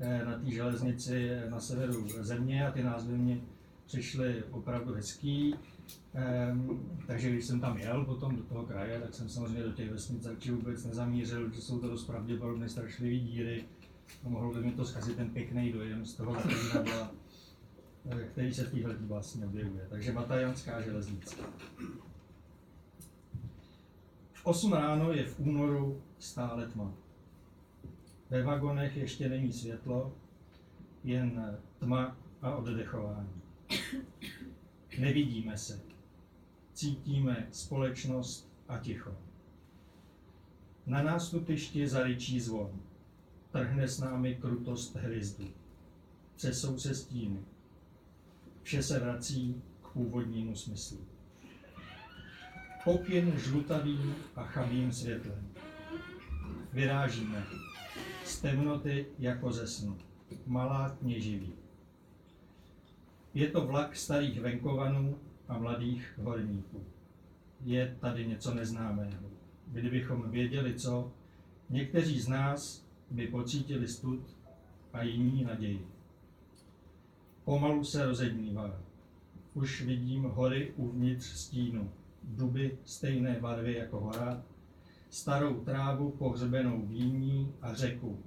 na 0.00 0.38
té 0.38 0.50
železnici 0.50 1.30
na 1.50 1.60
severu 1.60 2.08
země 2.08 2.66
a 2.66 2.70
ty 2.70 2.82
názvy 2.82 3.18
mě 3.18 3.40
přišly 3.86 4.44
opravdu 4.50 4.94
hezký. 4.94 5.54
Ehm, 6.14 6.80
takže 7.06 7.30
když 7.30 7.44
jsem 7.44 7.60
tam 7.60 7.78
jel 7.78 8.04
potom 8.04 8.36
do 8.36 8.42
toho 8.42 8.66
kraje, 8.66 9.00
tak 9.00 9.14
jsem 9.14 9.28
samozřejmě 9.28 9.62
do 9.62 9.72
těch 9.72 9.90
vesnic 9.90 10.26
radši 10.26 10.50
vůbec 10.50 10.84
nezamířil, 10.84 11.52
že 11.52 11.62
jsou 11.62 11.78
to 11.78 11.88
dost 11.88 12.04
pravděpodobně 12.04 12.68
strašlivé 12.68 13.16
díry 13.16 13.64
a 14.24 14.28
mohlo 14.28 14.54
by 14.54 14.60
mi 14.60 14.72
to 14.72 14.84
zkazit 14.84 15.16
ten 15.16 15.30
pěkný 15.30 15.72
dojem 15.72 16.04
z 16.04 16.14
toho 16.14 16.36
eh, 18.10 18.24
který 18.32 18.54
se 18.54 18.64
v 18.64 18.70
téhle 18.70 18.96
vlastně 19.00 19.46
objevuje. 19.46 19.86
Takže 19.90 20.12
Matajanská 20.12 20.80
železnice. 20.80 21.36
V 24.44 24.46
8 24.46 24.72
ráno 24.72 25.12
je 25.12 25.24
v 25.24 25.40
únoru 25.40 26.02
stále 26.18 26.68
tma. 26.68 26.92
Ve 28.30 28.42
vagonech 28.42 28.96
ještě 28.96 29.28
není 29.28 29.52
světlo, 29.52 30.12
jen 31.04 31.58
tma 31.78 32.16
a 32.42 32.56
oddechování. 32.56 33.42
Nevidíme 34.98 35.58
se. 35.58 35.80
Cítíme 36.72 37.48
společnost 37.52 38.52
a 38.68 38.78
ticho. 38.78 39.16
Na 40.86 41.02
nástupišti 41.02 41.88
zaričí 41.88 42.40
zvon. 42.40 42.80
Trhne 43.50 43.88
s 43.88 43.98
námi 43.98 44.34
krutost 44.34 44.96
hvězdu. 44.96 45.48
Třesou 46.36 46.78
se 46.78 46.94
stíny. 46.94 47.38
Vše 48.62 48.82
se 48.82 49.00
vrací 49.00 49.62
k 49.82 49.88
původnímu 49.88 50.56
smyslu. 50.56 51.13
Pokyn 52.84 53.32
žlutavým 53.36 54.14
a 54.36 54.44
chabým 54.44 54.92
světlem. 54.92 55.48
Vyrážíme 56.72 57.46
z 58.24 58.40
temnoty 58.40 59.06
jako 59.18 59.52
ze 59.52 59.66
snu. 59.66 59.98
Malá 60.46 60.90
kněživí. 60.90 61.52
Je 63.34 63.48
to 63.48 63.66
vlak 63.66 63.96
starých 63.96 64.40
venkovanů 64.40 65.18
a 65.48 65.58
mladých 65.58 66.18
horníků. 66.22 66.84
Je 67.60 67.96
tady 68.00 68.26
něco 68.26 68.54
neznámého. 68.54 69.30
Kdybychom 69.66 70.30
věděli 70.30 70.74
co, 70.74 71.12
někteří 71.70 72.20
z 72.20 72.28
nás 72.28 72.86
by 73.10 73.26
pocítili 73.26 73.88
stud 73.88 74.36
a 74.92 75.02
jiní 75.02 75.44
naději. 75.44 75.86
Pomalu 77.44 77.84
se 77.84 78.06
rozedmívá. 78.06 78.80
Už 79.54 79.82
vidím 79.82 80.22
hory 80.22 80.72
uvnitř 80.76 81.26
stínu, 81.26 81.90
duby 82.28 82.78
stejné 82.84 83.40
barvy 83.40 83.74
jako 83.74 84.00
hora, 84.00 84.42
starou 85.10 85.60
trávu 85.60 86.10
pohřbenou 86.10 86.86
víní 86.86 87.54
a 87.62 87.74
řeku, 87.74 88.22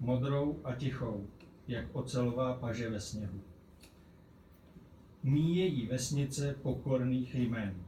modrou 0.00 0.60
a 0.64 0.74
tichou, 0.74 1.26
jak 1.68 1.86
ocelová 1.92 2.54
paže 2.54 2.90
ve 2.90 3.00
sněhu 3.00 3.40
míjejí 5.22 5.86
vesnice 5.86 6.54
pokorných 6.62 7.34
jmen. 7.34 7.84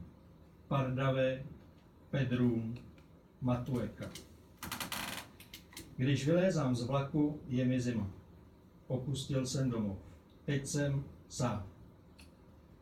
Pardave, 0.67 1.43
Pedrum, 2.09 2.75
Matueka. 3.41 4.09
Když 5.97 6.25
vylézám 6.25 6.75
z 6.75 6.83
vlaku, 6.83 7.39
je 7.47 7.65
mi 7.65 7.81
zima. 7.81 8.09
Opustil 8.87 9.45
jsem 9.45 9.69
domov. 9.69 9.97
Teď 10.45 10.67
jsem 10.67 11.03
sám. 11.27 11.67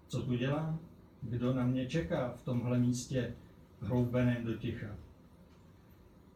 Co 0.08 0.22
tu 0.22 0.36
dělám? 0.36 0.80
Kdo 1.22 1.54
na 1.54 1.66
mě 1.66 1.88
čeká 1.88 2.32
v 2.32 2.42
tomhle 2.42 2.80
místě 2.80 3.36
hroubeném 3.82 4.46
do 4.46 4.58
ticha? 4.58 4.96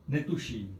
Netuším. 0.07 0.77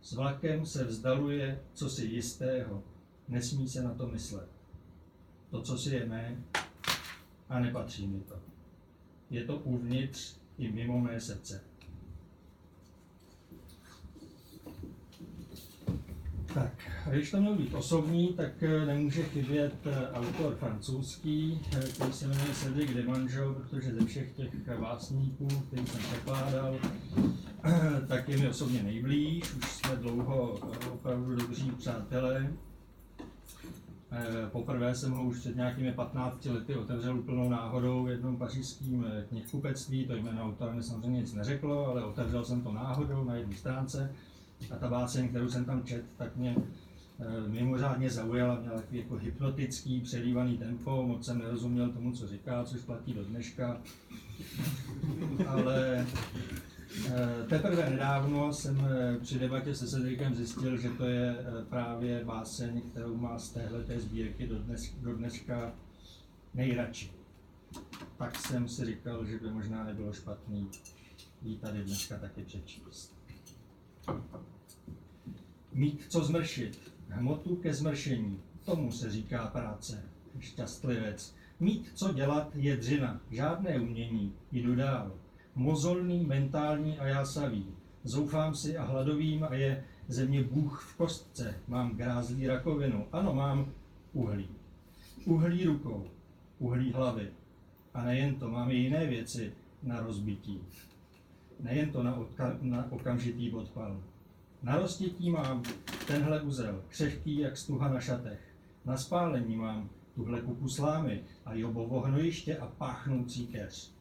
S 0.00 0.12
vlakem 0.12 0.66
se 0.66 0.84
vzdaluje 0.84 1.60
cosi 1.74 2.06
jistého. 2.06 2.82
Nesmí 3.28 3.68
se 3.68 3.82
na 3.82 3.94
to 3.94 4.06
myslet 4.06 4.54
to, 5.54 5.62
co 5.62 5.78
si 5.78 5.94
je 5.94 6.06
mé, 6.06 6.36
a 7.48 7.58
nepatří 7.58 8.06
mi 8.06 8.20
to. 8.20 8.34
Je 9.30 9.44
to 9.44 9.56
uvnitř 9.56 10.36
i 10.58 10.72
mimo 10.72 11.00
mé 11.00 11.20
srdce. 11.20 11.64
Tak, 16.54 16.72
když 17.10 17.30
to 17.30 17.40
měl 17.40 17.54
být 17.54 17.74
osobní, 17.74 18.28
tak 18.28 18.62
eh, 18.62 18.86
nemůže 18.86 19.22
chybět 19.22 19.74
eh, 19.86 20.10
autor 20.12 20.54
francouzský, 20.54 21.60
eh, 21.76 21.80
který 21.80 22.12
se 22.12 22.26
jmenuje 22.26 22.54
Cedric 22.54 22.90
Demangeau, 22.90 23.54
protože 23.54 23.94
ze 23.94 24.06
všech 24.06 24.32
těch 24.32 24.78
básníků, 24.80 25.48
který 25.48 25.86
jsem 25.86 26.00
překládal, 26.00 26.76
tak 28.08 28.28
je 28.28 28.36
mi 28.36 28.48
osobně 28.48 28.82
nejblíž, 28.82 29.54
už 29.54 29.64
jsme 29.64 29.96
dlouho 29.96 30.58
opravdu 30.92 31.36
dobří 31.36 31.70
přátelé. 31.70 32.52
Poprvé 34.52 34.94
jsem 34.94 35.12
ho 35.12 35.24
už 35.24 35.38
před 35.38 35.56
nějakými 35.56 35.92
15 35.92 36.44
lety 36.44 36.74
otevřel 36.74 37.18
úplnou 37.18 37.48
náhodou 37.48 38.04
v 38.04 38.08
jednom 38.08 38.36
pařížském 38.36 39.06
knihkupectví, 39.28 40.06
to 40.06 40.16
jméno 40.16 40.44
autora 40.44 40.74
mi 40.74 40.82
samozřejmě 40.82 41.20
nic 41.20 41.34
neřeklo, 41.34 41.86
ale 41.86 42.04
otevřel 42.04 42.44
jsem 42.44 42.62
to 42.62 42.72
náhodou 42.72 43.24
na 43.24 43.34
jedné 43.34 43.56
stránce 43.56 44.14
A 44.70 44.76
ta 44.76 44.88
báseň, 44.88 45.28
kterou 45.28 45.48
jsem 45.48 45.64
tam 45.64 45.84
čet, 45.84 46.04
tak 46.16 46.36
mě 46.36 46.56
eh, 47.20 47.48
mimořádně 47.48 48.10
zaujala, 48.10 48.60
měla 48.60 48.76
takový 48.76 48.98
jako 48.98 49.16
hypnotický, 49.16 50.00
přelívaný 50.00 50.58
tempo, 50.58 51.06
moc 51.06 51.26
jsem 51.26 51.38
nerozuměl 51.38 51.92
tomu, 51.92 52.12
co 52.12 52.28
říká, 52.28 52.64
což 52.64 52.80
platí 52.80 53.14
do 53.14 53.24
dneška. 53.24 53.80
Ale 55.48 56.06
eh, 57.06 57.46
teprve 57.48 57.90
nedávno 57.90 58.52
jsem 58.52 58.88
eh, 58.90 59.18
při 59.20 59.38
debatě 59.38 59.74
se 59.74 59.86
Cedricem 59.86 60.34
zjistil, 60.34 60.76
že 60.76 60.90
to 60.90 61.04
je 61.06 61.36
právě 61.68 62.24
báseň, 62.24 62.82
kterou 62.90 63.16
má 63.16 63.38
z 63.38 63.50
téhle 63.50 63.84
sbírky 63.96 64.46
do, 64.46 64.58
dnes, 64.58 64.94
do 65.00 65.16
dneška 65.16 65.72
nejradši. 66.54 67.12
Tak 68.16 68.38
jsem 68.38 68.68
si 68.68 68.84
říkal, 68.84 69.24
že 69.24 69.38
by 69.38 69.50
možná 69.50 69.84
nebylo 69.84 70.12
špatný 70.12 70.70
ji 71.44 71.56
tady 71.56 71.84
dneska 71.84 72.18
taky 72.18 72.42
přečíst. 72.42 73.14
Mít 75.74 76.06
co 76.08 76.24
zmršit, 76.24 76.92
hmotu 77.08 77.56
ke 77.56 77.74
zmršení, 77.74 78.40
tomu 78.64 78.92
se 78.92 79.10
říká 79.10 79.46
práce, 79.46 80.02
šťastlivec. 80.38 81.34
Mít 81.60 81.90
co 81.94 82.12
dělat 82.12 82.56
je 82.56 82.76
dřina, 82.76 83.20
žádné 83.30 83.80
umění, 83.80 84.32
jdu 84.52 84.74
dál. 84.74 85.12
Mozolný, 85.54 86.24
mentální 86.24 86.98
a 86.98 87.06
jásavý. 87.06 87.66
Zoufám 88.04 88.54
si 88.54 88.76
a 88.76 88.84
hladovým 88.84 89.44
a 89.44 89.54
je 89.54 89.84
ze 90.08 90.26
mě 90.26 90.42
Bůh 90.42 90.82
v 90.82 90.96
kostce. 90.96 91.54
Mám 91.68 91.96
grázlý 91.96 92.46
rakovinu, 92.46 93.06
ano, 93.12 93.34
mám 93.34 93.72
uhlí. 94.12 94.48
Uhlí 95.26 95.64
rukou, 95.64 96.06
uhlí 96.58 96.92
hlavy. 96.92 97.28
A 97.94 98.04
nejen 98.04 98.34
to, 98.34 98.50
mám 98.50 98.70
i 98.70 98.74
jiné 98.74 99.06
věci 99.06 99.52
na 99.82 100.00
rozbití. 100.00 100.60
Nejen 101.60 101.90
to 101.90 102.02
na, 102.02 102.18
odka- 102.18 102.58
na 102.60 102.92
okamžitý 102.92 103.52
odpal. 103.52 104.02
Na 104.64 104.86
mám 105.30 105.62
tenhle 106.06 106.42
uzel, 106.42 106.84
křehký 106.88 107.38
jak 107.38 107.56
stuha 107.56 107.88
na 107.88 108.00
šatech. 108.00 108.40
Na 108.84 108.96
spálení 108.96 109.56
mám 109.56 109.90
tuhle 110.14 110.40
kupu 110.40 110.68
slámy 110.68 111.24
a 111.44 111.54
jobovo 111.54 112.00
hnojiště 112.00 112.58
a 112.58 112.66
páchnoucí 112.66 113.46
keř. 113.46 113.94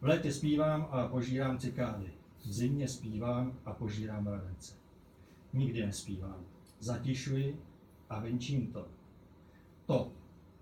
V 0.00 0.04
létě 0.04 0.32
zpívám 0.32 0.88
a 0.90 1.08
požírám 1.08 1.58
cikády. 1.58 2.12
V 2.44 2.52
zimě 2.52 2.88
zpívám 2.88 3.58
a 3.64 3.72
požírám 3.72 4.24
mravence. 4.24 4.74
Nikdy 5.52 5.86
nespívám. 5.86 6.44
Zatišuji 6.80 7.60
a 8.10 8.20
venčím 8.20 8.66
to. 8.66 8.88
To, 9.86 10.12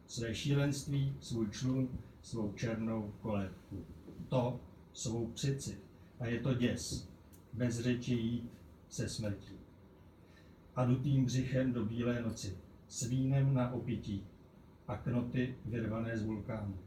své 0.07 0.35
šílenství, 0.35 1.17
svůj 1.21 1.51
člun, 1.51 1.89
svou 2.23 2.53
černou 2.53 3.13
kolébku. 3.21 3.85
To, 4.29 4.61
svou 4.93 5.27
přici. 5.27 5.79
A 6.21 6.27
je 6.27 6.41
to 6.41 6.55
děs. 6.55 7.09
Bez 7.53 7.81
řeči 7.81 8.15
jít 8.15 8.60
se 8.91 9.09
smrtí. 9.09 9.55
A 10.77 10.85
dutým 10.85 11.25
břichem 11.25 11.73
do 11.73 11.85
bílé 11.85 12.23
noci. 12.23 12.59
S 12.89 13.03
vínem 13.03 13.55
na 13.55 13.73
opití. 13.73 14.27
A 14.89 14.97
knoty 14.97 15.57
vyrvané 15.65 16.19
z 16.19 16.25
vulkánu. 16.25 16.79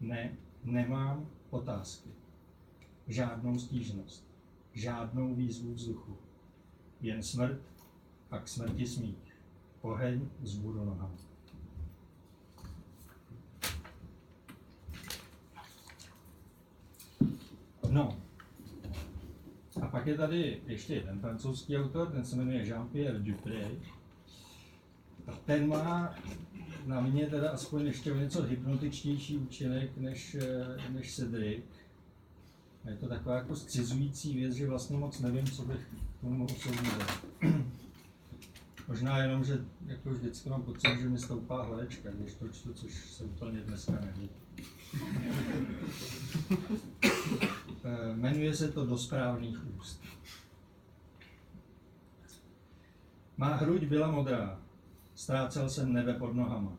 Ne, 0.00 0.36
nemám 0.64 1.28
otázky. 1.50 2.10
Žádnou 3.06 3.58
stížnost. 3.58 4.28
Žádnou 4.72 5.34
výzvu 5.34 5.74
vzduchu. 5.74 6.16
Jen 7.00 7.22
smrt 7.22 7.60
a 8.30 8.38
k 8.38 8.48
smrti 8.48 8.86
smích. 8.86 9.36
Oheň 9.80 10.28
z 10.42 10.56
budu 10.56 10.84
nohama. 10.84 11.16
No. 17.90 18.24
A 19.82 19.86
pak 19.86 20.06
je 20.06 20.14
tady 20.16 20.60
ještě 20.66 20.94
jeden 20.94 21.20
francouzský 21.20 21.78
autor, 21.78 22.10
ten 22.10 22.24
se 22.24 22.36
jmenuje 22.36 22.64
Jean-Pierre 22.64 23.22
Dupré. 23.22 23.70
A 25.26 25.32
ten 25.44 25.68
má 25.68 26.14
na 26.86 27.00
mě 27.00 27.26
teda 27.26 27.50
aspoň 27.50 27.86
ještě 27.86 28.12
o 28.12 28.16
něco 28.16 28.42
hypnotičtější 28.42 29.38
účinek 29.38 29.96
než, 29.96 30.34
eh, 30.34 30.90
než 30.90 31.14
Cedric. 31.14 31.64
A 32.84 32.90
je 32.90 32.96
to 32.96 33.08
taková 33.08 33.34
jako 33.34 33.56
zcizující 33.56 34.34
věc, 34.34 34.54
že 34.54 34.68
vlastně 34.68 34.96
moc 34.96 35.20
nevím, 35.20 35.46
co 35.46 35.62
bych 35.62 35.80
k 36.18 36.20
tomu 36.20 36.34
mohl. 36.34 36.54
Možná 38.88 39.18
jenom, 39.18 39.44
že 39.44 39.64
jako 39.86 40.10
vždycky 40.10 40.50
mám 40.50 40.62
pocit, 40.62 41.00
že 41.00 41.08
mi 41.08 41.18
stoupá 41.18 41.62
hladečka, 41.62 42.10
když 42.10 42.34
to 42.34 42.48
čtu, 42.48 42.72
což 42.72 43.10
se 43.10 43.24
úplně 43.24 43.60
dneska 43.60 43.92
neví. 43.92 44.30
Eh, 47.84 48.14
Jmenuje 48.14 48.54
se 48.54 48.68
to 48.68 48.86
Do 48.86 48.98
správných 48.98 49.76
úst. 49.76 50.02
Má 53.36 53.54
hruď 53.54 53.84
byla 53.84 54.10
modrá, 54.10 54.60
ztrácel 55.14 55.70
jsem 55.70 55.92
nebe 55.92 56.14
pod 56.14 56.32
nohama. 56.34 56.72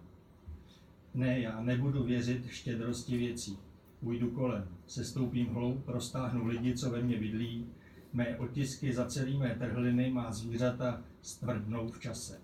Ne, 1.14 1.40
já 1.40 1.62
nebudu 1.62 2.04
věřit 2.04 2.48
štědrosti 2.48 3.18
věcí. 3.18 3.60
Ujdu 4.02 4.32
kolem, 4.32 4.68
sestoupím 4.88 5.48
hloub, 5.54 5.88
roztáhnu 5.88 6.48
lidi, 6.48 6.78
co 6.78 6.90
ve 6.90 7.02
mně 7.02 7.20
bydlí, 7.20 7.68
mé 8.14 8.38
otisky 8.38 8.94
za 8.94 9.06
celý 9.06 9.38
mé 9.38 9.56
trhliny 9.56 10.12
má 10.12 10.32
zvířata 10.32 11.02
stvrdnou 11.22 11.88
v 11.88 12.00
čase. 12.00 12.42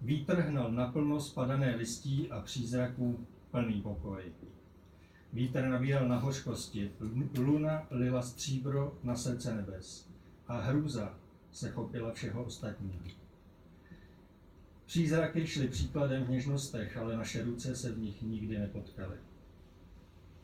Vítr 0.00 0.40
hnal 0.40 0.72
naplno 0.72 1.20
spadané 1.20 1.76
listí 1.76 2.30
a 2.30 2.40
přízraků 2.40 3.26
plný 3.50 3.80
pokoj. 3.80 4.22
Vítr 5.32 5.68
nabíral 5.68 6.08
na 6.08 6.18
hořkosti, 6.18 6.92
luna 7.38 7.86
lila 7.90 8.22
stříbro 8.22 8.98
na 9.02 9.16
srdce 9.16 9.54
nebes 9.56 10.10
a 10.46 10.60
hrůza 10.60 11.18
se 11.52 11.70
chopila 11.70 12.12
všeho 12.12 12.44
ostatního. 12.44 13.00
Přízraky 14.86 15.46
šly 15.46 15.68
příkladem 15.68 16.24
v 16.24 16.30
něžnostech, 16.30 16.96
ale 16.96 17.16
naše 17.16 17.44
ruce 17.44 17.76
se 17.76 17.92
v 17.92 17.98
nich 17.98 18.22
nikdy 18.22 18.58
nepotkaly. 18.58 19.16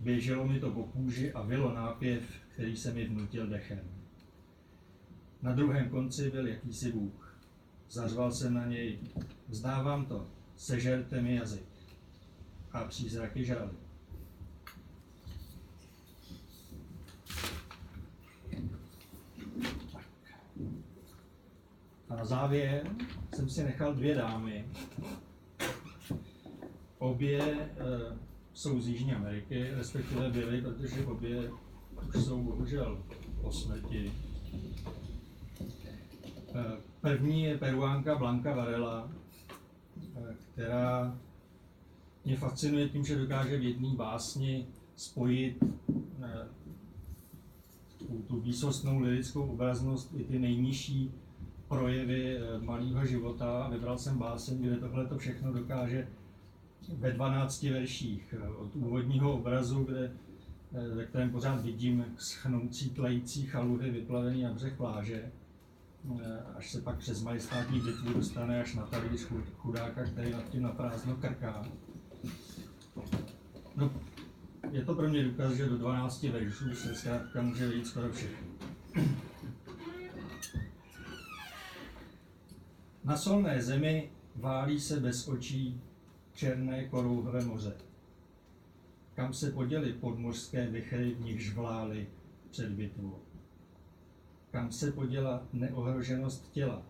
Běželo 0.00 0.46
mi 0.46 0.60
to 0.60 0.70
po 0.70 0.84
kůži 0.84 1.32
a 1.32 1.42
vylo 1.42 1.74
nápěv, 1.74 2.22
který 2.48 2.76
se 2.76 2.92
mi 2.92 3.08
vnutil 3.08 3.46
dechem. 3.46 3.84
Na 5.42 5.52
druhém 5.52 5.88
konci 5.90 6.30
byl 6.30 6.46
jakýsi 6.46 6.92
Bůh. 6.92 7.38
Zařval 7.90 8.32
jsem 8.32 8.54
na 8.54 8.66
něj, 8.66 8.98
vzdávám 9.48 10.06
to, 10.06 10.26
sežerte 10.56 11.22
mi 11.22 11.34
jazyk. 11.34 11.68
A 12.72 12.84
přízraky 12.84 13.44
žaly. 13.44 13.85
A 22.08 22.16
na 22.16 22.24
závěr 22.24 22.90
jsem 23.34 23.48
si 23.48 23.64
nechal 23.64 23.94
dvě 23.94 24.14
dámy. 24.14 24.68
Obě 26.98 27.42
e, 27.42 27.68
jsou 28.54 28.80
z 28.80 28.88
Jižní 28.88 29.12
Ameriky, 29.12 29.70
respektive 29.70 30.30
byly, 30.30 30.62
protože 30.62 31.06
obě 31.06 31.50
už 32.08 32.24
jsou 32.24 32.42
bohužel 32.42 33.04
po 33.42 33.52
smrti. 33.52 34.12
E, 36.54 36.64
první 37.00 37.42
je 37.42 37.58
peruánka 37.58 38.18
Blanca 38.18 38.54
Varela, 38.54 39.10
e, 40.16 40.34
která 40.34 41.18
mě 42.24 42.36
fascinuje 42.36 42.88
tím, 42.88 43.04
že 43.04 43.18
dokáže 43.18 43.58
v 43.58 43.62
jedné 43.62 43.88
básni 43.96 44.66
spojit 44.96 45.64
tu, 47.98 48.22
tu 48.26 48.40
výsostnou 48.40 49.00
lirickou 49.00 49.42
obraznost 49.42 50.14
i 50.16 50.24
ty 50.24 50.38
nejnižší 50.38 51.12
projevy 51.68 52.36
eh, 52.36 52.58
malého 52.64 53.06
života 53.06 53.64
a 53.64 53.70
vybral 53.70 53.98
jsem 53.98 54.18
báseň, 54.18 54.58
kde 54.58 54.76
tohle 54.76 55.06
to 55.06 55.18
všechno 55.18 55.52
dokáže 55.52 56.08
ve 56.94 57.12
12 57.12 57.62
verších. 57.62 58.34
eh, 58.38 58.48
Od 58.48 58.76
úvodního 58.76 59.32
obrazu, 59.32 59.84
kde, 59.84 60.12
eh, 60.74 60.88
ve 60.94 61.04
kterém 61.04 61.30
pořád 61.30 61.62
vidím 61.62 62.04
schnoucí, 62.18 62.90
tlející 62.90 63.46
chaluhy 63.46 63.90
vyplavený 63.90 64.42
na 64.42 64.52
břeh 64.52 64.76
pláže, 64.76 65.32
eh, 66.20 66.42
až 66.56 66.70
se 66.70 66.80
pak 66.80 66.98
přes 66.98 67.22
majestátní 67.22 67.80
bitvu 67.80 68.12
dostane 68.12 68.60
až 68.62 68.74
na 68.74 68.86
tady 68.86 69.08
chudáka, 69.56 70.04
který 70.04 70.30
nad 70.32 70.48
tím 70.48 70.62
na 70.62 70.72
prázdno 70.72 71.16
krká. 71.16 71.66
No, 73.76 73.92
je 74.70 74.84
to 74.84 74.94
pro 74.94 75.08
mě 75.08 75.24
důkaz, 75.24 75.52
že 75.52 75.66
do 75.66 75.78
12 75.78 76.22
veršů 76.30 76.74
se 76.74 76.94
zkrátka 76.94 77.42
může 77.42 77.68
vyjít 77.68 77.86
skoro 77.86 78.12
všechno. 78.12 78.46
Na 83.06 83.16
solné 83.16 83.62
zemi 83.62 84.10
válí 84.36 84.80
se 84.80 85.00
bez 85.00 85.28
očí 85.28 85.80
černé 86.32 86.88
korouhové 86.88 87.44
moře. 87.44 87.76
Kam 89.14 89.34
se 89.34 89.50
poděly 89.50 89.92
podmořské 89.92 90.66
vychry, 90.66 91.14
v 91.14 91.20
nichž 91.20 91.54
vlály 91.54 92.08
před 92.50 92.70
bitvou. 92.70 93.18
Kam 94.50 94.72
se 94.72 94.92
poděla 94.92 95.46
neohroženost 95.52 96.52
těla 96.52 96.82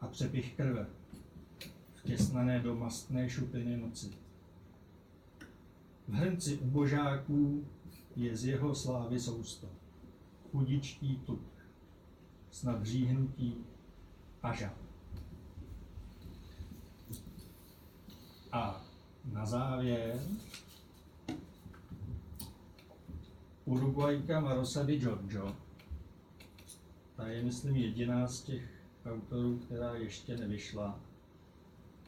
a 0.00 0.06
přepich 0.06 0.56
krve, 0.56 0.86
vtěsnané 1.94 2.60
do 2.60 2.74
mastné 2.74 3.30
šupiny 3.30 3.76
noci. 3.76 4.10
V 6.08 6.12
hrnci 6.12 6.58
ubožáků 6.58 7.68
je 8.16 8.36
z 8.36 8.44
jeho 8.44 8.74
slávy 8.74 9.20
sousto, 9.20 9.68
chudičký 10.50 11.16
tuk. 11.16 11.40
snad 12.50 12.82
říhnutí 12.82 13.64
a 14.42 14.52
žal. 14.52 14.85
A 18.56 18.80
na 19.32 19.46
závěr 19.46 20.20
Uruguayka 23.64 24.40
Marosa 24.40 24.82
di 24.82 24.98
Giorgio. 24.98 25.56
Ta 27.16 27.26
je, 27.28 27.42
myslím, 27.42 27.76
jediná 27.76 28.28
z 28.28 28.42
těch 28.42 28.62
autorů, 29.06 29.58
která 29.58 29.94
ještě 29.94 30.36
nevyšla 30.36 31.00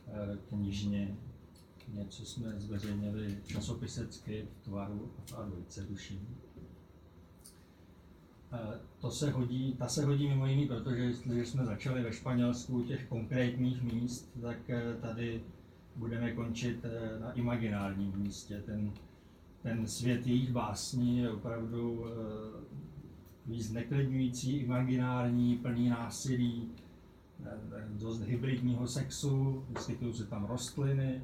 eh, 0.06 0.38
knižně. 0.48 1.16
Něco 1.88 2.24
jsme 2.24 2.60
zveřejnili 2.60 3.38
časopisecky 3.46 4.48
v 4.60 4.64
tvaru 4.64 5.12
a 5.18 5.20
v 5.22 5.32
A2, 5.32 5.86
tuším. 5.86 6.36
Eh, 8.52 8.80
To 9.00 9.10
se 9.10 9.30
hodí, 9.30 9.74
ta 9.78 9.88
se 9.88 10.04
hodí 10.04 10.28
mimo 10.28 10.46
jiný, 10.46 10.66
protože 10.66 11.02
jestliže 11.02 11.46
jsme 11.46 11.64
začali 11.64 12.02
ve 12.02 12.12
Španělsku 12.12 12.82
těch 12.82 13.06
konkrétních 13.08 13.82
míst, 13.82 14.30
tak 14.42 14.70
eh, 14.70 14.96
tady 15.00 15.42
budeme 15.98 16.32
končit 16.32 16.84
eh, 16.84 17.20
na 17.20 17.32
imaginárním 17.32 18.12
místě. 18.16 18.62
Ten, 18.66 18.92
ten 19.62 19.86
svět 19.86 20.26
jejich 20.26 20.52
básní 20.52 21.18
je 21.18 21.30
opravdu 21.30 22.06
eh, 22.06 22.78
takový 23.38 23.62
zneklidňující, 23.62 24.56
imaginární, 24.56 25.56
plný 25.56 25.88
násilí, 25.88 26.70
eh, 27.44 27.88
dost 27.88 28.20
hybridního 28.20 28.86
sexu, 28.86 29.64
vyskytují 29.68 30.14
se 30.14 30.26
tam 30.26 30.44
rostliny, 30.44 31.22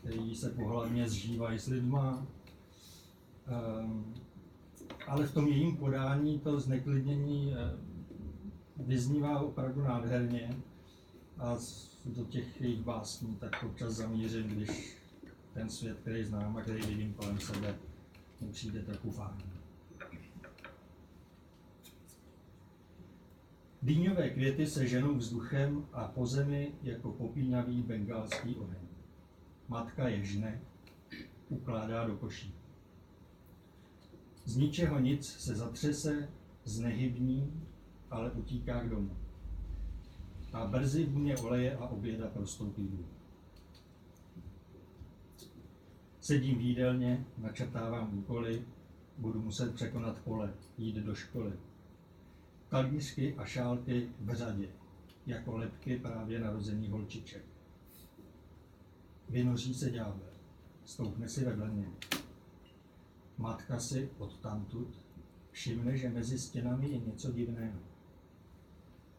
které 0.00 0.34
se 0.34 0.50
pohlavně 0.50 1.08
zžívají 1.08 1.58
s 1.58 1.66
lidma. 1.66 2.26
Ale 5.06 5.26
v 5.26 5.34
tom 5.34 5.46
jejím 5.46 5.76
podání 5.76 6.38
to 6.38 6.60
zneklidnění 6.60 7.54
vyznívá 8.76 9.40
opravdu 9.40 9.82
nádherně 9.82 10.56
a 11.38 11.56
do 12.04 12.24
těch 12.24 12.60
jejich 12.60 12.82
básní 12.82 13.36
tak 13.36 13.62
občas 13.62 13.92
zamířím, 13.92 14.48
když 14.48 14.96
ten 15.54 15.70
svět, 15.70 15.98
který 16.00 16.24
znám 16.24 16.56
a 16.56 16.62
který 16.62 16.86
vidím 16.86 17.14
kolem 17.14 17.40
sebe, 17.40 17.78
mi 18.40 18.48
přijde 18.52 18.82
trochu 18.82 19.10
fajn. 19.10 19.42
Dýňové 23.82 24.30
květy 24.30 24.66
se 24.66 24.86
ženou 24.86 25.14
vzduchem 25.14 25.86
a 25.92 26.08
po 26.08 26.26
zemi 26.26 26.74
jako 26.82 27.12
popínavý 27.12 27.82
bengálský 27.82 28.56
oheň. 28.56 28.86
Matka 29.68 30.08
je 30.08 30.24
žne, 30.24 30.60
ukládá 31.48 32.06
do 32.06 32.16
koší. 32.16 32.54
Z 34.44 34.56
ničeho 34.56 34.98
nic 34.98 35.26
se 35.26 35.54
zatřese, 35.54 36.28
znehybní, 36.64 37.62
ale 38.10 38.30
utíká 38.30 38.80
k 38.80 38.88
domu. 38.88 39.25
A 40.52 40.66
brzy 40.66 41.06
vůně 41.06 41.36
oleje 41.36 41.76
a 41.76 41.88
oběda 41.88 42.28
prostoupí. 42.28 43.06
Sedím 46.20 46.58
v 46.58 46.60
jídelně, 46.60 47.26
načrtávám 47.38 48.18
úkoly, 48.18 48.64
budu 49.18 49.42
muset 49.42 49.74
překonat 49.74 50.18
pole, 50.18 50.54
jít 50.78 50.96
do 50.96 51.14
školy. 51.14 51.52
Kalířky 52.68 53.34
a 53.34 53.44
šálky 53.44 54.08
v 54.20 54.34
řadě, 54.34 54.68
jako 55.26 55.56
lepky 55.56 55.98
právě 55.98 56.40
narozených 56.40 56.90
holčiček. 56.90 57.44
Vynoří 59.28 59.74
se 59.74 59.90
ďábel, 59.90 60.30
stoupne 60.84 61.28
si 61.28 61.44
vedle 61.44 61.68
mě. 61.68 61.86
Matka 63.38 63.78
si 63.78 64.10
odtamtud 64.18 65.00
všimne, 65.50 65.96
že 65.96 66.08
mezi 66.08 66.38
stěnami 66.38 66.88
je 66.88 66.98
něco 66.98 67.32
divného. 67.32 67.78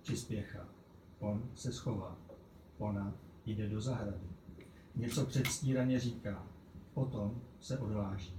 Přispěchá. 0.01 0.76
On 1.19 1.49
se 1.55 1.73
schová. 1.73 2.17
Ona 2.77 3.13
jde 3.45 3.69
do 3.69 3.81
zahrady. 3.81 4.27
Něco 4.95 5.25
předstíraně 5.25 5.99
říká. 5.99 6.47
Potom 6.93 7.41
se 7.59 7.79
odváží. 7.79 8.33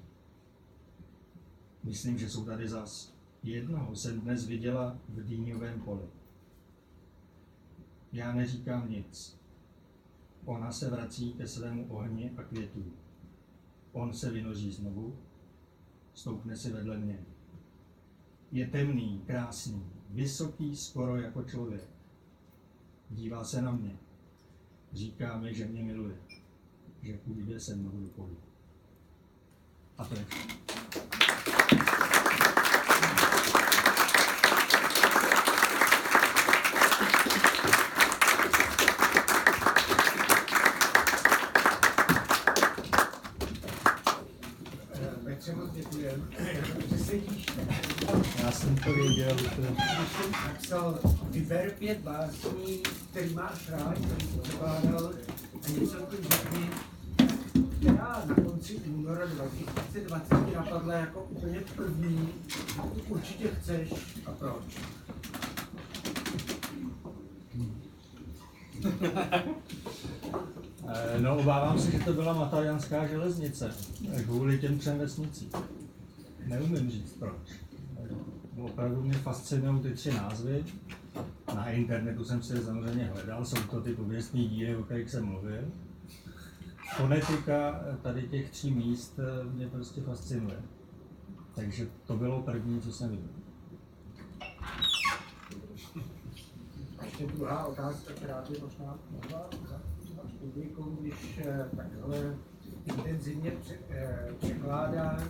Myslím, 1.83 2.19
že 2.19 2.29
jsou 2.29 2.45
tady 2.45 2.69
zas. 2.69 3.15
Jednoho 3.43 3.97
jsem 3.97 4.21
dnes 4.21 4.47
viděla 4.47 4.99
v 5.09 5.25
dýňovém 5.25 5.81
poli. 5.81 6.09
Já 8.13 8.33
neříkám 8.33 8.91
nic. 8.91 9.41
Ona 10.45 10.73
se 10.73 10.91
vrací 10.91 11.33
ke 11.33 11.47
svému 11.47 11.87
ohni 11.89 12.33
a 12.37 12.43
květům. 12.43 12.93
On 13.93 14.13
se 14.13 14.31
vynoří 14.31 14.73
znovu, 14.73 15.19
stoupne 16.15 16.57
si 16.57 16.73
vedle 16.73 16.99
mě. 16.99 17.27
Je 18.53 18.67
temný, 18.67 19.23
krásný, 19.27 19.83
vysoký, 20.11 20.77
skoro 20.77 21.17
jako 21.17 21.45
člověk. 21.45 21.98
Dívá 23.11 23.45
se 23.45 23.63
na 23.63 23.73
mě. 23.73 23.99
Říká 24.93 25.39
mi, 25.39 25.55
že 25.55 25.67
mě 25.67 25.83
miluje, 25.83 26.17
že 27.03 27.19
půjde 27.19 27.61
se 27.61 27.77
mnou 27.77 28.01
do 28.01 28.09
polu. 28.09 28.37
A 29.99 30.05
to 30.05 30.15
je 30.15 30.25
Já 48.43 48.53
jsem 48.53 48.77
to 48.77 48.93
věděl, 48.95 49.37
napsal 50.47 51.18
vyber 51.39 51.71
pět 51.79 51.99
básní, 51.99 52.83
který 53.11 53.35
máš 53.35 53.69
rád, 53.69 53.95
který 53.99 54.27
jsi 54.33 54.39
překládal, 54.39 55.13
a 55.65 55.69
něco 55.69 55.97
tím 55.97 56.25
řekni, 56.31 56.71
která 57.79 58.23
na 58.27 58.35
konci 58.35 58.77
února 58.77 59.27
2020 59.27 60.35
ti 60.49 60.55
napadla 60.55 60.95
jako 60.95 61.23
úplně 61.31 61.61
první, 61.77 62.29
tu 62.77 63.01
určitě 63.09 63.49
chceš 63.49 63.95
a 64.27 64.31
proč. 64.33 64.65
Eh, 70.91 71.21
No, 71.21 71.39
obávám 71.39 71.79
se, 71.79 71.91
že 71.91 71.99
to 71.99 72.13
byla 72.13 72.33
Matajanská 72.33 73.07
železnice, 73.07 73.75
eh, 74.13 74.23
kvůli 74.23 74.59
těm 74.59 74.79
třem 74.79 74.99
vesnicím. 74.99 75.51
Neumím 76.47 76.91
říct 76.91 77.13
proč. 77.19 77.49
Eh, 78.57 78.63
Opravdu 78.63 79.03
mě 79.03 79.13
fascinují 79.15 79.81
ty 79.81 79.91
tři 79.91 80.11
názvy. 80.13 80.65
Na 81.55 81.71
internetu 81.71 82.25
jsem 82.25 82.43
si 82.43 82.57
samozřejmě 82.63 83.05
hledal, 83.05 83.45
jsou 83.45 83.63
to 83.71 83.81
ty 83.81 83.95
pověstní 83.95 84.49
díly, 84.49 84.77
o 84.77 84.83
kterých 84.83 85.11
jsem 85.11 85.25
mluvil. 85.25 85.65
Fonetika 86.97 87.81
eh, 87.93 87.97
tady 88.03 88.23
těch 88.23 88.51
tří 88.51 88.71
míst 88.71 89.19
eh, 89.19 89.45
mě 89.45 89.69
prostě 89.69 90.01
fascinuje. 90.01 90.63
Takže 91.55 91.89
to 92.07 92.17
bylo 92.17 92.43
první, 92.43 92.81
co 92.81 92.93
jsem 92.93 93.11
viděl. 93.11 93.29
Ještě 97.05 97.27
druhá 97.27 97.65
otázka, 97.67 98.13
která 98.15 98.45
by 98.51 98.59
možná 98.61 98.99
mohla 99.11 99.49
publikum, 100.41 100.97
když 101.01 101.41
eh, 101.45 101.69
takhle 101.77 102.37
intenzivně 102.85 103.51
pře- 103.51 103.79
překládáš, 104.39 105.23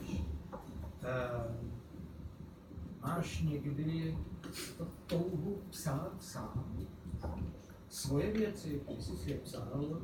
máš 3.03 3.43
někdy 3.43 4.17
touhu 5.07 5.63
psát 5.71 6.13
sám 6.21 6.79
svoje 7.89 8.33
věci, 8.33 8.81
když 8.89 9.05
jsi 9.05 9.17
si 9.17 9.31
je 9.31 9.39
psal, 9.39 10.01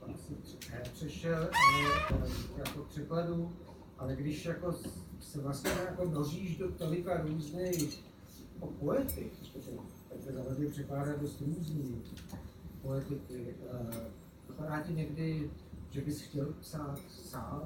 pak 0.00 0.10
si 0.18 0.34
pře- 0.34 0.80
přešel 0.92 1.36
ale, 1.42 2.24
eh, 2.24 2.58
jako 2.58 2.80
překladu, 2.88 3.52
ale 3.98 4.16
když 4.16 4.44
jako 4.44 4.72
se 5.20 5.40
vlastně 5.40 5.70
jako 5.70 6.04
noříš 6.04 6.56
do 6.58 6.70
tolika 6.72 7.20
různých 7.22 8.04
o 8.60 8.66
poety, 8.66 9.30
Petr 10.08 10.32
Zavadil 10.32 10.70
překládá 10.70 11.16
dost 11.16 11.40
různý 11.40 12.02
poetiky. 12.82 13.54
eh, 13.72 14.10
Napadá 14.48 14.82
ti 14.82 14.92
někdy, 14.94 15.50
že 15.90 16.00
bys 16.00 16.20
chtěl 16.22 16.46
psát 16.60 16.98
sám 17.08 17.62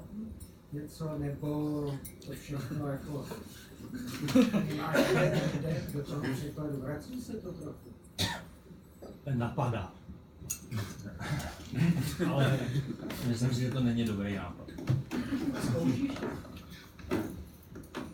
něco, 0.73 1.19
nebo 1.19 1.81
to 2.27 2.33
všechno 2.33 2.87
jako 2.89 3.25
Vrací 6.81 7.21
se 7.21 7.33
to 7.33 7.53
trochu. 7.53 7.91
Napadá. 9.35 9.93
Ale 12.33 12.59
myslím 13.29 13.55
si, 13.55 13.61
že 13.61 13.71
to 13.71 13.81
není 13.81 14.05
dobrý 14.05 14.35
nápad. 14.35 14.71
Zkoušíš? 15.63 16.11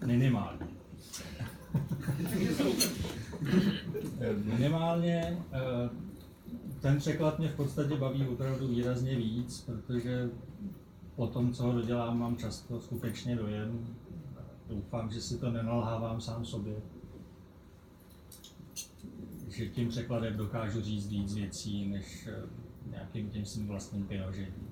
Minimálně. 0.07 0.67
Minimálně 4.45 5.39
eh, 5.53 5.91
ten 6.81 6.99
překlad 6.99 7.39
mě 7.39 7.49
v 7.49 7.57
podstatě 7.57 7.97
baví 7.97 8.27
opravdu 8.29 8.69
výrazně 8.69 9.17
víc, 9.17 9.61
protože 9.61 10.31
po 11.17 11.27
tom, 11.27 11.53
co 11.53 11.63
ho 11.63 11.73
dodělám, 11.73 12.19
mám 12.19 12.37
často 12.37 12.81
skutečně 12.81 13.37
dojem. 13.37 13.87
Doufám, 14.71 15.11
že 15.11 15.21
si 15.21 15.39
to 15.39 15.51
nenalhávám 15.51 16.21
sám 16.21 16.45
sobě. 16.45 16.77
že 19.49 19.69
tím 19.69 19.89
překladem 19.89 20.37
dokážu 20.37 20.81
říct 20.81 21.07
víc 21.07 21.35
věcí, 21.35 21.89
než 21.89 22.27
eh, 22.27 22.43
nějakým 22.91 23.31
tím 23.31 23.45
svým 23.45 23.67
vlastním 23.67 24.07
vynožením. 24.07 24.71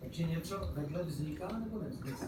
Takže 0.00 0.22
něco 0.22 0.72
vedle 0.74 1.02
vzniká 1.02 1.58
nebo 1.58 1.80
nevzniká? 1.82 2.18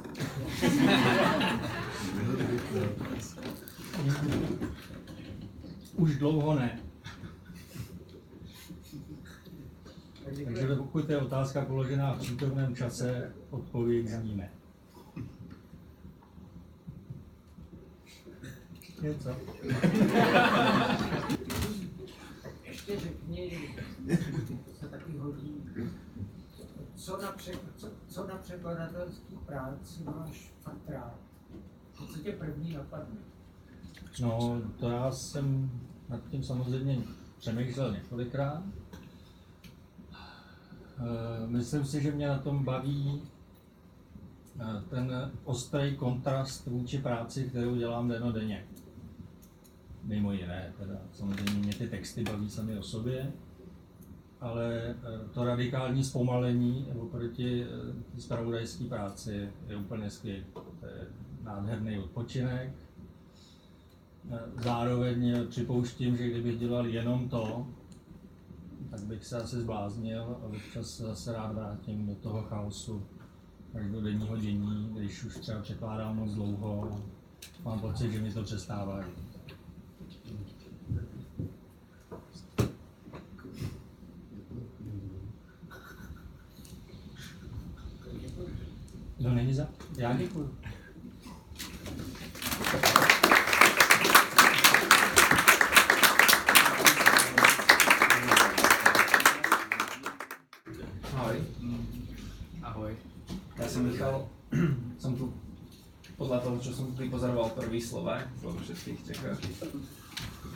Už 5.96 6.16
dlouho 6.16 6.54
ne. 6.54 6.89
Takže 10.34 10.76
pokud 10.76 11.10
je 11.10 11.18
otázka 11.18 11.64
položená 11.64 12.14
v 12.14 12.18
přítomném 12.18 12.76
čase, 12.76 13.32
odpověď 13.50 14.08
zní 14.08 14.36
ne. 14.36 14.50
Něco. 19.02 19.36
Ještě 22.64 23.00
řekni, 23.00 23.74
se 24.80 24.88
taky 24.88 25.18
hodí, 25.18 25.64
co 26.94 27.22
na, 27.22 27.32
přek, 27.32 27.58
co, 27.76 27.88
co 28.08 28.26
na 28.26 28.34
překladatelský 28.34 29.36
práci 29.46 30.04
máš 30.04 30.52
fakt 30.60 30.88
rád? 30.88 31.14
Co 31.92 32.18
tě 32.18 32.32
první 32.32 32.72
napadne? 32.72 33.20
No, 34.20 34.62
to 34.80 34.90
já 34.90 35.10
jsem 35.12 35.70
nad 36.08 36.20
tím 36.30 36.42
samozřejmě 36.42 36.98
přemýšlel 37.38 37.92
několikrát. 37.92 38.62
Eh, 41.00 41.46
Myslím 41.46 41.84
si, 41.84 42.02
že 42.02 42.12
mě 42.12 42.28
na 42.28 42.38
tom 42.38 42.64
baví 42.64 43.22
eh, 44.60 44.64
ten 44.90 45.32
ostrý 45.44 45.96
kontrast 45.96 46.66
vůči 46.66 46.98
práci, 46.98 47.44
kterou 47.44 47.76
dělám 47.76 48.08
denodenně. 48.08 48.64
Mimo 50.02 50.32
jiné, 50.32 50.72
teda 50.78 50.94
samozřejmě 51.12 51.60
mě 51.60 51.74
ty 51.74 51.88
texty 51.88 52.22
baví 52.24 52.50
sami 52.50 52.78
o 52.78 52.82
sobě, 52.82 53.32
ale 54.40 54.74
eh, 54.74 54.94
to 55.34 55.44
radikální 55.44 56.04
zpomalení 56.04 56.86
oproti 57.00 57.66
spravodajské 58.18 58.84
práci 58.84 59.48
je 59.68 59.76
úplně 59.76 60.10
skvělé. 60.10 60.44
To 60.80 60.86
je 60.86 61.06
nádherný 61.42 61.98
odpočinek, 61.98 62.72
Zároveň 64.56 65.46
připouštím, 65.48 66.16
že 66.16 66.28
kdybych 66.28 66.58
dělal 66.58 66.86
jenom 66.86 67.28
to, 67.28 67.66
tak 68.90 69.00
bych 69.00 69.26
se 69.26 69.36
asi 69.42 69.56
zbláznil 69.56 70.22
a 70.22 70.46
občas 70.46 70.90
se 70.90 71.02
zase 71.02 71.32
rád 71.32 71.52
vrátím 71.52 72.06
do 72.06 72.14
toho 72.14 72.42
chaosu 72.42 73.06
až 73.74 73.90
do 73.90 74.00
denního 74.00 74.36
dění, 74.36 74.90
když 74.98 75.24
už 75.24 75.34
třeba 75.36 75.62
překládám 75.62 76.16
moc 76.16 76.34
dlouho, 76.34 77.02
mám 77.64 77.80
pocit, 77.80 78.12
že 78.12 78.20
mi 78.20 78.32
to 78.32 78.42
přestává. 78.42 79.04
No 89.20 89.34
není 89.34 89.54
za... 89.54 89.68
Já 89.96 90.16
děkuju. 90.16 90.59
Som 103.70 103.86
Michal, 103.86 104.26
som 105.02 105.14
tu 105.14 105.30
podľa 106.18 106.42
toho, 106.42 106.58
čo 106.58 106.74
som 106.74 106.90
tu 106.90 107.06
pozoroval 107.06 107.54
prvý 107.54 107.78
Slovák 107.78 108.26
vo 108.42 108.50
všetkých 108.58 108.98
Čechách. 109.06 109.38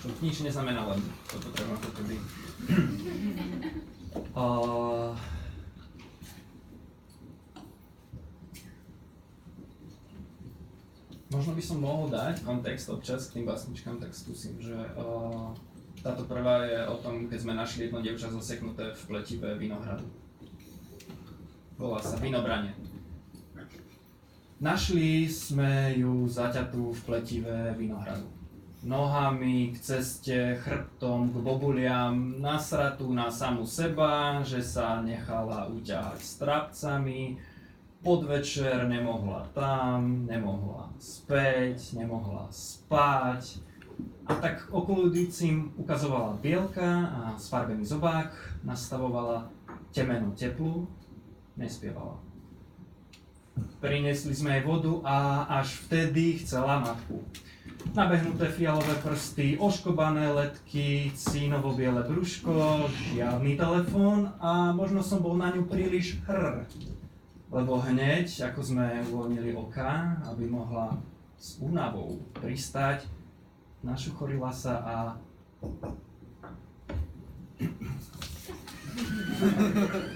Čo 0.03 0.11
nič 0.19 0.43
neznamená, 0.43 0.83
len 0.91 0.99
toto 1.31 1.47
treba 1.55 1.73
ako 1.79 1.91
keby. 1.95 2.17
Uh, 4.35 5.15
možno 11.31 11.55
by 11.55 11.63
som 11.63 11.79
mohol 11.79 12.11
dať 12.11 12.43
kontext 12.43 12.91
občas 12.91 13.31
k 13.31 13.39
tým 13.39 13.47
básničkám, 13.47 14.03
tak 14.03 14.11
skúsim, 14.11 14.59
že 14.59 14.75
uh, 14.75 15.55
táto 16.03 16.27
prvá 16.27 16.67
je 16.67 16.83
o 16.91 16.99
tom, 16.99 17.31
keď 17.31 17.39
sme 17.47 17.55
našli 17.55 17.87
jedno 17.87 18.03
dievča 18.03 18.27
zaseknuté 18.35 18.91
v 18.91 19.03
pletivé 19.07 19.55
vinohradu. 19.55 20.11
Volá 21.79 22.03
sa 22.03 22.19
Vinobranie. 22.19 22.94
Našli 24.63 25.27
sme 25.27 25.99
ju 25.99 26.31
zaťatú 26.31 26.95
v 26.95 27.01
pletivé 27.03 27.75
vinohradu. 27.75 28.31
Nohami 28.87 29.75
k 29.75 29.83
ceste, 29.83 30.63
chrbtom 30.63 31.35
k 31.35 31.43
bobuliam, 31.43 32.39
nasratú 32.39 33.11
na 33.11 33.35
samu 33.35 33.67
seba, 33.67 34.47
že 34.47 34.63
sa 34.63 35.03
nechala 35.03 35.67
uťahať 35.75 36.23
strapcami, 36.23 37.35
podvečer 38.07 38.87
nemohla 38.87 39.51
tam, 39.59 40.23
nemohla 40.31 40.87
späť, 41.03 41.99
nemohla 41.99 42.47
spať. 42.55 43.59
A 44.31 44.39
tak 44.39 44.71
okoludícim 44.71 45.75
ukazovala 45.75 46.39
bielka 46.39 47.11
a 47.11 47.21
sfarbený 47.43 47.83
zobák, 47.83 48.31
nastavovala 48.63 49.51
temenu 49.91 50.31
teplu, 50.39 50.87
nespievala. 51.59 52.24
Prinesli 53.79 54.35
sme 54.35 54.59
jej 54.59 54.65
vodu 54.65 54.99
a 55.05 55.47
až 55.61 55.79
vtedy 55.87 56.41
chcela 56.43 56.81
matku. 56.83 57.23
Nabehnuté 57.93 58.49
fialové 58.49 58.97
prsty, 58.99 59.61
oškobané 59.61 60.33
letky, 60.33 61.13
cínovo-biele 61.15 62.03
brúško, 62.03 62.89
žiadny 63.13 63.55
telefón 63.61 64.33
a 64.41 64.73
možno 64.73 65.05
som 65.05 65.21
bol 65.21 65.37
na 65.37 65.53
ňu 65.53 65.69
príliš 65.69 66.19
hr. 66.25 66.65
Lebo 67.53 67.79
hneď, 67.79 68.27
ako 68.51 68.61
sme 68.65 69.05
uvoľnili 69.13 69.53
oka, 69.55 70.19
aby 70.33 70.49
mohla 70.49 70.97
s 71.39 71.61
únavou 71.61 72.25
pristať, 72.35 73.07
našuchorila 73.85 74.51
sa 74.51 74.75
a 74.83 74.97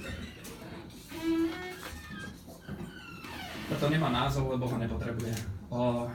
Toto 3.69 3.93
nemá 3.93 4.09
názov, 4.09 4.49
lebo 4.49 4.65
ho 4.65 4.81
nepotrebuje. 4.81 5.35
O... 5.69 6.09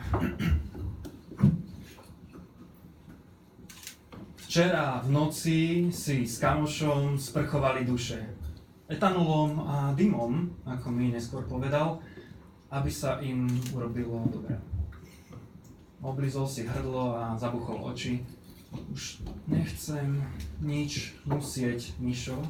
Včera 4.42 5.02
v 5.06 5.10
noci 5.10 5.60
si 5.94 6.26
s 6.26 6.42
kamošom 6.42 7.18
sprchovali 7.18 7.86
duše. 7.86 8.22
Etanolom 8.90 9.62
a 9.70 9.94
dymom, 9.94 10.66
ako 10.66 10.94
mi 10.94 11.14
neskôr 11.14 11.46
povedal, 11.46 12.02
aby 12.74 12.90
sa 12.90 13.22
im 13.22 13.46
urobilo 13.74 14.26
dobre. 14.34 14.58
Oblizol 16.02 16.50
si 16.50 16.66
hrdlo 16.66 17.18
a 17.18 17.38
zabuchol 17.38 17.86
oči. 17.86 18.26
Už 18.90 19.22
nechcem 19.46 20.26
nič 20.58 21.14
musieť, 21.30 21.94
Mišo, 22.02 22.42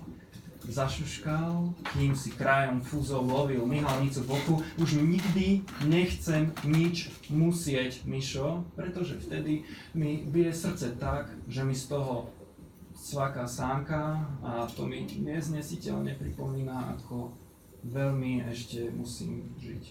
zašuškal, 0.68 1.76
kým 1.93 2.16
si 2.16 2.32
krajom 2.32 2.80
fúzov 2.82 3.28
lovil 3.28 3.66
myhalnicu 3.68 4.24
v 4.24 4.30
boku. 4.32 4.55
Už 4.80 4.99
nikdy 4.99 5.64
nechcem 5.88 6.51
nič 6.64 7.11
musieť, 7.28 8.07
Mišo, 8.07 8.64
pretože 8.76 9.20
vtedy 9.20 9.68
mi 9.93 10.24
bije 10.24 10.53
srdce 10.53 10.95
tak, 10.95 11.32
že 11.47 11.64
mi 11.64 11.76
z 11.76 11.91
toho 11.91 12.32
cvaká 12.95 13.43
sánka 13.43 14.24
a 14.39 14.64
to 14.72 14.88
mi 14.88 15.03
neznesiteľne 15.03 16.16
pripomína, 16.16 16.95
ako 16.95 17.36
veľmi 17.84 18.47
ešte 18.47 18.88
musím 18.95 19.51
žiť. 19.59 19.84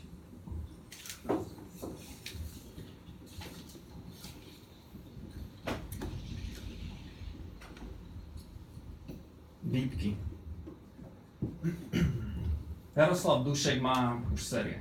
Výpky. 9.63 10.32
Jaroslav 12.99 13.45
Dušek 13.45 13.83
má 13.83 14.21
už 14.31 14.43
série. 14.43 14.79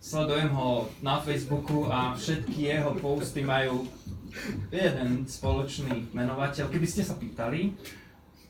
Sledujem 0.00 0.48
ho 0.56 0.88
na 1.04 1.20
Facebooku 1.20 1.84
a 1.92 2.16
všetky 2.16 2.72
jeho 2.72 2.96
posty 2.96 3.44
majú 3.44 3.84
jeden 4.72 5.28
spoločný 5.28 6.08
menovateľ. 6.16 6.72
Keby 6.72 6.86
ste 6.88 7.04
sa 7.04 7.20
pýtali, 7.20 7.76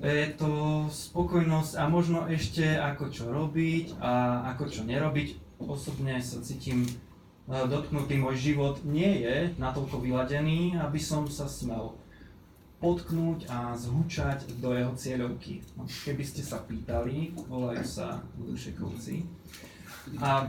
je 0.01 0.33
to 0.39 0.87
spokojnosť 0.89 1.73
a 1.77 1.85
možno 1.91 2.31
ešte 2.31 2.79
ako 2.79 3.05
čo 3.11 3.25
robiť 3.29 3.99
a 3.99 4.45
ako 4.55 4.65
čo 4.71 4.81
nerobiť. 4.87 5.61
Osobne 5.61 6.17
sa 6.25 6.41
cítim 6.41 6.89
e, 6.89 6.91
dotknutý, 7.53 8.17
môj 8.17 8.41
život 8.41 8.81
nie 8.81 9.27
je 9.27 9.53
natoľko 9.61 10.01
vyladený, 10.01 10.81
aby 10.81 10.97
som 10.97 11.29
sa 11.29 11.45
smel 11.45 12.01
potknúť 12.81 13.47
a 13.53 13.77
zhučať 13.77 14.57
do 14.59 14.73
jeho 14.73 14.97
cieľovky. 14.97 15.61
Keby 15.85 16.25
ste 16.25 16.41
sa 16.41 16.65
pýtali, 16.65 17.37
volajú 17.47 17.85
sa 17.85 18.25
Dušekovci. 18.41 19.29
A 20.17 20.49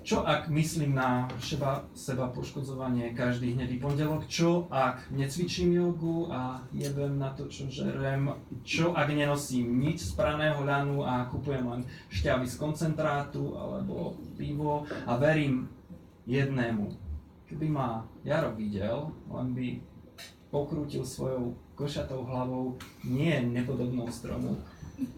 čo 0.00 0.24
ak 0.24 0.48
myslím 0.48 0.96
na 0.96 1.28
seba, 1.40 1.84
seba 1.92 2.28
poškodzovanie 2.32 3.12
každý 3.16 3.56
hnedý 3.56 3.80
pondelok? 3.80 4.28
Čo 4.28 4.68
ak 4.68 5.12
necvičím 5.12 5.76
jogu 5.76 6.28
a 6.28 6.60
jebem 6.72 7.20
na 7.20 7.32
to, 7.32 7.48
čo 7.48 7.68
žerem? 7.68 8.32
Čo 8.64 8.92
ak 8.96 9.12
nenosím 9.12 9.80
nič 9.80 10.04
z 10.04 10.12
praného 10.16 10.60
ľanu 10.64 11.04
a 11.04 11.28
kupujem 11.28 11.64
len 11.64 11.82
šťavy 12.12 12.48
z 12.48 12.56
koncentrátu 12.60 13.56
alebo 13.56 14.16
pivo 14.36 14.88
a 15.08 15.16
verím 15.20 15.68
jednému. 16.28 16.92
Keby 17.48 17.66
ma 17.68 18.04
Jaro 18.24 18.52
videl, 18.56 19.10
len 19.32 19.48
by 19.52 19.68
pokrútil 20.50 21.04
svojou 21.04 21.54
košatou 21.80 22.28
hlavou 22.28 22.76
nie 23.08 23.32
nepodobnou 23.40 24.04
stromu 24.12 24.60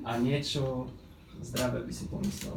a 0.06 0.14
niečo 0.14 0.86
zdravé 1.42 1.82
by 1.82 1.90
si 1.90 2.06
pomyslel. 2.06 2.54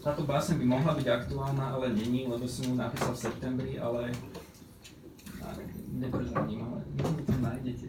Táto 0.00 0.24
báseň 0.24 0.64
by 0.64 0.64
mohla 0.64 0.96
byť 0.96 1.06
aktuálna, 1.12 1.76
ale 1.76 1.92
není, 1.92 2.24
lebo 2.24 2.48
som 2.48 2.72
ju 2.72 2.74
napísal 2.80 3.12
v 3.12 3.20
septembri, 3.20 3.72
ale 3.76 4.08
neprezradím, 5.92 6.64
ale 6.64 6.80
možno 7.04 7.20
to 7.28 7.36
nájdete. 7.36 7.86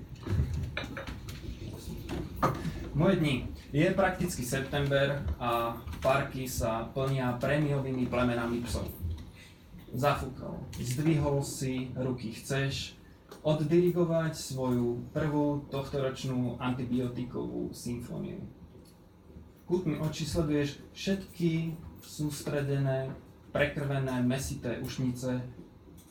Moje 2.91 3.16
dni. 3.24 3.36
Je 3.72 3.88
prakticky 3.95 4.43
september 4.43 5.24
a 5.39 5.80
parky 6.03 6.43
sa 6.43 6.91
plnia 6.91 7.39
prémiovými 7.39 8.12
plemenami 8.12 8.59
psov. 8.68 9.01
Zafúkal, 9.92 10.56
zdvihol 10.80 11.44
si, 11.44 11.92
ruky 12.00 12.32
chceš, 12.32 12.96
oddirigovať 13.44 14.39
svoju 14.39 15.12
prvú 15.12 15.68
tohtoročnú 15.68 16.56
antibiotikovú 16.64 17.76
symfóniu. 17.76 18.39
Kútmi 19.68 20.00
očí 20.00 20.24
sleduješ 20.24 20.80
všetky 20.96 21.76
sústredené, 22.04 23.12
prekrvené, 23.52 24.24
mesité 24.24 24.80
ušnice, 24.80 25.44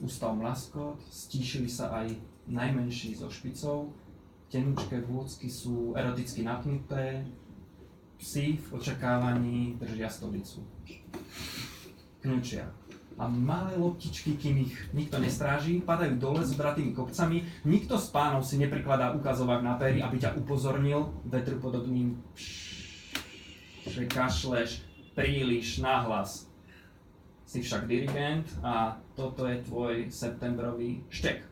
ustal 0.01 0.37
mlaskot, 0.37 1.01
stíšili 1.09 1.69
sa 1.69 1.93
aj 2.05 2.17
najmenší 2.49 3.17
zo 3.17 3.33
špicov, 3.33 3.97
tenučké 4.53 5.01
vôcky 5.05 5.49
sú 5.49 5.97
eroticky 5.97 6.45
napnuté, 6.45 7.25
psi 8.21 8.61
v 8.61 8.67
očakávaní 8.77 9.81
držia 9.81 10.13
stolicu. 10.13 10.61
Kňučia. 12.21 12.80
A 13.21 13.29
malé 13.29 13.77
loptičky, 13.77 14.41
kým 14.41 14.65
ich 14.65 14.73
nikto 14.97 15.21
nestráži, 15.21 15.85
padajú 15.85 16.17
dole 16.17 16.41
s 16.41 16.57
bratými 16.57 16.97
kopcami. 16.97 17.45
Nikto 17.69 18.01
z 18.01 18.09
pánov 18.09 18.49
si 18.49 18.57
neprikladá 18.57 19.13
ukazovák 19.13 19.61
na 19.61 19.77
péry, 19.77 20.01
aby 20.01 20.17
ťa 20.17 20.41
upozornil 20.41 21.13
vetrupodobným 21.29 22.17
že 23.91 24.05
kašleš 24.07 24.85
príliš 25.17 25.81
nahlas. 25.83 26.47
Si 27.49 27.59
však 27.59 27.91
dirigent 27.91 28.47
a 28.63 28.95
toto 29.19 29.43
je 29.51 29.59
tvoj 29.67 29.95
septembrový 30.07 31.03
štek. 31.11 31.43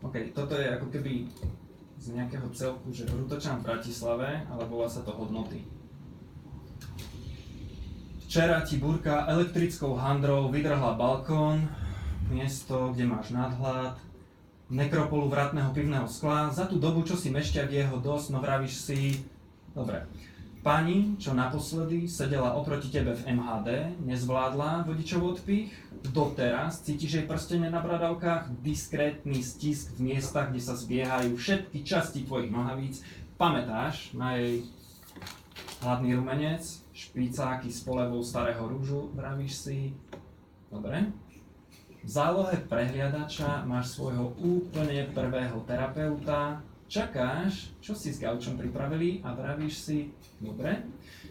OK, 0.00 0.16
toto 0.32 0.56
je 0.56 0.66
ako 0.72 0.86
keby 0.88 1.28
z 2.00 2.16
nejakého 2.16 2.48
celku, 2.56 2.88
že 2.88 3.04
Hrutočan 3.04 3.60
v 3.60 3.66
Bratislave, 3.68 4.28
ale 4.48 4.64
volá 4.64 4.88
sa 4.88 5.04
to 5.04 5.12
hodnoty. 5.12 5.60
Včera 8.24 8.64
ti 8.64 8.80
burka 8.80 9.28
elektrickou 9.28 10.00
handrou 10.00 10.48
vydrhla 10.48 10.96
balkón, 10.96 11.68
miesto, 12.32 12.94
kde 12.96 13.04
máš 13.04 13.34
nadhľad, 13.36 14.00
nekropolu 14.70 15.28
vratného 15.28 15.74
pivného 15.76 16.06
skla. 16.08 16.48
Za 16.48 16.70
tú 16.70 16.80
dobu, 16.80 17.04
čo 17.04 17.18
si 17.18 17.28
mešťak 17.28 17.68
jeho 17.68 17.98
dosť, 18.00 18.26
no 18.32 18.38
vravíš 18.40 18.74
si, 18.80 19.20
dobre, 19.74 20.06
pani, 20.60 21.16
čo 21.16 21.32
naposledy 21.32 22.04
sedela 22.04 22.52
oproti 22.52 22.92
tebe 22.92 23.16
v 23.16 23.32
MHD, 23.32 23.68
nezvládla 24.04 24.84
vodičov 24.84 25.36
odpich, 25.36 25.72
doteraz 26.12 26.84
cítiš 26.84 27.20
jej 27.20 27.26
prstenie 27.26 27.72
na 27.72 27.80
bradavkách, 27.80 28.60
diskrétny 28.60 29.40
stisk 29.40 29.96
v 29.96 30.12
miestach, 30.12 30.52
kde 30.52 30.60
sa 30.60 30.76
zbiehajú 30.76 31.32
všetky 31.36 31.80
časti 31.80 32.28
tvojich 32.28 32.52
nohavíc, 32.52 33.00
pamätáš 33.40 34.12
na 34.12 34.36
jej 34.36 34.68
hladný 35.80 36.20
rumenec, 36.20 36.60
špicáky 36.92 37.72
s 37.72 37.80
polevou 37.80 38.20
starého 38.20 38.60
rúžu, 38.68 39.08
vravíš 39.16 39.52
si, 39.56 39.78
dobre, 40.68 41.08
v 42.00 42.08
zálohe 42.08 42.56
prehliadača 42.68 43.64
máš 43.64 43.96
svojho 43.96 44.36
úplne 44.40 45.08
prvého 45.12 45.60
terapeuta, 45.64 46.64
čakáš, 46.90 47.70
čo 47.78 47.94
si 47.94 48.10
s 48.10 48.18
gaučom 48.18 48.58
pripravili 48.58 49.22
a 49.22 49.30
vravíš 49.30 49.74
si, 49.78 49.98
dobre, 50.42 50.82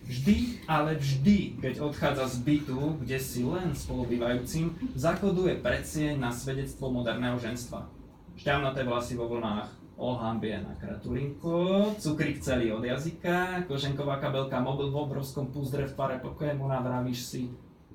vždy, 0.07 0.63
ale 0.71 0.95
vždy, 0.95 1.59
keď 1.59 1.83
odchádza 1.83 2.31
z 2.31 2.37
bytu, 2.47 2.79
kde 3.03 3.19
si 3.19 3.43
len 3.43 3.75
spolubývajúcim, 3.75 4.71
zakoduje 4.95 5.59
predsieň 5.59 6.15
na 6.15 6.31
svedectvo 6.31 6.87
moderného 6.87 7.35
ženstva. 7.35 7.91
Šťavnaté 8.39 8.87
vlasy 8.87 9.19
vo 9.19 9.27
vlnách, 9.27 9.99
ohambie 9.99 10.55
na 10.63 10.71
kratulinko, 10.79 11.91
cukrík 11.99 12.39
celý 12.39 12.71
od 12.71 12.87
jazyka, 12.87 13.67
koženková 13.67 14.23
kabelka, 14.23 14.63
mobil 14.63 14.87
v 14.87 15.03
obrovskom 15.03 15.51
púzdre 15.51 15.91
v 15.91 15.91
tvare 15.91 16.17
Pokémona, 16.23 16.79
vravíš 16.79 17.19
si, 17.19 17.43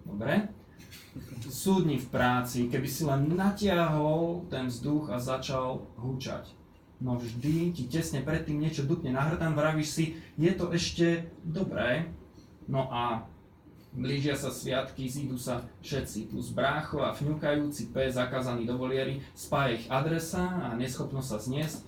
dobre, 0.04 0.52
súdni 1.48 1.96
v 1.96 2.06
práci, 2.12 2.68
keby 2.68 2.88
si 2.92 3.08
len 3.08 3.32
natiahol 3.32 4.44
ten 4.52 4.68
vzduch 4.68 5.08
a 5.08 5.16
začal 5.16 5.80
húčať. 5.96 6.63
No 7.02 7.18
vždy 7.18 7.74
ti 7.74 7.84
tesne 7.90 8.22
predtým 8.22 8.62
niečo 8.62 8.86
dupne 8.86 9.10
na 9.10 9.26
hrtan, 9.26 9.52
vravíš 9.52 9.88
si, 9.90 10.04
je 10.38 10.52
to 10.54 10.70
ešte 10.70 11.26
dobré. 11.42 12.08
No 12.70 12.88
a 12.88 13.26
blížia 13.94 14.34
sa 14.34 14.50
sviatky, 14.50 15.06
zídu 15.06 15.38
sa 15.38 15.66
všetci, 15.82 16.34
plus 16.34 16.50
brácho 16.50 17.02
a 17.02 17.14
fňukajúci 17.14 17.94
pes 17.94 18.18
zakázaný 18.18 18.66
do 18.66 18.74
voliery, 18.74 19.22
spája 19.34 19.78
ich 19.78 19.86
adresa 19.86 20.42
a 20.42 20.74
neschopnosť 20.74 21.28
sa 21.28 21.38
zniesť. 21.38 21.78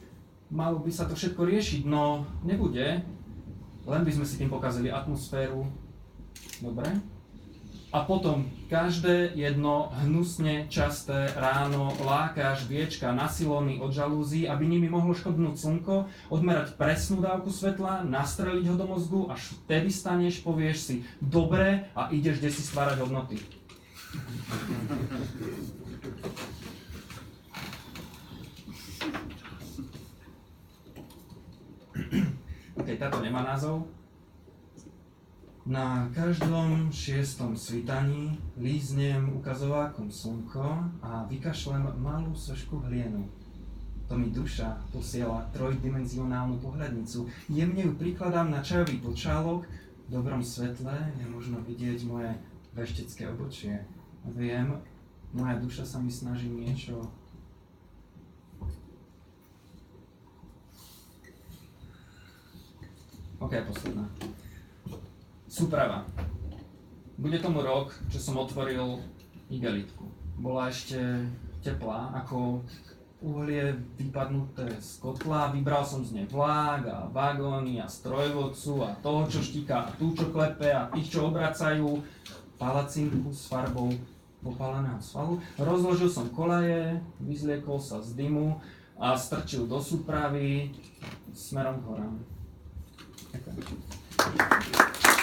Malo 0.46 0.78
by 0.78 0.90
sa 0.94 1.10
to 1.10 1.18
všetko 1.18 1.42
riešiť, 1.42 1.82
no 1.86 2.22
nebude, 2.46 3.02
len 3.86 4.02
by 4.06 4.12
sme 4.14 4.26
si 4.26 4.38
tým 4.38 4.50
pokazili 4.50 4.90
atmosféru. 4.94 5.66
Dobre? 6.62 7.15
A 7.94 8.02
potom 8.02 8.50
každé 8.66 9.38
jedno 9.38 9.94
hnusne 10.02 10.66
časté 10.66 11.30
ráno 11.38 11.94
lákáš 12.02 12.66
viečka 12.66 13.14
na 13.14 13.30
silóny 13.30 13.78
od 13.78 13.94
žalúzí, 13.94 14.50
aby 14.50 14.66
nimi 14.66 14.90
mohlo 14.90 15.14
škodnúť 15.14 15.54
slnko, 15.54 16.10
odmerať 16.26 16.74
presnú 16.74 17.22
dávku 17.22 17.48
svetla, 17.54 18.02
nastreliť 18.02 18.66
ho 18.66 18.76
do 18.76 18.86
mozgu, 18.90 19.20
až 19.30 19.54
vtedy 19.62 19.94
staneš, 19.94 20.42
povieš 20.42 20.78
si 20.82 20.96
dobre 21.22 21.86
a 21.94 22.10
ideš 22.10 22.42
kde 22.42 22.50
si 22.50 22.62
stvárať 22.66 23.06
hodnoty. 23.06 23.38
OK, 32.76 32.88
táto 32.98 33.18
nemá 33.22 33.46
názov. 33.46 33.86
Na 35.66 36.06
každom 36.14 36.94
šiestom 36.94 37.58
svitaní 37.58 38.38
líznem 38.54 39.34
ukazovákom 39.34 40.14
slnko 40.14 40.62
a 41.02 41.26
vykašlem 41.26 41.90
malú 41.98 42.38
sošku 42.38 42.86
hlienu. 42.86 43.26
To 44.06 44.14
mi 44.14 44.30
duša 44.30 44.78
posiela 44.94 45.42
trojdimenzionálnu 45.50 46.62
pohľadnicu. 46.62 47.26
Jemne 47.50 47.82
ju 47.82 47.98
prikladám 47.98 48.54
na 48.54 48.62
čajový 48.62 49.02
počálok. 49.02 49.66
V 50.06 50.14
dobrom 50.14 50.38
svetle 50.38 51.10
je 51.18 51.26
možno 51.26 51.58
vidieť 51.66 51.98
moje 52.06 52.30
veštecké 52.70 53.26
obočie. 53.26 53.82
Viem, 54.22 54.70
moja 55.34 55.58
duša 55.58 55.82
sa 55.82 55.98
mi 55.98 56.14
snaží 56.14 56.46
niečo 56.46 57.10
OK, 63.42 63.50
posledná. 63.66 64.06
Súprava. 65.56 66.04
Bude 67.16 67.40
tomu 67.40 67.64
rok, 67.64 67.88
čo 68.12 68.20
som 68.20 68.36
otvoril 68.36 69.00
igelitku. 69.48 70.04
Bola 70.36 70.68
ešte 70.68 71.00
teplá, 71.64 72.12
ako 72.12 72.60
uhlie 73.24 73.72
vypadnuté 73.96 74.68
z 74.76 75.00
kotla, 75.00 75.48
vybral 75.56 75.80
som 75.80 76.04
z 76.04 76.12
nej 76.12 76.28
vlák 76.28 76.84
a 76.92 77.08
vagóny 77.08 77.80
a 77.80 77.88
strojvodcu 77.88 78.84
a 78.84 79.00
toho, 79.00 79.24
čo 79.32 79.40
štíka 79.40 79.88
a 79.88 79.92
tú, 79.96 80.12
čo 80.12 80.28
klepe 80.28 80.68
a 80.68 80.92
tých, 80.92 81.16
čo 81.16 81.32
obracajú 81.32 82.04
palacinku 82.60 83.32
s 83.32 83.48
farbou 83.48 83.88
popáleného 84.44 85.00
svalu. 85.00 85.40
Rozložil 85.56 86.12
som 86.12 86.28
kolaje, 86.36 87.00
vyzliekol 87.24 87.80
sa 87.80 88.04
z 88.04 88.12
dymu 88.12 88.60
a 89.00 89.16
strčil 89.16 89.64
do 89.64 89.80
súpravy 89.80 90.76
smerom 91.32 91.80
k 91.80 91.84
horám. 91.88 92.20
Ďakujem. 93.32 95.15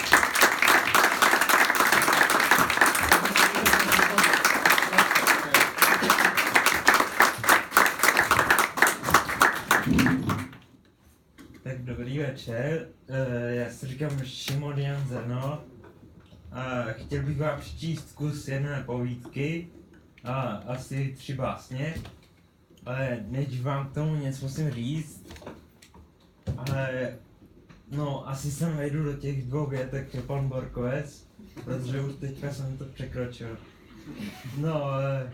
Večer, 12.18 12.88
Eh, 13.08 13.54
já 13.54 13.70
se 13.70 13.86
říkám 13.86 14.24
Šimon 14.24 14.78
Jan 14.78 15.08
Zerno 15.08 15.64
a 16.52 16.82
chtěl 16.82 17.22
bych 17.22 17.38
vám 17.38 17.60
přečíst 17.60 18.12
kus 18.12 18.48
jedné 18.48 18.82
povídky 18.86 19.68
a 20.24 20.40
asi 20.66 21.14
tři 21.16 21.34
básně, 21.34 21.94
ale 22.86 23.24
než 23.28 23.60
vám 23.60 23.88
k 23.88 23.94
tomu 23.94 24.14
něco 24.14 24.44
musím 24.44 24.70
říct, 24.70 25.26
ale 26.56 27.16
no 27.90 28.28
asi 28.28 28.50
jsem 28.50 28.76
vejdu 28.76 29.04
do 29.04 29.14
těch 29.14 29.44
dvou 29.46 29.66
větek 29.66 30.14
jako 30.14 30.26
pan 30.26 30.48
Borkovec, 30.48 31.28
protože 31.64 32.00
už 32.00 32.14
teďka 32.14 32.52
jsem 32.52 32.78
to 32.78 32.84
překročil. 32.84 33.56
No, 34.56 34.90
eh, 35.00 35.32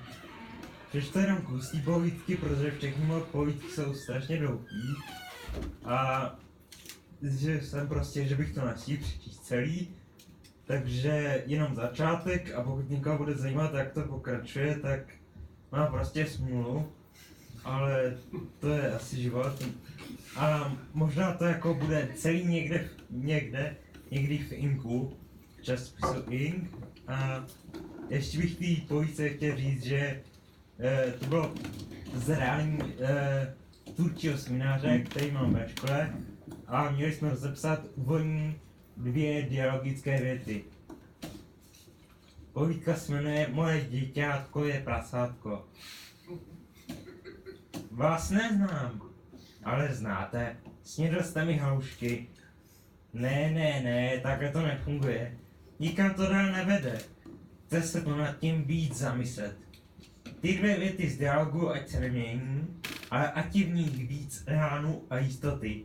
přečtu 0.91 1.19
jenom 1.19 1.43
kus 1.43 1.71
té 1.71 1.79
povídky, 1.79 2.37
protože 2.37 2.71
všechny 2.71 3.07
moje 3.07 3.23
povídky 3.23 3.67
jsou 3.69 3.95
strašně 3.95 4.39
dlouhý. 4.39 4.95
A 5.85 6.31
že 7.23 7.61
jsem 7.61 7.89
prostě, 7.89 8.25
že 8.25 8.35
bych 8.35 8.55
to 8.55 8.65
nestihl 8.65 9.03
přečíst 9.03 9.41
celý, 9.41 9.89
takže 10.65 11.43
jenom 11.47 11.75
začátek 11.75 12.55
a 12.55 12.62
pokud 12.62 12.91
někoho 12.91 13.19
bude 13.19 13.35
zajímat, 13.35 13.75
jak 13.75 13.93
to 13.93 14.03
pokračuje, 14.03 14.79
tak 14.79 15.01
má 15.73 15.87
prostě 15.87 16.27
smůlu, 16.27 16.93
ale 17.65 18.17
to 18.59 18.69
je 18.69 18.93
asi 18.93 19.23
život. 19.23 19.65
A 20.37 20.77
možná 20.95 21.33
to 21.33 21.45
jako 21.45 21.75
bude 21.75 22.09
celý 22.15 22.45
někde, 22.45 22.89
někde, 23.11 23.77
někdy 24.11 24.39
v 24.39 24.53
Inku, 24.53 25.17
časopisu 25.62 26.31
Ink. 26.31 26.71
A 27.09 27.45
ještě 28.09 28.39
bych 28.39 28.57
té 28.57 28.87
povídce 28.89 29.29
chtěl 29.29 29.57
říct, 29.57 29.85
že 29.85 30.21
eh, 30.82 31.12
to 31.19 31.27
bylo 31.27 31.55
z 32.15 32.28
reální 32.28 32.78
eh, 33.01 33.55
tvůrčího 33.97 34.39
semináře, 34.39 34.98
který 34.98 35.31
mám 35.31 35.55
ve 35.55 35.69
škole 35.69 36.15
a 36.66 36.90
měli 36.90 37.12
jsme 37.12 37.31
rozepsat 37.31 37.81
úvodní 37.94 38.61
dvě 38.97 39.43
dialogické 39.43 40.23
věty. 40.23 40.65
Povídka 42.52 42.94
se 42.94 43.12
jmenuje 43.12 43.48
Moje 43.52 43.85
děťátko 43.85 44.65
je 44.65 44.81
prasátko. 44.85 45.69
Vás 47.90 48.31
neznám, 48.31 49.02
ale 49.65 49.94
znáte. 49.94 50.57
Snědl 50.82 51.23
jste 51.23 51.44
mi 51.44 51.59
houšky. 51.59 52.28
Ne, 53.12 53.51
ne, 53.51 53.81
ne, 53.85 54.20
takhle 54.23 54.51
to 54.51 54.62
nefunguje. 54.62 55.39
Nikam 55.78 56.15
to 56.15 56.27
dál 56.27 56.52
nevede. 56.52 56.98
Chce 57.66 57.82
se 57.82 58.01
to 58.01 58.16
nad 58.16 58.39
tím 58.39 58.65
víc 58.65 58.97
zamyslet. 58.97 59.57
Ty 60.41 60.59
dvě 60.59 60.79
věty 60.79 61.11
z 61.11 61.19
dialogu 61.19 61.71
ať 61.71 61.89
se 61.89 62.01
nemění, 62.01 62.81
ale 63.11 63.33
ať 63.33 63.57
je 63.57 63.67
v 63.67 63.75
nich 63.75 64.09
víc 64.09 64.45
reálnu 64.47 65.03
a 65.11 65.19
jistoty. 65.19 65.85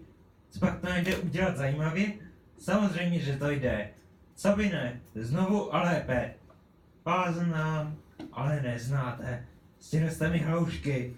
Co 0.49 0.59
pak 0.59 0.79
to 0.79 0.89
nejde 0.89 1.17
udělat 1.17 1.57
zajímavě? 1.57 2.13
Samozřejmě, 2.57 3.19
že 3.19 3.37
to 3.37 3.49
jde. 3.49 3.89
Co 4.35 4.55
by 4.55 4.69
ne? 4.69 5.01
Znovu 5.15 5.75
a 5.75 5.81
lépe. 5.81 6.33
Vás 7.05 7.35
znám, 7.35 7.95
ale 8.31 8.61
neznáte. 8.61 9.45
Stěli 9.79 10.11
jste 10.11 10.29
mi 10.29 10.39
hloušky. 10.39 11.13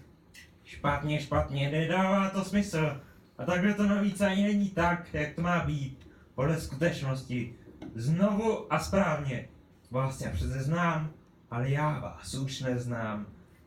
Špatně, 0.64 1.20
špatně, 1.20 1.70
nedává 1.70 2.30
to 2.30 2.44
smysl. 2.44 3.00
A 3.38 3.44
takhle 3.44 3.74
to 3.74 3.86
navíc 3.86 4.20
ani 4.20 4.42
není 4.42 4.70
tak, 4.70 5.14
jak 5.14 5.34
to 5.34 5.42
má 5.42 5.64
být. 5.64 6.10
Podle 6.34 6.60
skutečnosti. 6.60 7.54
Znovu 7.94 8.72
a 8.72 8.78
správně. 8.78 9.48
Vás 9.90 10.20
já 10.20 10.30
přece 10.30 10.62
znám, 10.62 11.10
ale 11.50 11.70
já 11.70 11.98
vás 11.98 12.34
už 12.34 12.60
neznám. 12.60 13.26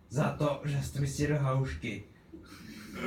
Za 0.09 0.31
to, 0.31 0.61
že 0.65 0.83
jste 0.83 0.99
mi 0.99 1.07
stěli 1.07 1.37
hloušky. 1.37 2.03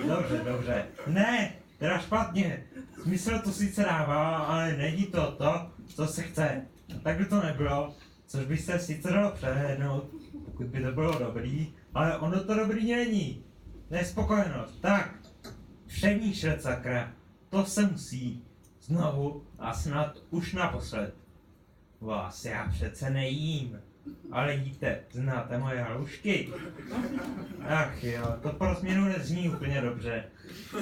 Dobře, 0.09 0.45
dobře. 0.45 0.87
Ne, 1.07 1.53
teda 1.79 1.99
špatně. 1.99 2.65
Smysl 3.03 3.39
to 3.39 3.53
sice 3.53 3.83
dává, 3.83 4.39
ale 4.39 4.77
není 4.77 5.07
to 5.07 5.33
to, 5.33 5.71
co 5.87 6.07
se 6.07 6.23
chce. 6.23 6.63
Tak 7.03 7.19
by 7.19 7.25
to 7.25 7.43
nebylo, 7.43 7.95
což 8.27 8.47
by 8.47 8.59
se 8.59 8.79
sice 8.79 9.11
dalo 9.11 9.31
přehlédnout, 9.31 10.11
pokud 10.45 10.67
by 10.67 10.83
to 10.83 10.93
bylo 10.93 11.19
dobrý, 11.19 11.75
ale 11.95 12.19
ono 12.19 12.45
to 12.45 12.55
dobrý 12.55 12.93
není. 12.93 13.45
Nespokojenost, 13.91 14.81
tak. 14.81 15.15
Přemýšlet 15.87 16.63
sakra, 16.63 17.13
to 17.51 17.65
se 17.65 17.87
musí. 17.87 18.45
Znovu 18.81 19.47
a 19.59 19.75
snad 19.75 20.19
už 20.31 20.53
naposled. 20.53 21.15
Vás 22.01 22.45
já 22.45 22.69
přece 22.69 23.11
nejím. 23.11 23.81
Ale 24.31 24.55
jíte, 24.55 25.01
znáte 25.11 25.59
moje 25.59 25.81
halušky? 25.81 26.49
Ach 27.69 28.05
jo, 28.05 28.37
to 28.43 28.49
pro 28.49 28.75
změnu 28.75 29.05
nezní 29.05 29.49
úplně 29.49 29.81
dobře. 29.81 30.25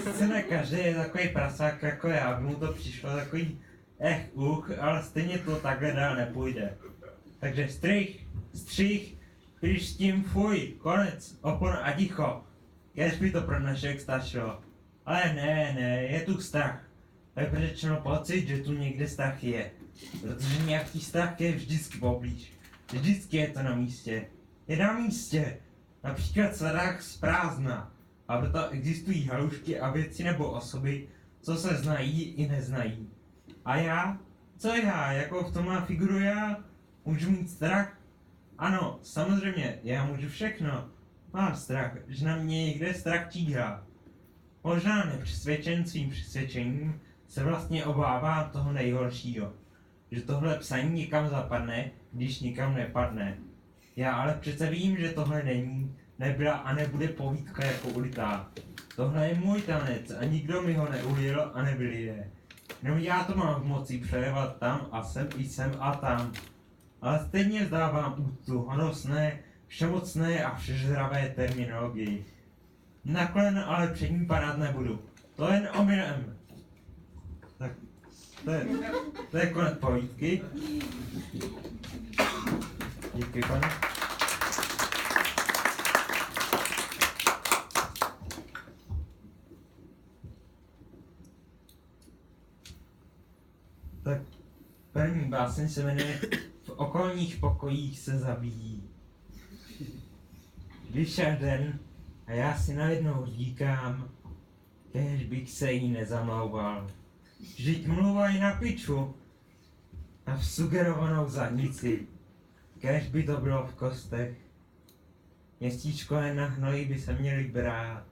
Sice 0.03 0.43
každý 0.43 0.77
je 0.77 0.95
takový 0.95 1.29
prasák 1.29 1.83
jako 1.83 2.09
já, 2.09 2.35
by 2.35 2.45
mu 2.45 2.55
to 2.55 2.73
přišlo 2.73 3.11
takový 3.17 3.59
eh 4.01 4.29
uch, 4.33 4.71
ale 4.79 5.03
stejně 5.03 5.39
to 5.39 5.57
takhle 5.57 5.93
dál 5.93 6.17
nepůjde. 6.17 6.77
Takže 7.41 7.69
střih, 7.69 8.27
střih, 8.55 9.17
pryč 9.61 9.83
s 9.83 9.97
tím 9.97 10.25
fuj, 10.25 10.75
konec, 10.79 11.39
opon 11.43 11.73
a 11.83 11.93
ticho. 11.93 12.45
Kež 12.95 13.19
by 13.19 13.31
to 13.31 13.41
pro 13.41 13.61
dnešek 13.61 14.01
stačilo. 14.01 14.61
Ale 15.07 15.33
ne, 15.35 15.73
ne, 15.75 16.03
je 16.03 16.21
tu 16.21 16.41
strach. 16.41 16.85
Tak 17.35 17.59
řečeno 17.59 17.97
pocit, 17.97 18.49
že 18.49 18.59
tu 18.59 18.73
někde 18.73 19.09
strach 19.09 19.45
je. 19.45 19.71
Protože 20.21 20.67
nějaký 20.67 21.01
strach 21.01 21.41
je 21.41 21.53
vždycky 21.53 21.99
poblíž. 21.99 22.53
Vždycky 22.93 23.37
je 23.37 23.49
to 23.49 23.63
na 23.63 23.75
místě. 23.75 24.27
Je 24.69 24.77
na 24.77 24.93
místě. 24.93 25.59
Například 26.05 26.57
strach 26.57 27.03
z 27.03 27.17
prázdna. 27.17 27.93
A 28.29 28.39
proto 28.39 28.69
existují 28.69 29.27
halušky 29.27 29.81
a 29.81 29.91
věci 29.91 30.25
nebo 30.25 30.51
osoby, 30.51 31.09
co 31.41 31.57
se 31.57 31.77
znají 31.77 32.23
i 32.23 32.49
neznají. 32.49 33.11
A 33.65 33.77
já? 33.77 34.19
Co 34.57 34.69
já? 34.75 35.13
Jako 35.13 35.45
v 35.45 35.53
tom 35.53 35.67
má 35.67 35.81
figuru 35.81 36.19
já? 36.19 36.65
Můžu 37.05 37.31
mít 37.31 37.51
strach? 37.51 37.99
Ano, 38.59 38.99
samozřejmě, 39.03 39.79
já 39.83 40.05
můžu 40.05 40.29
všechno. 40.29 40.89
Mám 41.33 41.57
strach, 41.57 41.97
že 42.09 42.27
na 42.27 42.37
mě 42.37 42.67
někde 42.67 42.95
strach 42.95 43.33
číhá. 43.33 43.87
Možná 44.65 45.05
nepřesvědčen 45.05 45.87
svým 45.87 46.11
přesvědčením 46.11 47.01
se 47.29 47.45
vlastně 47.45 47.85
obávám 47.85 48.51
toho 48.51 48.73
nejhoršího. 48.73 49.53
Že 50.11 50.23
tohle 50.23 50.59
psaní 50.59 50.91
někam 50.91 51.29
zapadne, 51.29 51.91
když 52.13 52.41
nikam 52.41 52.75
nepadne. 52.75 53.37
Já 53.97 54.13
ale 54.13 54.35
přece 54.41 54.71
vím, 54.71 54.97
že 54.97 55.09
tohle 55.09 55.43
není, 55.43 55.97
nebyla 56.19 56.53
a 56.53 56.75
nebude 56.75 57.09
povídka 57.09 57.65
jako 57.65 57.89
ulitá. 57.89 58.51
Tohle 58.97 59.29
je 59.29 59.35
můj 59.35 59.63
tanec 59.63 60.11
a 60.21 60.25
nikdo 60.25 60.63
mi 60.63 60.75
ho 60.75 60.89
neulil 60.91 61.51
a 61.55 61.63
nebyli 61.63 62.25
Jenom 62.83 62.99
já 62.99 63.25
to 63.25 63.37
mám 63.37 63.63
v 63.63 63.65
moci 63.65 63.99
přejevat 63.99 64.59
tam 64.59 64.89
a 64.93 65.03
sem 65.03 65.29
i 65.37 65.45
sem 65.45 65.73
a 65.79 65.95
tam. 65.95 66.33
Ale 67.01 67.25
stejně 67.29 67.67
zdávám 67.67 68.15
úctu 68.19 68.59
honosné, 68.59 69.39
všemocné 69.67 70.45
a 70.45 70.55
všežravé 70.55 71.33
terminologii. 71.37 72.25
Naklen 73.05 73.59
ale 73.59 73.89
před 73.89 74.11
ním 74.11 74.27
padat 74.27 74.59
nebudu. 74.59 75.03
To 75.37 75.53
jen 75.53 75.69
omylem. 75.79 76.37
To 78.45 78.51
je, 78.51 78.67
to 79.31 79.37
je 79.37 79.47
konec 79.47 79.79
povídky. 79.79 80.43
Děkuji, 83.15 83.43
pane. 83.49 83.71
Tak 94.03 94.21
první 94.93 95.25
báseň 95.29 95.69
se 95.69 95.83
jmenuje 95.83 96.21
V 96.63 96.71
okolních 96.71 97.37
pokojích 97.37 97.99
se 97.99 98.19
zabíjí. 98.19 98.89
Vyšel 100.91 101.37
den 101.41 101.79
a 102.27 102.33
já 102.33 102.59
si 102.59 102.75
najednou 102.75 103.27
říkám, 103.27 104.09
kež 104.93 105.25
bych 105.25 105.51
se 105.51 105.73
jí 105.73 105.91
nezamlouval. 105.91 106.91
Vždyť 107.43 107.87
mluvají 107.87 108.41
na 108.41 108.55
piču 108.55 109.15
a 110.27 110.37
v 110.37 110.47
sugerovanou 110.47 111.29
zadnici. 111.29 112.07
Kež 112.79 113.09
by 113.09 113.23
to 113.23 113.41
bylo 113.41 113.67
v 113.67 113.75
kostech. 113.75 114.39
Městíčko 115.61 116.15
jen 116.15 116.37
na 116.37 116.47
hnoji 116.47 116.85
by 116.85 116.99
se 116.99 117.13
měli 117.13 117.45
brát. 117.45 118.05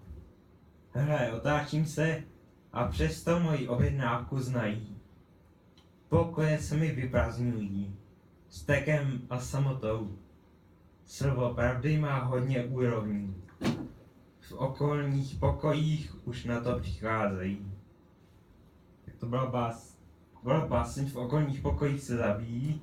Hele, 0.92 1.32
otáčím 1.32 1.86
se 1.86 2.22
a 2.72 2.84
přesto 2.84 3.40
moji 3.40 3.68
objednávku 3.68 4.38
znají. 4.38 4.96
Pokoje 6.08 6.58
se 6.58 6.76
mi 6.76 6.92
vyprazňují. 6.92 7.96
Stekem 8.48 9.20
a 9.30 9.40
samotou. 9.40 10.18
Slovo 11.04 11.54
pravdy 11.54 11.98
má 11.98 12.18
hodně 12.18 12.64
úrovní. 12.64 13.44
V 14.40 14.52
okolních 14.52 15.34
pokojích 15.34 16.26
už 16.28 16.44
na 16.44 16.60
to 16.60 16.78
přicházejí. 16.78 17.69
To 19.20 19.26
byla 19.26 19.46
bás. 19.46 19.98
Byla 20.42 20.66
báseň 20.66 21.10
v 21.10 21.16
okolních 21.16 21.60
pokojích 21.60 22.02
se 22.02 22.16
zabíjí. 22.16 22.80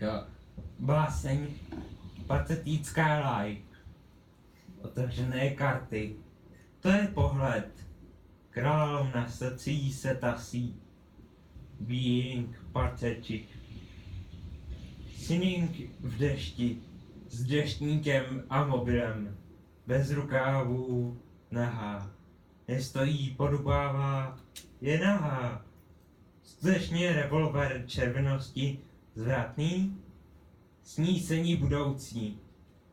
Jo. 0.00 0.24
Báseň 0.78 1.46
patetická 2.26 3.20
laj. 3.20 3.58
otevřené 4.82 5.50
karty. 5.50 6.16
To 6.80 6.88
je 6.88 7.08
pohled. 7.14 7.86
Královna 8.50 9.28
srdcí 9.28 9.92
se 9.92 10.14
tasí. 10.14 10.76
Being 11.80 12.56
pathetic. 12.72 13.46
Sinning 15.16 15.76
v 16.00 16.18
dešti, 16.18 16.82
s 17.32 17.44
deštníkem 17.44 18.42
a 18.50 18.66
mobilem, 18.66 19.36
bez 19.86 20.10
rukávů, 20.10 21.18
nahá. 21.50 22.10
Nestojí, 22.68 23.30
podupává, 23.30 24.38
je 24.80 25.00
nahá. 25.00 25.64
Skutečně 26.42 27.12
revolver 27.12 27.84
červenosti 27.86 28.78
zvratný, 29.14 29.98
snícení 30.82 31.56
budoucí. 31.56 32.38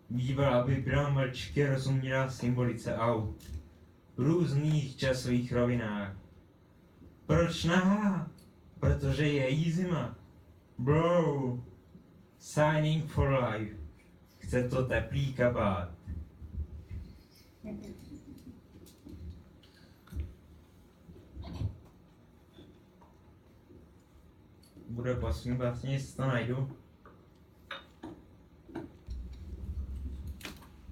Bývala 0.10 0.64
by 0.64 0.76
byla 0.76 1.10
mlčky 1.10 1.68
rozuměla 1.68 2.30
symbolice 2.30 2.96
aut 2.96 3.44
v 4.18 4.22
různých 4.22 4.96
časových 4.96 5.54
rovinách. 5.54 6.18
Proč 7.26 7.64
nahá? 7.64 8.32
Protože 8.80 9.28
je 9.28 9.50
jí 9.50 9.72
zima. 9.72 10.16
Bro, 10.78 11.60
signing 12.38 13.06
for 13.06 13.30
life. 13.30 13.79
Chce 14.50 14.70
to 14.70 14.86
teplý 14.86 15.34
kabát. 15.34 15.90
Bude 24.90 25.16
poslední 25.16 25.58
vlastně, 25.58 25.94
jestli 25.94 26.16
to 26.16 26.22
najdu. 26.22 26.78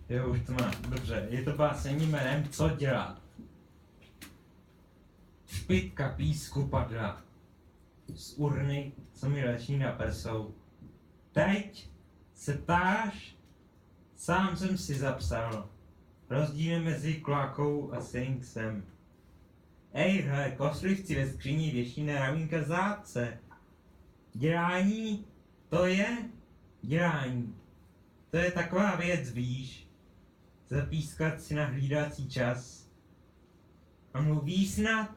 Jo, 0.09 0.29
už 0.29 0.41
to 0.45 0.51
mám. 0.51 0.71
Dobře, 0.89 1.27
je 1.29 1.43
to 1.43 1.55
básení 1.55 2.05
jménem 2.05 2.49
Co 2.49 2.69
dělat? 2.69 3.21
Špitka 5.45 6.09
písku 6.09 6.67
padla 6.67 7.21
z 8.15 8.33
urny, 8.33 8.91
co 9.13 9.29
mi 9.29 9.45
leží 9.45 9.77
na 9.77 9.91
prsou. 9.91 10.55
Teď 11.31 11.89
se 12.33 12.53
ptáš? 12.53 13.36
Sám 14.17 14.57
jsem 14.57 14.77
si 14.77 14.95
zapsal. 14.95 15.69
Rozdíl 16.29 16.83
mezi 16.83 17.13
klákou 17.13 17.93
a 17.93 18.01
Sphinxem. 18.01 18.83
Ej, 19.93 20.21
hele, 20.21 20.51
koslivci 20.51 21.15
ve 21.15 21.29
skříni 21.29 21.71
věší 21.71 22.03
na 22.03 22.13
ramínka 22.19 22.63
záce. 22.63 23.39
Dělání, 24.33 25.25
to 25.69 25.85
je 25.85 26.17
dělání. 26.81 27.55
To 28.29 28.37
je 28.37 28.51
taková 28.51 28.95
věc, 28.95 29.31
víš. 29.31 29.89
Zapískat 30.67 31.41
si 31.41 31.55
na 31.55 31.65
hlídací 31.65 32.29
čas. 32.29 32.89
A 34.13 34.21
mluví 34.21 34.67
snad? 34.67 35.15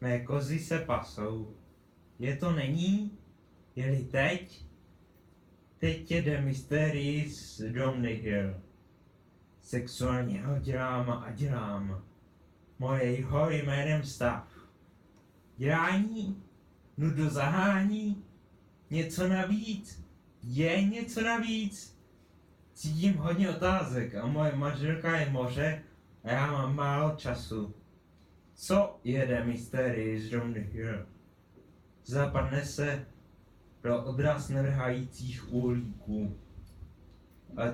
Mé 0.00 0.20
kozy 0.20 0.58
se 0.58 0.78
pasou. 0.78 1.56
Je 2.18 2.36
to 2.36 2.52
není? 2.52 3.18
Je-li 3.76 4.04
teď? 4.04 4.71
Teď 5.82 6.10
jede 6.10 6.40
Mysteries. 6.40 7.62
Sexuálně 9.62 10.42
ho 10.42 10.58
dělám 10.58 11.10
a 11.10 11.30
dělám. 11.30 12.04
Moje 12.78 13.04
jeho 13.04 13.50
jménem 13.50 14.02
stav. 14.02 14.48
Dělání? 15.56 16.42
Nudu 16.96 17.28
zahání? 17.28 18.24
Něco 18.90 19.28
navíc? 19.28 20.04
Je 20.42 20.84
něco 20.84 21.20
navíc? 21.20 21.98
Cítím 22.74 23.14
hodně 23.14 23.50
otázek 23.50 24.14
a 24.14 24.26
moje 24.26 24.56
manželka 24.56 25.16
je 25.16 25.30
moře 25.30 25.82
a 26.24 26.30
já 26.30 26.52
mám 26.52 26.76
málo 26.76 27.16
času. 27.16 27.74
Co 28.54 29.00
jede 29.04 29.44
Mysteries 29.44 30.30
Domnihill? 30.30 31.06
Zapadne 32.04 32.64
se 32.64 33.06
pro 33.82 34.04
odraz 34.04 34.48
nevrhajících 34.48 35.52
uhlíků. 35.52 36.38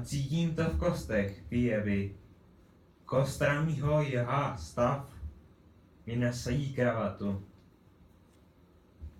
Cítím 0.05 0.55
to 0.55 0.65
v 0.65 0.79
kostech, 0.79 1.43
výjevy. 1.51 2.17
Kostra 3.05 3.63
mýho 3.63 4.03
jehá 4.03 4.57
stav 4.57 5.09
mi 6.07 6.17
nesají 6.17 6.75
kravatu. 6.75 7.43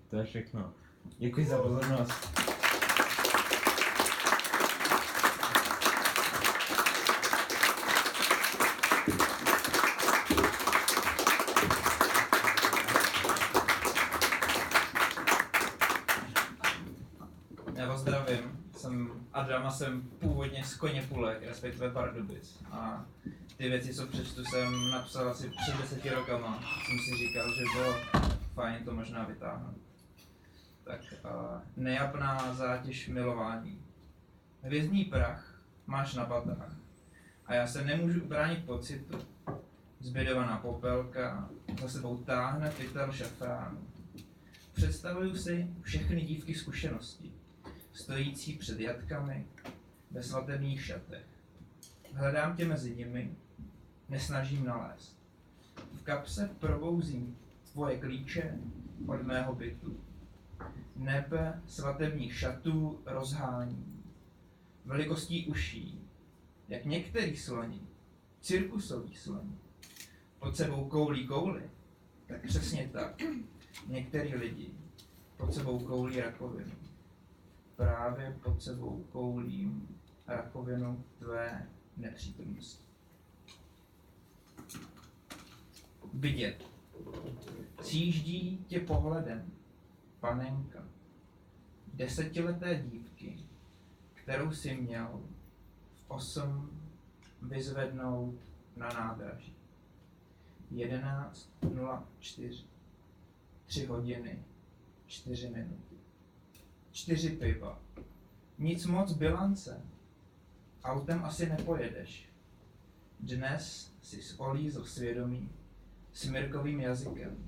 To 0.09 0.15
je 0.15 0.23
všechno. 0.23 0.73
Děkuji 1.17 1.45
za 1.45 1.61
pozornost. 1.61 2.39
Já 17.75 17.87
vás 17.87 18.01
zdravím, 18.01 18.65
jsem 18.75 19.11
Adam 19.33 19.65
a 19.65 19.68
jsem 19.79 20.01
původně 20.01 20.63
z 20.63 20.75
Koně 20.75 21.01
Půlek, 21.01 21.43
respektive 21.43 21.91
Pardubic. 21.91 22.63
A 22.71 23.05
ty 23.57 23.69
věci, 23.69 23.93
co 23.93 24.07
přečtu, 24.07 24.43
jsem 24.45 24.91
napsal 24.91 25.29
asi 25.29 25.49
před 25.49 25.77
deseti 25.81 26.09
rokama. 26.09 26.63
Jsem 26.85 26.99
si 26.99 27.27
říkal, 27.27 27.53
že 27.55 27.63
bylo 27.73 27.95
fajn 28.53 28.83
to 28.85 28.93
možná 28.93 29.23
vytáhnout. 29.23 29.77
Tak 30.83 31.01
a 31.23 31.61
nejapná 31.77 32.53
zátěž 32.53 33.07
milování. 33.07 33.81
Hvězdný 34.61 35.05
prach 35.05 35.61
máš 35.87 36.13
na 36.13 36.25
patách. 36.25 36.75
A 37.45 37.53
já 37.53 37.67
se 37.67 37.85
nemůžu 37.85 38.23
ubránit 38.23 38.65
pocitu. 38.65 39.17
Zbědovaná 39.99 40.57
popelka 40.57 41.49
za 41.81 41.89
sebou 41.89 42.17
táhne 42.17 42.71
pytel 42.71 43.11
šafránu. 43.11 43.87
Představuju 44.73 45.35
si 45.35 45.67
všechny 45.81 46.21
dívky 46.21 46.55
zkušeností 46.55 47.38
stojící 47.99 48.53
před 48.53 48.79
jatkami 48.79 49.47
ve 50.11 50.23
svatebních 50.23 50.85
šatech. 50.85 51.25
Hledám 52.13 52.57
tě 52.57 52.65
mezi 52.65 52.95
nimi, 52.95 53.35
nesnažím 54.09 54.65
nalézt. 54.65 55.19
V 55.93 56.03
kapse 56.03 56.49
probouzím 56.59 57.37
tvoje 57.71 57.99
klíče 57.99 58.57
od 59.07 59.23
mého 59.23 59.55
bytu. 59.55 59.99
Nebe 60.95 61.61
svatebních 61.67 62.39
šatů 62.39 63.01
rozhání. 63.05 64.03
Velikostí 64.85 65.47
uší, 65.47 66.01
jak 66.67 66.85
některý 66.85 67.37
sloni, 67.37 67.81
cirkusový 68.41 69.15
sloni, 69.15 69.57
pod 70.39 70.57
sebou 70.57 70.89
koulí 70.89 71.27
kouli, 71.27 71.63
tak 72.27 72.41
přesně 72.45 72.89
tak. 72.93 73.21
Některý 73.87 74.35
lidi 74.35 74.69
pod 75.37 75.53
sebou 75.53 75.79
koulí 75.79 76.21
rakovinu 76.21 76.88
právě 77.79 78.37
pod 78.43 78.63
sebou 78.63 79.05
koulím 79.11 79.99
rakovinu 80.27 81.03
tvé 81.19 81.69
nepřítomnosti. 81.97 82.83
Vidět. 86.13 86.65
Cíždí 87.81 88.65
tě 88.67 88.79
pohledem, 88.79 89.51
panenka, 90.19 90.83
desetileté 91.93 92.75
dívky, 92.75 93.39
kterou 94.13 94.51
si 94.51 94.75
měl 94.75 95.21
v 95.95 96.11
osm 96.11 96.81
vyzvednout 97.41 98.35
na 98.75 98.89
nádraží. 98.89 99.55
11.04. 100.71 102.65
3 103.65 103.85
hodiny, 103.85 104.43
4 105.07 105.49
minuty 105.49 105.88
čtyři 106.99 107.29
piva. 107.29 107.79
Nic 108.57 108.85
moc 108.85 109.13
bilance. 109.13 109.81
Autem 110.83 111.25
asi 111.25 111.49
nepojedeš. 111.49 112.29
Dnes 113.19 113.93
si 114.01 114.21
zolízl 114.21 114.85
svědomí 114.85 115.49
s 116.13 116.25
Mirkovým 116.25 116.79
jazykem. 116.79 117.47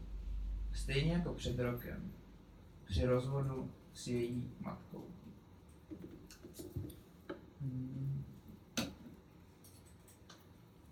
Stejně 0.74 1.14
jako 1.14 1.34
před 1.34 1.60
rokem. 1.60 2.12
Při 2.86 3.06
rozvodu 3.06 3.72
s 3.94 4.08
její 4.08 4.52
matkou. 4.60 5.08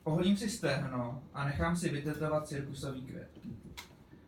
Oholím 0.03 0.37
si 0.37 0.49
stehno 0.49 1.23
a 1.33 1.45
nechám 1.45 1.75
si 1.75 1.89
vytetovat 1.89 2.47
cirkusový 2.47 3.01
květ. 3.01 3.39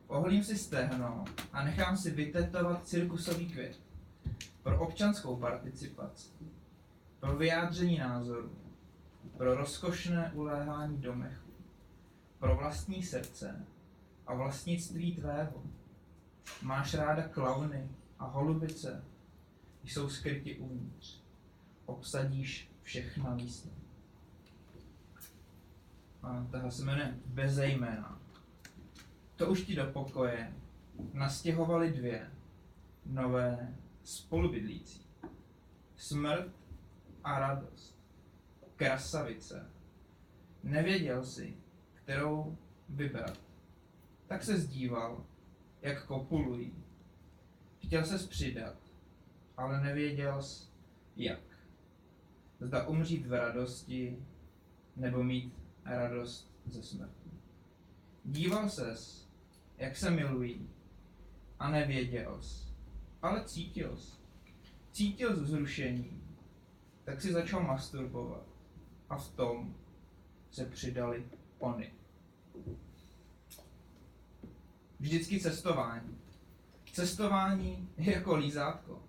Oholím 0.07 0.43
si 0.43 0.57
stehno 0.57 1.25
a 1.53 1.63
nechám 1.63 1.97
si 1.97 2.11
vytetovat 2.11 2.87
cirkusový 2.87 3.45
květ 3.45 3.90
pro 4.63 4.79
občanskou 4.79 5.35
participaci, 5.35 6.29
pro 7.19 7.37
vyjádření 7.37 7.97
názoru, 7.97 8.55
pro 9.37 9.55
rozkošné 9.55 10.31
uléhání 10.35 10.97
domechu, 10.97 11.51
pro 12.39 12.55
vlastní 12.55 13.03
srdce 13.03 13.65
a 14.27 14.33
vlastnictví 14.35 15.15
tvého. 15.15 15.63
Máš 16.61 16.93
ráda 16.93 17.27
klauny 17.27 17.89
a 18.19 18.25
holubice, 18.25 19.03
jsou 19.83 20.09
skryti 20.09 20.57
uvnitř. 20.57 21.21
Obsadíš 21.85 22.71
všechna 22.81 23.35
místa. 23.35 23.69
a 26.23 26.47
tahle 26.51 26.71
se 26.71 26.83
jmenuje 26.85 27.17
Bezejména. 27.25 28.19
To 29.35 29.49
už 29.49 29.61
ti 29.61 29.75
do 29.75 29.85
pokoje 29.85 30.53
nastěhovali 31.13 31.93
dvě 31.93 32.31
nové 33.05 33.75
spolubydlící. 34.03 35.05
Smrt 35.95 36.51
a 37.23 37.39
radost. 37.39 37.99
Krasavice. 38.75 39.69
Nevěděl 40.63 41.25
si, 41.25 41.57
kterou 41.93 42.57
vybrat. 42.89 43.39
Tak 44.27 44.43
se 44.43 44.57
zdíval, 44.57 45.25
jak 45.81 46.05
kopulují. 46.05 46.73
Chtěl 47.79 48.05
se 48.05 48.27
přidat, 48.27 48.75
ale 49.57 49.81
nevěděl 49.81 50.41
jsi, 50.41 50.67
jak. 51.15 51.39
Zda 52.59 52.87
umřít 52.87 53.25
v 53.25 53.33
radosti, 53.33 54.25
nebo 54.95 55.23
mít 55.23 55.53
radost 55.85 56.51
ze 56.65 56.83
smrti. 56.83 57.31
Díval 58.25 58.69
ses, 58.69 59.29
jak 59.77 59.97
se 59.97 60.11
milují, 60.11 60.69
a 61.59 61.71
nevěděl 61.71 62.41
jsi, 62.41 62.70
ale 63.21 63.45
cítil 63.45 63.97
jsi. 63.97 64.21
Cítil 64.91 65.35
jsi 65.35 65.41
vzrušení, 65.41 66.21
tak 67.03 67.21
si 67.21 67.33
začal 67.33 67.63
masturbovat 67.63 68.43
a 69.09 69.17
v 69.17 69.29
tom 69.29 69.75
se 70.51 70.65
přidali 70.65 71.25
ony. 71.59 71.93
Vždycky 74.99 75.39
cestování. 75.39 76.17
Cestování 76.93 77.89
je 77.97 78.13
jako 78.13 78.35
lízátko. 78.35 79.03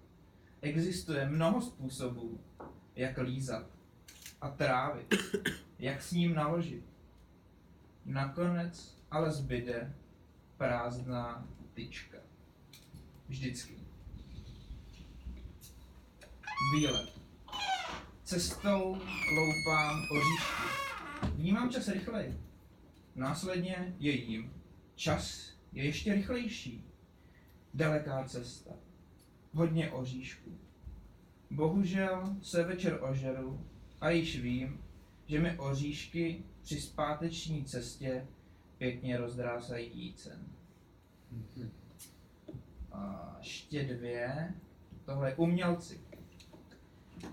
Existuje 0.61 1.29
mnoho 1.29 1.61
způsobů, 1.61 2.41
jak 2.97 3.19
lízat 3.19 3.67
a 4.41 4.49
trávit, 4.51 5.15
jak 5.79 6.03
s 6.03 6.13
ním 6.13 6.35
naložit. 6.35 6.85
Nakonec 8.05 8.99
ale 9.11 9.31
zbyde 9.31 9.95
prázdná 10.57 11.49
tyčka. 11.75 12.19
Vždycky. 13.29 13.82
Výlet. 16.71 17.13
Cestou 18.25 18.97
loupám 19.37 20.03
oříšky. 20.11 20.63
Vnímám 21.35 21.71
čas 21.71 21.89
rychleji. 21.89 22.41
Následně 23.17 23.95
je 23.99 24.13
jím. 24.13 24.53
Čas 24.95 25.53
je 25.73 25.85
ještě 25.85 26.15
rychlejší. 26.15 26.85
Daleká 27.75 28.25
cesta. 28.25 28.71
Hodně 29.53 29.91
oříšků. 29.91 30.59
Bohužel 31.51 32.37
se 32.43 32.65
večer 32.65 32.99
ožeru 33.11 33.67
a 34.01 34.11
již 34.11 34.41
vím, 34.41 34.85
že 35.27 35.41
mi 35.41 35.59
oříšky 35.59 36.45
při 36.63 36.81
zpáteční 36.81 37.65
cestě 37.65 38.27
pěkně 38.79 39.17
rozdrásají 39.17 39.91
jícen. 39.95 40.47
A 42.93 43.35
ještě 43.39 43.85
dvě. 43.85 44.55
Tohle 45.05 45.31
je 45.31 45.35
umělci. 45.37 46.12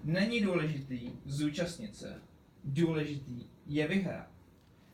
Není 0.04 0.42
důležitý 0.42 1.12
zúčastnit 1.26 1.96
se. 1.96 2.22
Důležitý 2.64 3.46
je 3.66 3.88
vyhrát. 3.88 4.32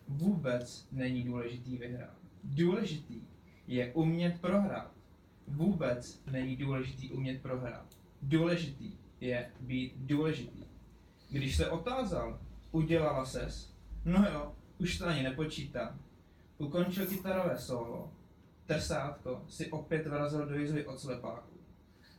Vůbec 0.08 0.88
není 0.92 1.24
důležitý 1.24 1.78
vyhrát. 1.78 2.18
Důležitý 2.44 3.22
je 3.68 3.94
umět 3.94 4.42
prohrát. 4.42 4.92
Vůbec 5.48 6.22
není 6.32 6.56
důležitý 6.56 7.12
umět 7.12 7.42
prohrát. 7.42 7.98
Důležitý 8.22 8.94
je 9.22 9.52
být 9.60 9.94
důležitý. 9.98 10.64
Když 11.30 11.56
se 11.56 11.70
otázal, 11.70 12.40
udělala 12.72 13.26
ses, 13.26 13.74
no 14.06 14.26
jo, 14.34 14.56
už 14.78 14.98
to 14.98 15.08
ani 15.08 15.24
nepočítám. 15.24 16.00
Ukončil 16.58 17.08
kytarové 17.08 17.58
solo, 17.58 18.14
tersátko 18.66 19.44
si 19.50 19.72
opět 19.72 20.08
vrazil 20.08 20.46
do 20.46 20.56
jizvy 20.56 20.86
od 20.86 21.00
slepáku. 21.00 21.56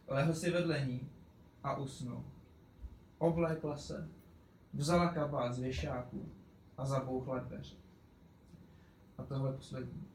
Lehl 0.09 0.35
si 0.35 0.51
vedle 0.51 0.87
ní 0.87 1.09
a 1.63 1.77
usnul. 1.77 2.25
Oblékla 3.19 3.77
se, 3.77 4.09
vzala 4.73 5.09
kabát 5.09 5.55
z 5.55 5.59
věšáku 5.59 6.29
a 6.77 6.87
zabouchla 6.87 7.39
dveře. 7.39 7.77
A 9.19 9.23
tohle 9.23 9.53
poslední. 9.53 10.09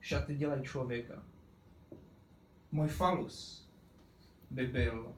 Šaty 0.00 0.36
dělají 0.36 0.62
člověka. 0.62 1.22
Můj 2.72 2.88
falus 2.88 3.68
by 4.50 4.66
byl 4.66 5.14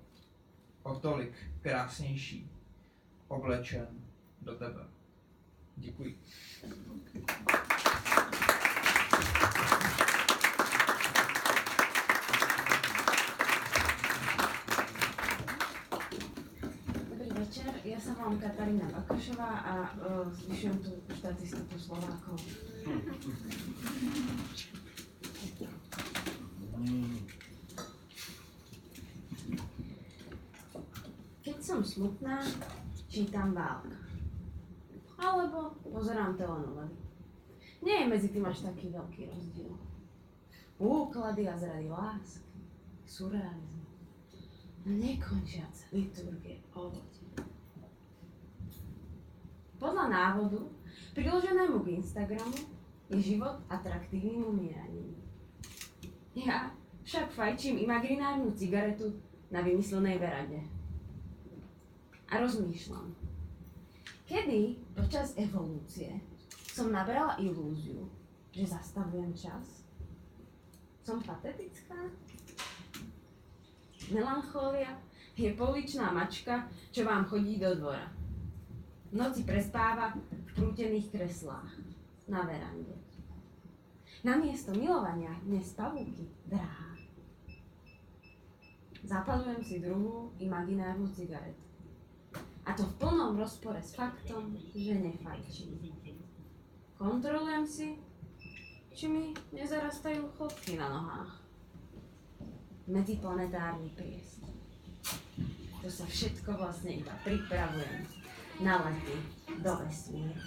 o 0.83 0.95
tolik 0.95 1.33
krásnější, 1.61 2.51
oblečen 3.29 3.89
do 4.43 4.55
tebe. 4.55 4.87
Děkuji. 5.77 6.19
Dobrý 6.63 7.27
večer, 17.47 17.71
ja 17.87 17.95
sa 17.95 18.11
volám 18.19 18.43
Katarína 18.43 18.91
Bakašová 18.91 19.63
a 19.63 19.75
uh, 20.03 20.27
zvyšujem 20.35 20.83
tu 20.83 20.91
štatistiku 21.15 21.79
Slovákov. 21.79 22.43
Keď 31.47 31.59
som 31.63 31.87
smutná, 31.87 32.43
čítam 33.07 33.55
válka. 33.55 33.95
Alebo 35.15 35.79
pozerám 35.87 36.35
telenovely. 36.35 36.99
Nie 37.87 38.03
je 38.03 38.11
medzi 38.11 38.29
tým 38.35 38.43
až 38.43 38.67
taký 38.67 38.91
veľký 38.91 39.31
rozdiel. 39.31 39.79
Úklady 40.83 41.47
a 41.47 41.55
zrady 41.55 41.87
lásky, 41.87 42.59
surrealizmu, 43.07 43.87
nekončiace 44.83 45.87
liturgie 45.95 46.59
o 46.75 46.91
vode. 46.91 47.16
Podľa 49.77 50.09
návodu, 50.09 50.61
priloženému 51.13 51.85
k 51.85 52.01
Instagramu, 52.01 52.57
je 53.13 53.19
život 53.23 53.61
atraktívnym 53.69 54.43
umieraním. 54.43 55.15
Ja 56.35 56.73
však 57.07 57.31
fajčím 57.33 57.85
imaginárnu 57.87 58.51
cigaretu 58.57 59.15
na 59.53 59.63
vymyslenej 59.63 60.19
verade. 60.19 60.61
A 62.27 62.43
rozmýšľam, 62.43 63.15
kedy 64.27 64.83
počas 64.99 65.39
evolúcie 65.39 66.19
som 66.75 66.91
nabrala 66.91 67.39
ilúziu, 67.39 68.11
že 68.51 68.67
zastavujem 68.67 69.31
čas? 69.39 69.87
Som 71.07 71.23
patetická? 71.23 72.11
Melancholia 74.11 74.99
je 75.39 75.55
pouličná 75.55 76.11
mačka, 76.11 76.67
čo 76.91 77.07
vám 77.07 77.31
chodí 77.31 77.63
do 77.63 77.71
dvora. 77.79 78.11
Noci 79.17 79.49
prespáva 79.49 80.13
v 80.13 80.51
prútených 80.53 81.09
kreslách 81.09 81.73
na 82.29 82.45
verande. 82.45 82.93
Namiesto 84.21 84.77
milovania 84.77 85.33
dnes 85.41 85.73
pavúky 85.73 86.29
drahá. 86.45 86.93
Zapalujem 89.01 89.65
si 89.65 89.81
druhú 89.81 90.37
imaginárnu 90.37 91.09
cigaretu. 91.17 91.65
A 92.69 92.77
to 92.77 92.85
v 92.85 92.93
plnom 93.01 93.41
rozpore 93.41 93.81
s 93.81 93.97
faktom, 93.97 94.53
že 94.77 94.93
nefajčím. 95.01 95.81
Kontrolujem 97.01 97.65
si, 97.65 97.97
či 98.93 99.09
mi 99.09 99.33
nezarastajú 99.57 100.29
chlopky 100.37 100.77
na 100.77 100.93
nohách. 100.93 101.41
Medziplanetárny 102.85 103.97
priestor. 103.97 104.53
To 105.81 105.89
sa 105.89 106.05
všetko 106.05 106.53
vlastne 106.61 107.01
iba 107.01 107.17
pripravujem 107.25 108.16
na 108.61 108.85
lety 108.85 109.17
do 109.63 109.77
vesmíru. 109.77 110.41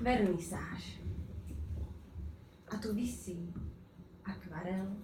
Vernisáž. 0.00 1.00
A 2.68 2.76
tu 2.76 2.94
visí 2.94 3.54
akvarel 4.24 4.96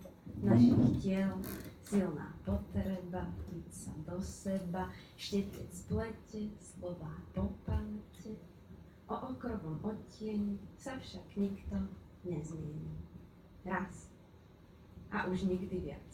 našich 0.43 1.03
tiel, 1.03 1.41
silná 1.85 2.37
potreba, 2.45 3.29
piť 3.49 3.69
sa 3.73 3.93
do 4.05 4.21
seba, 4.21 4.89
štetec 5.17 5.73
plete, 5.89 6.53
slova 6.61 7.13
po 7.33 7.53
palete. 7.65 8.37
O 9.09 9.35
okrovom 9.35 9.81
odtieni 9.85 10.61
sa 10.77 10.97
však 11.01 11.27
nikto 11.37 11.77
nezmieni. 12.25 12.95
Raz. 13.65 14.10
A 15.11 15.25
už 15.25 15.43
nikdy 15.43 15.79
viac. 15.81 16.11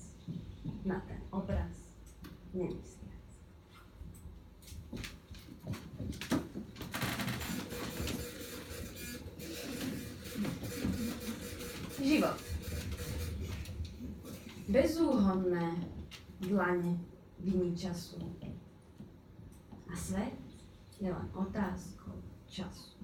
Na 0.84 1.00
ten 1.00 1.20
obraz 1.30 1.76
nemysliac. 2.54 3.06
Život. 12.02 12.38
Bezúhonné, 14.68 15.76
dlane 16.40 16.98
viny 17.38 17.76
času. 17.76 18.18
A 19.92 19.96
svet 19.96 20.34
je 21.00 21.12
len 21.12 21.28
otázkou 21.34 22.16
času. 22.46 22.96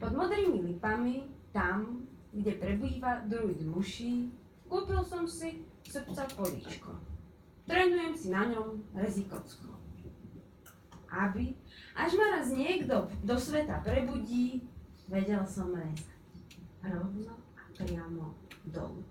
Pod 0.00 0.12
modrými 0.12 0.62
lipami, 0.62 1.22
tam, 1.52 2.06
kde 2.34 2.52
prebýva 2.58 3.22
druid 3.30 3.62
muší, 3.62 4.34
kúpil 4.66 5.00
som 5.06 5.22
si 5.30 5.62
srdca 5.86 6.26
políčko. 6.34 6.98
Trénujem 7.64 8.14
si 8.18 8.28
na 8.34 8.50
ňom 8.50 8.82
rezikocko. 8.92 9.70
Aby, 11.08 11.54
až 11.94 12.18
ma 12.18 12.26
raz 12.36 12.50
niekto 12.50 13.06
do 13.22 13.38
sveta 13.38 13.78
prebudí, 13.86 14.66
vedel 15.06 15.46
som 15.46 15.70
rezať. 15.70 16.10
Rovno 16.82 17.38
a 17.54 17.62
priamo 17.78 18.34
dolu. 18.66 19.06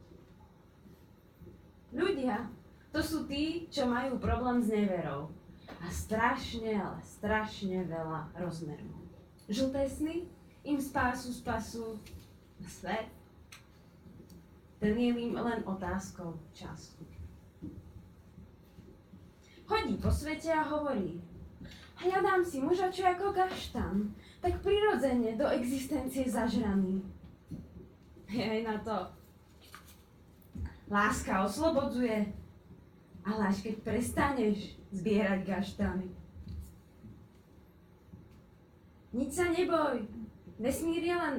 Ľudia, 1.95 2.49
to 2.91 2.99
sú 3.01 3.25
tí, 3.29 3.69
čo 3.71 3.87
majú 3.87 4.19
problém 4.19 4.61
s 4.61 4.69
neverou. 4.69 5.31
A 5.79 5.87
strašne, 5.89 6.75
ale 6.75 6.99
strašne 7.01 7.87
veľa 7.87 8.35
rozmerov. 8.35 8.99
Žlté 9.47 9.87
sny 9.87 10.15
im 10.65 10.77
spásu 10.81 11.29
spasu 11.33 11.97
svet. 12.67 13.12
Ten 14.83 14.99
je 14.99 15.15
im 15.15 15.31
len 15.31 15.63
otázkou 15.63 16.35
času. 16.51 17.07
Chodí 19.63 19.95
po 19.95 20.11
svete 20.11 20.51
a 20.51 20.59
hovorí, 20.59 21.23
hľadám 22.03 22.43
si 22.43 22.59
muža, 22.59 22.91
čo 22.91 23.07
ako 23.07 23.31
gaštan, 23.31 24.11
tak 24.43 24.59
prirodzene 24.59 25.39
do 25.39 25.47
existencie 25.55 26.27
zažraný. 26.27 26.99
Jej 28.27 28.67
na 28.67 28.75
to. 28.83 29.07
Láska 30.91 31.47
oslobodzuje, 31.47 32.27
ale 33.23 33.41
až 33.47 33.63
keď 33.63 33.75
prestaneš 33.87 34.75
zbierať 34.91 35.47
gaštany. 35.47 36.11
Nič 39.15 39.31
sa 39.31 39.47
neboj, 39.47 40.03
vesmír 40.59 41.07
je 41.07 41.15
len 41.15 41.35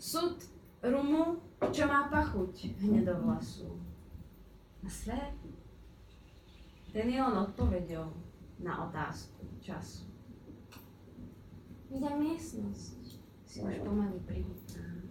sud 0.00 0.40
rumu, 0.80 1.47
čo 1.66 1.84
má 1.90 2.06
pachuť 2.06 2.78
hnedovlasu. 2.78 3.74
A 4.82 4.86
svet, 4.86 5.34
ten 6.94 7.06
je 7.10 7.18
len 7.18 7.36
odpovedou 7.36 8.14
na 8.62 8.86
otázku 8.86 9.42
času. 9.58 10.06
Vidím 11.90 12.30
miestnosť, 12.30 13.00
si 13.48 13.58
už 13.64 13.80
pomaly 13.82 14.20
prihutná 14.28 15.02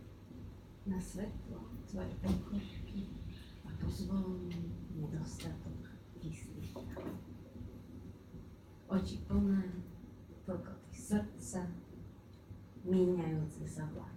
na 0.88 1.02
svetlo 1.02 1.68
tvoje 1.90 2.14
pokožky 2.24 3.12
a 3.68 3.70
pozvolný 3.82 4.72
nedostatok 4.96 5.92
kyslíka. 6.22 7.02
Oči 8.88 9.20
plné, 9.28 9.84
tlkoty 10.48 10.96
srdca, 10.96 11.68
míňajúce 12.88 13.68
sa 13.68 13.84
vlaky. 13.92 14.17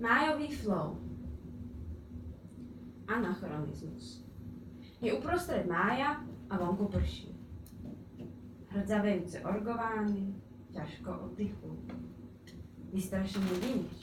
Májový 0.00 0.56
flow. 0.56 0.98
Anachronizmus. 3.08 4.24
Je 5.00 5.12
uprostred 5.12 5.66
mája 5.66 6.20
a 6.50 6.58
vonku 6.58 6.88
prší. 6.88 7.32
Hrdzavejúce 8.68 9.40
orgovány 9.40 10.34
ťažko 10.72 11.30
oddychujú. 11.30 11.76
Vystrašený 12.92 13.52
vinič 13.60 13.96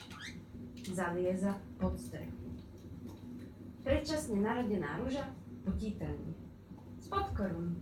zalieza 0.90 1.54
pod 1.78 1.94
strechu. 1.94 2.34
Predčasne 3.86 4.42
narodená 4.42 4.98
ruža 4.98 5.30
potí 5.62 5.94
trny. 5.94 6.34
Spod 7.00 7.32
korun. 7.34 7.78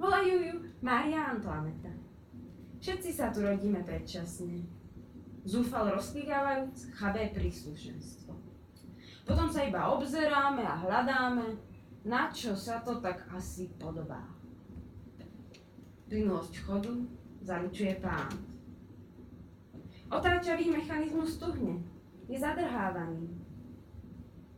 Volajú 0.00 0.34
ju 0.42 0.54
Mária 0.82 1.30
Antoaneta. 1.30 1.92
Všetci 2.82 3.10
sa 3.14 3.30
tu 3.30 3.46
rodíme 3.46 3.86
predčasne. 3.86 4.66
Zúfal 5.46 5.94
rozklikávajúc 5.94 6.94
chabé 6.98 7.30
príslušenstvo. 7.30 8.34
Potom 9.22 9.46
sa 9.46 9.62
iba 9.62 9.86
obzeráme 9.94 10.66
a 10.66 10.82
hľadáme, 10.82 11.54
na 12.02 12.26
čo 12.34 12.58
sa 12.58 12.82
to 12.82 12.98
tak 12.98 13.22
asi 13.30 13.70
podobá. 13.78 14.26
Plynulosť 16.10 16.54
chodu 16.66 17.06
zaručuje 17.42 17.98
pán. 17.98 18.30
Otáčavý 20.12 20.70
mechanizmus 20.70 21.40
tuhne, 21.40 21.82
je 22.28 22.38
zadrhávaný. 22.38 23.28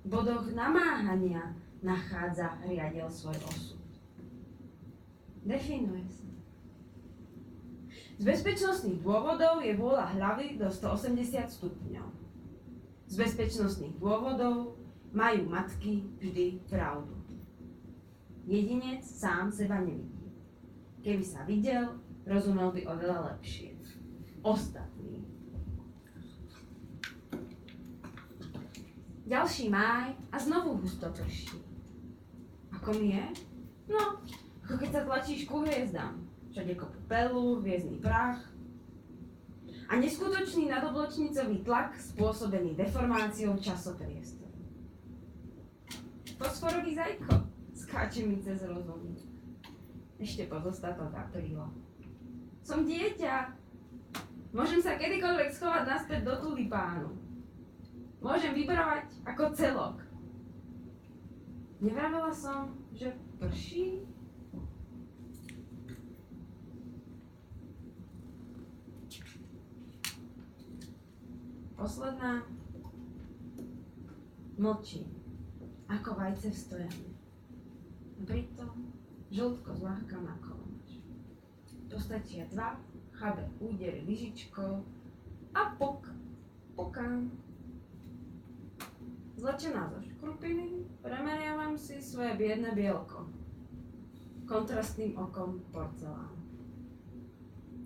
V 0.05 0.07
bodoch 0.07 0.53
namáhania 0.53 1.57
nachádza 1.81 2.61
riadel 2.69 3.09
svoj 3.09 3.39
osud. 3.49 3.81
Definuje 5.45 6.05
sa. 6.09 6.29
Z 8.15 8.23
bezpečnostných 8.23 9.03
dôvodov 9.03 9.59
je 9.65 9.75
vôľa 9.75 10.15
hlavy 10.15 10.55
do 10.55 10.71
180 10.71 11.51
stupňov. 11.51 12.09
Z 13.11 13.15
bezpečnostných 13.19 13.99
dôvodov 13.99 14.79
majú 15.11 15.51
matky 15.51 16.07
vždy 16.23 16.63
pravdu. 16.71 17.15
Jedinec 18.45 19.03
sám 19.03 19.51
seba 19.51 19.81
nevidí. 19.81 20.31
Keby 21.05 21.25
sa 21.25 21.43
videl, 21.49 22.01
rozumel 22.25 22.73
by 22.73 22.83
oveľa 22.89 23.19
lepšie. 23.33 23.77
Ostatní. 24.45 25.25
Ďalší 29.25 29.73
máj 29.73 30.13
a 30.29 30.37
znovu 30.37 30.85
husto 30.85 31.09
prší. 31.09 31.57
Ako 32.77 32.93
mi 33.01 33.17
je? 33.17 33.27
No, 33.89 34.21
ako 34.65 34.75
keď 34.77 34.91
sa 34.93 35.03
tlačíš 35.09 35.49
ku 35.49 35.65
hviezdám. 35.65 36.21
Všade 36.53 36.77
kopu 36.77 37.01
pelu, 37.09 37.65
hviezdný 37.65 38.05
prach. 38.05 38.45
A 39.89 39.97
neskutočný 39.97 40.69
nadobločnicový 40.69 41.65
tlak 41.65 41.97
spôsobený 41.97 42.77
deformáciou 42.77 43.57
časopriestoru. 43.57 44.53
Fosforový 46.37 46.93
zajko 46.93 47.55
skáče 47.75 48.27
mi 48.27 48.43
cez 48.43 48.63
rozum. 48.65 49.17
Ešte 50.19 50.47
pozostatok 50.49 51.15
apríla. 51.15 51.84
Som 52.65 52.89
dieťa. 52.89 53.53
Môžem 54.57 54.81
sa 54.81 54.97
kedykoľvek 54.97 55.53
schovať 55.53 55.85
naspäť 55.85 56.21
do 56.25 56.35
tulipánu. 56.41 57.13
Môžem 58.25 58.57
vybrovať 58.57 59.21
ako 59.29 59.53
celok. 59.53 60.01
Nevravela 61.85 62.33
som, 62.33 62.73
že 62.97 63.13
prší? 63.37 64.09
Posledná. 71.77 72.49
Mlčí, 74.57 75.05
ako 75.91 76.17
vajce 76.17 76.49
v 76.49 76.57
stojane. 76.57 77.11
Pritom 78.25 78.89
žltko 79.29 79.71
zľahka 79.77 80.17
na 80.25 80.33
kolomač. 81.95 82.03
Postačia 82.03 82.45
dva 82.51 82.75
chabé 83.15 83.47
údery 83.63 84.03
lyžičkou 84.03 84.83
a 85.55 85.63
pok, 85.79 86.11
pokám. 86.75 87.31
Zlečená 89.39 89.91
zo 89.91 89.99
škrupiny, 90.03 90.87
premeriavam 91.03 91.79
si 91.79 91.99
svoje 92.03 92.35
biedne 92.39 92.71
bielko. 92.75 93.27
Kontrastným 94.47 95.19
okom 95.19 95.63
porcelán. 95.71 96.35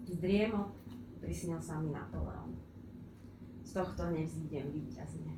Z 0.09 0.17
driemot 0.21 0.73
prisnil 1.21 1.61
sa 1.61 1.81
mi 1.81 1.93
Napoleon. 1.93 2.57
Z 3.65 3.85
tohto 3.85 4.09
nevzídem 4.13 4.73
víťazne. 4.73 5.37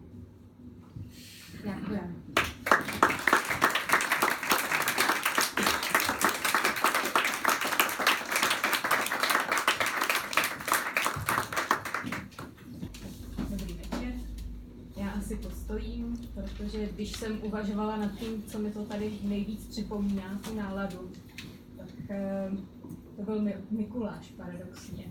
Ďakujem. 1.60 2.10
Dobrý 13.50 13.72
večer. 13.74 14.12
Já 14.96 15.10
asi 15.10 15.36
postojím, 15.36 16.16
protože 16.60 16.88
když 16.92 17.12
jsem 17.12 17.38
uvažovala 17.42 17.96
nad 17.96 18.18
tím, 18.18 18.42
co 18.42 18.58
mi 18.58 18.70
to 18.70 18.84
tady 18.84 19.18
nejvíc 19.22 19.66
připomíná, 19.66 20.40
tu 20.44 20.54
náladu, 20.54 21.12
tak 21.76 21.88
eh, 22.10 22.50
to 23.16 23.22
byl 23.22 23.42
Mi- 23.42 23.64
Mikuláš 23.70 24.26
paradoxně. 24.36 25.04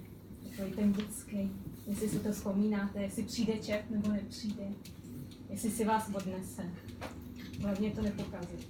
Takový 0.50 0.72
ten 0.72 0.94
dětský, 0.94 1.52
jestli 1.88 2.10
si 2.10 2.20
to 2.20 2.32
vzpomínáte, 2.32 3.02
jestli 3.02 3.24
přijde 3.24 3.58
čep 3.58 3.90
nebo 3.90 4.10
nepřijde. 4.12 4.64
jestli 5.50 5.72
si 5.72 5.86
vás 5.86 6.12
odnese. 6.14 6.64
Hlavně 7.62 7.92
to 7.92 8.02
nepokazit. 8.02 8.70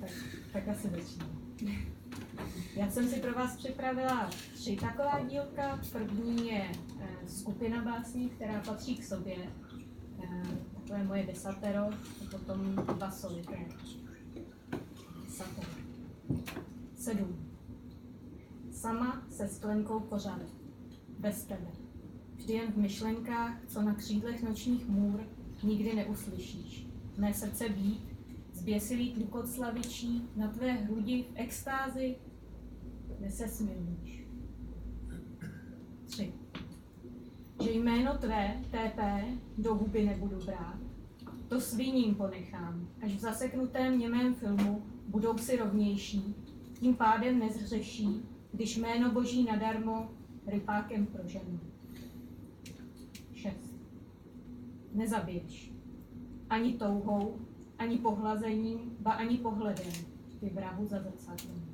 Tak, 0.00 0.10
tak 0.52 0.68
asi 0.68 0.88
začneme. 0.88 1.78
Já 2.76 2.90
jsem 2.90 3.08
si 3.08 3.20
pro 3.20 3.32
vás 3.32 3.56
připravila 3.56 4.30
tři 4.54 4.76
taková 4.76 5.20
dílka. 5.30 5.80
První 5.92 6.48
je 6.48 6.70
eh, 7.00 7.08
skupina 7.28 7.84
básní, 7.84 8.28
která 8.28 8.60
patří 8.60 8.96
k 8.96 9.04
sobě. 9.04 9.36
Eh, 10.24 10.58
to 10.86 10.94
je 10.94 11.04
moje 11.04 11.26
desatero, 11.26 11.80
a 11.80 12.30
potom 12.30 12.74
dva 12.74 13.10
solité. 13.10 13.56
Desatero. 15.24 15.70
Sedm. 16.94 17.36
Sama 18.70 19.22
se 19.30 19.48
sklenkou 19.48 20.00
kořady. 20.00 20.44
Bez 21.18 21.44
tebe. 21.44 21.70
Vždy 22.36 22.52
jen 22.52 22.72
v 22.72 22.76
myšlenkách, 22.76 23.60
co 23.66 23.82
na 23.82 23.94
křídlech 23.94 24.42
nočních 24.42 24.88
můr 24.88 25.20
nikdy 25.62 25.94
neuslyšíš. 25.94 26.86
Mé 27.18 27.34
srdce 27.34 27.68
být, 27.68 28.16
zběsilý 28.52 29.12
tlukot 29.12 29.48
slavičí, 29.48 30.28
na 30.36 30.48
tvé 30.48 30.72
hrudi 30.72 31.22
v 31.22 31.32
extázi 31.34 32.16
nesesmilníš. 33.20 34.24
Tři. 36.06 36.43
Že 37.62 37.70
jméno 37.72 38.18
tvé, 38.18 38.60
TP, 38.70 38.98
do 39.58 39.74
huby 39.74 40.04
nebudu 40.04 40.36
brát. 40.46 40.78
To 41.48 41.60
sviním 41.60 42.14
ponechám, 42.14 42.88
až 43.02 43.12
v 43.12 43.18
zaseknutém 43.18 43.98
němém 43.98 44.34
filmu 44.34 44.82
budou 45.08 45.38
si 45.38 45.56
rovnější, 45.56 46.34
tím 46.80 46.94
pádem 46.94 47.38
nezřeší, 47.38 48.22
když 48.52 48.76
jméno 48.76 49.12
boží 49.12 49.44
nadarmo 49.44 50.08
rypákem 50.46 51.06
proženu. 51.06 51.60
Šest. 53.32 53.76
Nezabiješ. 54.92 55.72
Ani 56.50 56.72
touhou, 56.72 57.38
ani 57.78 57.98
pohlazením, 57.98 58.96
ba 59.00 59.12
ani 59.12 59.38
pohledem, 59.38 59.92
ty 60.40 60.50
vrahu 60.50 60.86
za 60.86 61.00
zrcadlem. 61.00 61.73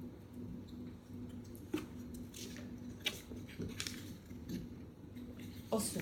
Osm. 5.70 6.00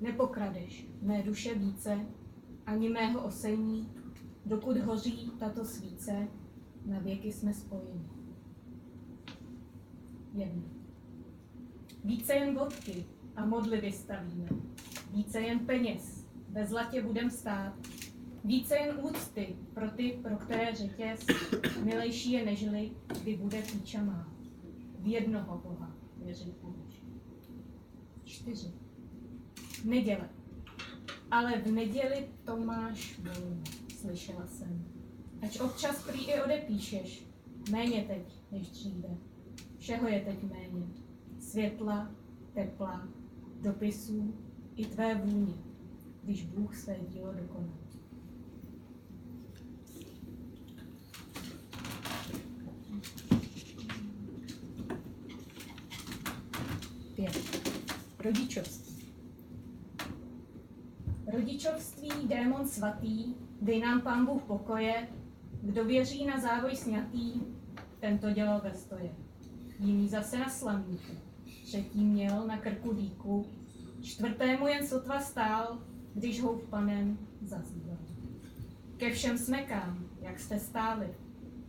Nepokradeš 0.00 0.86
mé 1.02 1.22
duše 1.22 1.54
více, 1.54 2.06
ani 2.66 2.88
mého 2.88 3.24
osení, 3.24 3.92
dokud 4.46 4.76
hoří 4.76 5.32
tato 5.38 5.64
svíce, 5.64 6.28
na 6.86 6.98
věky 6.98 7.32
jsme 7.32 7.54
spojeni. 7.54 8.08
Jedna. 10.34 10.62
Více 12.04 12.34
jen 12.34 12.54
vodky 12.54 13.06
a 13.36 13.46
modly 13.46 13.80
vystavíme. 13.80 14.48
Více 15.12 15.40
jen 15.40 15.58
peněz, 15.58 16.26
ve 16.48 16.66
zlatě 16.66 17.02
budem 17.02 17.30
stát. 17.30 17.74
Více 18.44 18.76
jen 18.76 18.96
úcty 19.02 19.56
pro 19.74 19.90
ty, 19.90 20.18
pro 20.22 20.36
které 20.36 20.74
řetěz 20.74 21.26
milejší 21.84 22.32
je 22.32 22.44
nežli, 22.44 22.92
kdy 23.22 23.36
bude 23.36 23.62
píča 23.62 24.04
má. 24.04 24.32
V 24.98 25.06
jednoho 25.06 25.58
Boha 25.58 25.92
věřit. 26.16 26.67
Čtyři. 28.28 28.72
Neděle. 29.84 30.28
Ale 31.30 31.60
v 31.60 31.72
neděli 31.72 32.28
to 32.44 32.56
máš 32.56 33.18
volno, 33.18 33.62
slyšela 34.00 34.46
jsem. 34.46 34.84
Ať 35.42 35.60
občas 35.60 36.02
prý 36.02 36.24
i 36.24 36.42
odepíšeš. 36.42 37.26
Méně 37.70 38.04
teď, 38.04 38.34
než 38.52 38.70
dříve. 38.70 39.08
Všeho 39.78 40.08
je 40.08 40.20
teď 40.20 40.42
méně. 40.42 40.86
Světla, 41.40 42.10
tepla, 42.54 43.08
dopisů 43.60 44.34
i 44.76 44.86
tvé 44.86 45.14
vůně, 45.14 45.54
když 46.22 46.44
Bůh 46.44 46.76
své 46.76 46.96
dílo 47.08 47.32
dokoná. 47.32 47.78
Pět. 57.14 57.57
Rodičovství. 58.24 59.14
Rodičovství, 61.32 62.28
démon 62.28 62.68
svatý, 62.68 63.34
dej 63.62 63.80
nám 63.80 64.00
pán 64.00 64.26
Bůh 64.26 64.42
pokoje, 64.42 65.08
kdo 65.62 65.84
věří 65.84 66.26
na 66.26 66.40
závoj 66.40 66.76
sňatý, 66.76 67.32
tento 68.00 68.30
dělal 68.30 68.60
ve 68.60 68.74
stoje. 68.74 69.14
Jiný 69.80 70.08
zase 70.08 70.38
na 70.38 70.48
slamníku, 70.48 71.12
třetí 71.64 72.04
měl 72.04 72.46
na 72.46 72.58
krku 72.58 72.94
díku, 72.94 73.46
čtvrtému 74.02 74.66
jen 74.66 74.86
sotva 74.86 75.20
stál, 75.20 75.78
když 76.14 76.42
ho 76.42 76.58
panem 76.70 77.18
zazýval. 77.42 77.98
Ke 78.96 79.10
všem 79.10 79.38
smekám, 79.38 80.06
jak 80.20 80.38
jste 80.38 80.58
stáli, 80.58 81.14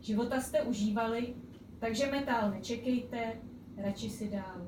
života 0.00 0.40
jste 0.40 0.62
užívali, 0.62 1.34
takže 1.78 2.10
metál 2.10 2.50
nečekejte, 2.50 3.40
radši 3.76 4.10
si 4.10 4.28
dál 4.28 4.66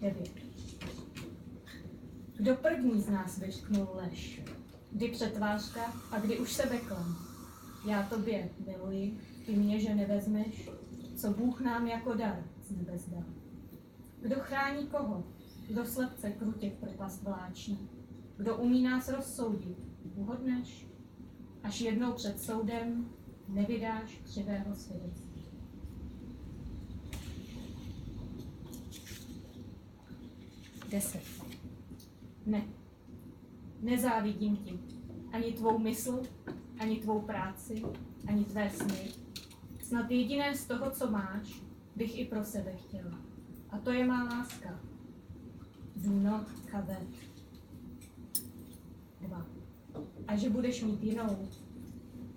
9. 0.00 0.30
Kdo 2.36 2.56
první 2.56 3.00
z 3.00 3.08
nás 3.08 3.38
vyštknul 3.38 3.88
lež? 3.94 4.42
Kdy 4.92 5.08
přetvářka 5.08 5.80
a 6.10 6.20
kdy 6.20 6.38
už 6.38 6.52
se 6.52 6.66
beklám? 6.66 7.16
Já 7.88 8.02
tobě 8.02 8.50
miluji, 8.66 9.18
ty 9.46 9.56
mě, 9.56 9.80
že 9.80 9.94
nevezmeš, 9.94 10.70
co 11.16 11.30
Bůh 11.30 11.60
nám 11.60 11.86
jako 11.86 12.14
dar 12.14 12.44
z 12.62 12.70
nebes 12.70 13.08
dal. 13.08 13.24
Kdo 14.20 14.36
chrání 14.38 14.86
koho? 14.86 15.24
Kdo 15.68 15.86
slepce 15.86 16.30
krutě 16.30 16.70
v 16.70 16.80
propast 16.80 17.22
vláčí? 17.22 17.90
Kdo 18.36 18.56
umí 18.56 18.82
nás 18.82 19.08
rozsoudit? 19.08 19.78
Uhodneš? 20.14 20.86
Až 21.62 21.80
jednou 21.80 22.12
před 22.12 22.40
soudem 22.40 23.10
nevydáš 23.48 24.20
křivého 24.24 24.76
svědectví. 24.76 25.29
Deset. 30.90 31.22
Ne. 32.46 32.62
Nezávidím 33.80 34.56
ti 34.56 34.78
ani 35.32 35.52
tvou 35.52 35.78
mysl, 35.78 36.22
ani 36.78 36.96
tvou 36.96 37.20
práci, 37.20 37.82
ani 38.28 38.44
tvé 38.44 38.70
sny. 38.70 39.12
Snad 39.82 40.10
jediné 40.10 40.56
z 40.56 40.66
toho, 40.66 40.90
co 40.90 41.10
máš, 41.10 41.62
bych 41.96 42.18
i 42.18 42.24
pro 42.24 42.44
sebe 42.44 42.76
chtěla. 42.76 43.18
A 43.70 43.78
to 43.78 43.90
je 43.90 44.06
má 44.06 44.24
láska. 44.24 44.80
Do 45.96 46.10
not 46.10 46.48
covet. 46.70 47.08
Dva. 49.20 49.46
A 50.26 50.36
že 50.36 50.50
budeš 50.50 50.82
mít 50.82 51.02
jinou, 51.02 51.48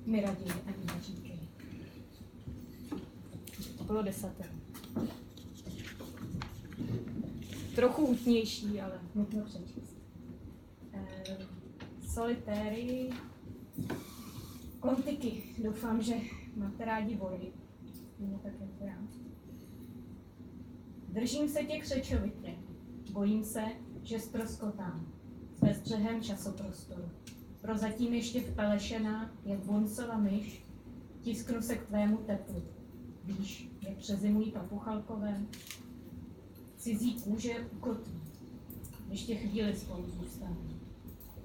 mi 0.06 0.22
raději 0.22 0.52
ani 0.66 0.86
neříkej. 0.96 1.40
To 3.78 3.84
bylo 3.84 4.04
desaté. 4.04 4.53
Trochu 7.76 8.08
hutnější, 8.08 8.82
ale 8.82 9.00
nutno 9.16 9.44
přečíst. 9.46 9.98
Eh, 10.94 11.38
solitéry, 12.08 13.10
kontiky. 14.80 15.44
Doufám, 15.64 16.02
že 16.02 16.16
máte 16.56 16.86
rádi 16.86 17.16
vody. 17.16 17.54
Tak. 18.44 18.54
Držím 21.08 21.50
se 21.50 21.64
tě 21.64 21.80
křečovitě. 21.80 22.56
Bojím 23.12 23.44
se, 23.44 23.64
že 24.04 24.20
ztroskotám. 24.20 25.14
S 25.56 25.60
bezbřehem 25.60 26.22
časoprostoru. 26.22 27.04
Prozatím 27.62 28.14
ještě 28.14 28.42
vpelešená, 28.42 29.32
jak 29.46 29.60
Bonsova 29.60 30.18
myš, 30.18 30.66
tisknu 31.22 31.62
se 31.62 31.76
k 31.76 31.88
tvému 31.88 32.18
teplu. 32.18 32.64
Víš, 33.24 33.70
jak 33.82 33.98
přezimují 33.98 34.52
papuchalkové? 34.52 35.42
Cizí 36.84 37.14
kůže 37.14 37.68
ukotví. 37.76 38.22
Ještě 39.10 39.36
chvíli 39.36 39.76
spolu 39.76 40.06
zůstane. 40.10 40.56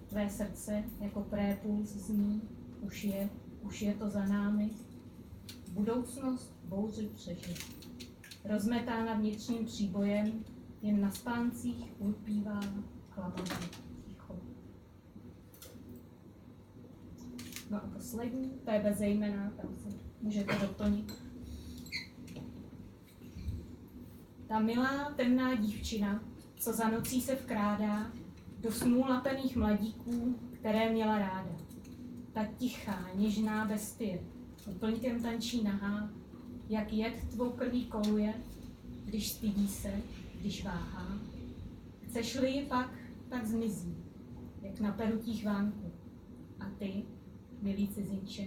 Tvé 0.09 0.31
srdce 0.31 0.85
jako 1.01 1.21
prépuls 1.21 1.89
zní, 1.89 2.43
už 2.81 3.05
je, 3.05 3.31
už 3.63 3.83
je 3.83 3.95
to 3.95 4.11
za 4.11 4.27
námi. 4.27 4.71
Budoucnost 5.73 6.55
bouři 6.65 7.09
přežije. 7.15 7.57
Rozmetána 8.45 9.15
vnitřním 9.15 9.67
příbojem, 9.67 10.45
jen 10.83 11.01
na 11.01 11.11
spáncích 11.11 11.93
ulpívá 11.99 12.61
klamavé. 13.09 13.59
No 17.71 17.77
a 17.77 17.87
poslední, 17.97 18.51
to 18.65 18.71
je 18.71 18.81
bezejmená, 18.81 19.51
tam 19.51 19.75
se 19.77 19.89
můžete 20.23 20.59
doplnit. 20.67 21.28
Ta 24.49 24.59
milá 24.59 25.13
temná 25.17 25.55
dívčina, 25.55 26.23
co 26.57 26.73
za 26.73 26.89
nocí 26.89 27.21
se 27.21 27.35
vkrádá 27.35 28.13
do 28.61 28.73
snů 28.73 29.01
lapených 29.01 29.57
mladíků, 29.57 30.39
které 30.53 30.93
měla 30.93 31.19
ráda. 31.19 31.57
Ta 32.33 32.45
tichá, 32.45 33.09
něžná 33.15 33.65
bestie, 33.65 34.21
úplňkem 34.67 35.23
tančí 35.23 35.63
nahá, 35.63 36.11
jak 36.69 36.93
jed 36.93 37.29
tvou 37.31 37.51
krví 37.51 37.87
koluje, 37.87 38.35
když 39.05 39.29
stydí 39.29 39.69
se, 39.69 39.93
když 40.41 40.65
váhá. 40.65 41.19
Chceš-li 42.01 42.51
ji 42.51 42.67
pak, 42.67 42.91
tak 43.29 43.47
zmizí, 43.47 43.97
jak 44.63 44.81
na 44.81 44.93
perutích 44.93 45.45
vánku. 45.45 45.93
A 46.61 46.65
ty, 46.79 47.03
milý 47.63 47.89
cizinče, 47.89 48.45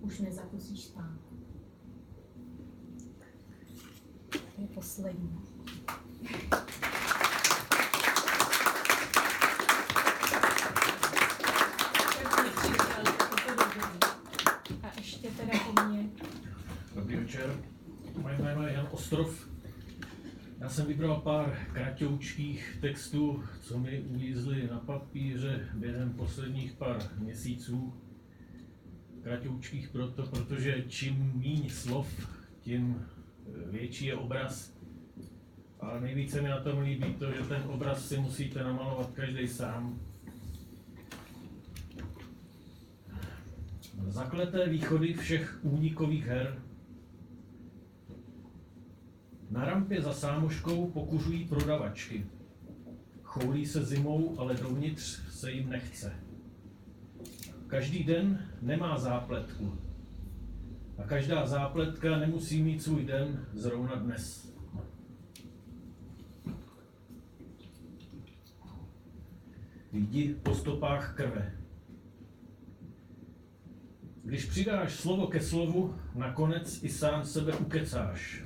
už 0.00 0.18
nezakusíš 0.20 0.84
spánku. 0.84 1.36
To 4.30 4.38
je 4.62 4.68
poslední. 4.68 5.38
A 14.82 14.86
ještě 14.96 15.28
teda 15.28 15.58
po 15.58 15.82
mně 15.84 16.08
Dobrý 16.94 17.16
večer. 17.16 17.56
Moje 18.22 18.38
jméno 18.38 18.66
je 18.66 18.72
Jan 18.72 18.88
Ostrov. 18.90 19.48
Já 20.58 20.68
jsem 20.68 20.86
vybral 20.86 21.20
pár 21.20 21.66
kratoučkých 21.72 22.78
textů, 22.80 23.44
co 23.62 23.78
mi 23.78 24.00
uvízly 24.00 24.68
na 24.70 24.78
papíře 24.78 25.68
během 25.74 26.12
posledních 26.12 26.72
pár 26.72 27.02
měsíců. 27.18 27.94
Kratoučkých 29.22 29.88
proto, 29.88 30.22
protože 30.22 30.84
čím 30.88 31.32
míň 31.34 31.68
slov, 31.68 32.28
tím 32.60 33.06
větší 33.70 34.06
je 34.06 34.14
obraz. 34.14 34.72
Ale 35.80 36.00
nejvíce 36.00 36.42
mi 36.42 36.48
na 36.48 36.60
tom 36.60 36.78
líbí 36.78 37.14
to, 37.14 37.32
že 37.32 37.42
ten 37.42 37.62
obraz 37.66 38.08
si 38.08 38.18
musíte 38.18 38.64
namalovat 38.64 39.10
každý 39.10 39.48
sám. 39.48 40.00
Zakleté 44.06 44.68
východy 44.68 45.14
všech 45.14 45.58
únikových 45.62 46.26
her 46.26 46.62
na 49.50 49.64
rampě 49.64 50.02
za 50.02 50.12
sámoškou 50.12 50.86
pokuřují 50.86 51.44
prodavačky. 51.44 52.26
Choulí 53.22 53.66
se 53.66 53.84
zimou, 53.84 54.40
ale 54.40 54.54
dovnitř 54.54 55.20
se 55.30 55.52
jim 55.52 55.70
nechce. 55.70 56.12
Každý 57.66 58.04
den 58.04 58.48
nemá 58.62 58.98
zápletku. 58.98 59.78
A 60.98 61.02
každá 61.02 61.46
zápletka 61.46 62.18
nemusí 62.18 62.62
mít 62.62 62.82
svůj 62.82 63.04
den 63.04 63.46
zrovna 63.52 63.94
dnes. 63.94 64.52
Jdi 69.92 70.34
po 70.34 70.54
stopách 70.54 71.16
krve. 71.16 71.52
Když 74.24 74.44
přidáš 74.44 74.92
slovo 74.94 75.26
ke 75.26 75.40
slovu, 75.40 75.94
nakonec 76.14 76.82
i 76.82 76.88
sám 76.88 77.24
sebe 77.24 77.52
ukecáš 77.52 78.44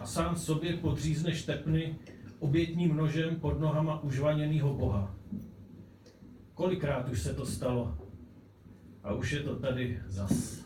a 0.00 0.06
sám 0.06 0.36
sobě 0.36 0.76
podřízneš 0.76 1.42
tepny 1.42 1.96
obětním 2.38 2.96
nožem 2.96 3.36
pod 3.36 3.60
nohama 3.60 4.02
užvaněného 4.02 4.74
boha. 4.74 5.14
Kolikrát 6.54 7.08
už 7.08 7.22
se 7.22 7.34
to 7.34 7.46
stalo? 7.46 7.98
A 9.02 9.14
už 9.14 9.32
je 9.32 9.40
to 9.40 9.56
tady 9.56 10.00
zas. 10.08 10.64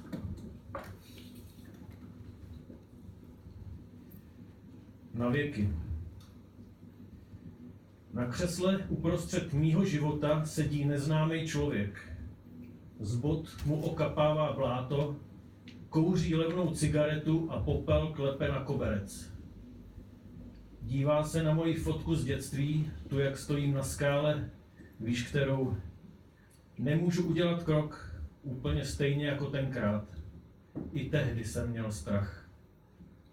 Na 5.16 5.28
věky. 5.28 5.70
Na 8.12 8.26
křesle 8.26 8.78
uprostřed 8.88 9.52
mýho 9.52 9.84
života 9.84 10.44
sedí 10.44 10.84
neznámý 10.84 11.46
člověk. 11.46 12.12
Z 13.00 13.16
bod 13.16 13.56
mu 13.66 13.80
okapává 13.80 14.52
bláto, 14.52 15.16
kouří 15.88 16.34
levnou 16.34 16.74
cigaretu 16.74 17.50
a 17.50 17.60
popel 17.60 18.12
klepe 18.16 18.48
na 18.48 18.64
koberec. 18.64 19.32
Dívá 20.82 21.24
se 21.24 21.42
na 21.42 21.54
moji 21.54 21.74
fotku 21.74 22.14
z 22.14 22.24
dětství, 22.24 22.90
tu 23.08 23.18
jak 23.18 23.38
stojím 23.38 23.74
na 23.74 23.82
skále, 23.82 24.50
víš 25.00 25.28
kterou. 25.28 25.76
Nemůžu 26.78 27.28
udělat 27.28 27.62
krok, 27.62 28.20
úplně 28.42 28.84
stejně 28.84 29.26
jako 29.26 29.46
tenkrát. 29.46 30.04
I 30.92 31.10
tehdy 31.10 31.44
jsem 31.44 31.70
měl 31.70 31.92
strach. 31.92 32.48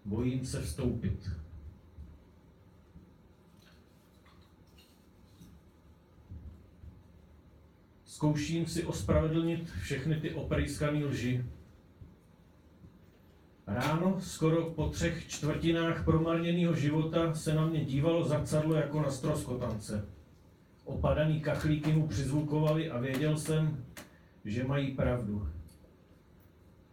Bojím 0.04 0.46
se 0.46 0.62
vstoupit. 0.62 1.43
Zkouším 8.14 8.66
si 8.66 8.84
ospravedlnit 8.84 9.70
všechny 9.70 10.20
ty 10.20 10.34
oprejskané 10.34 11.04
lži. 11.04 11.44
Ráno, 13.66 14.20
skoro 14.20 14.70
po 14.70 14.88
třech 14.88 15.28
čtvrtinách 15.28 16.04
promarněného 16.04 16.74
života, 16.74 17.34
se 17.34 17.54
na 17.54 17.66
mě 17.66 17.84
dívalo 17.84 18.24
zrcadlo 18.24 18.74
jako 18.74 19.02
na 19.02 19.10
stroskotance. 19.10 20.08
Opadaný 20.84 21.40
kachlíky 21.40 21.92
mu 21.92 22.06
přizvukovali 22.06 22.90
a 22.90 22.98
věděl 22.98 23.36
jsem, 23.36 23.84
že 24.44 24.64
mají 24.64 24.94
pravdu. 24.94 25.48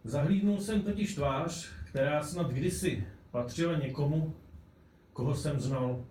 Zahlídnul 0.04 0.60
jsem 0.60 0.82
totiž 0.82 1.14
tvář, 1.14 1.70
která 1.84 2.22
snad 2.22 2.50
kdysi 2.50 3.06
patřila 3.30 3.78
někomu, 3.78 4.34
koho 5.12 5.34
jsem 5.34 5.60
znal. 5.60 6.04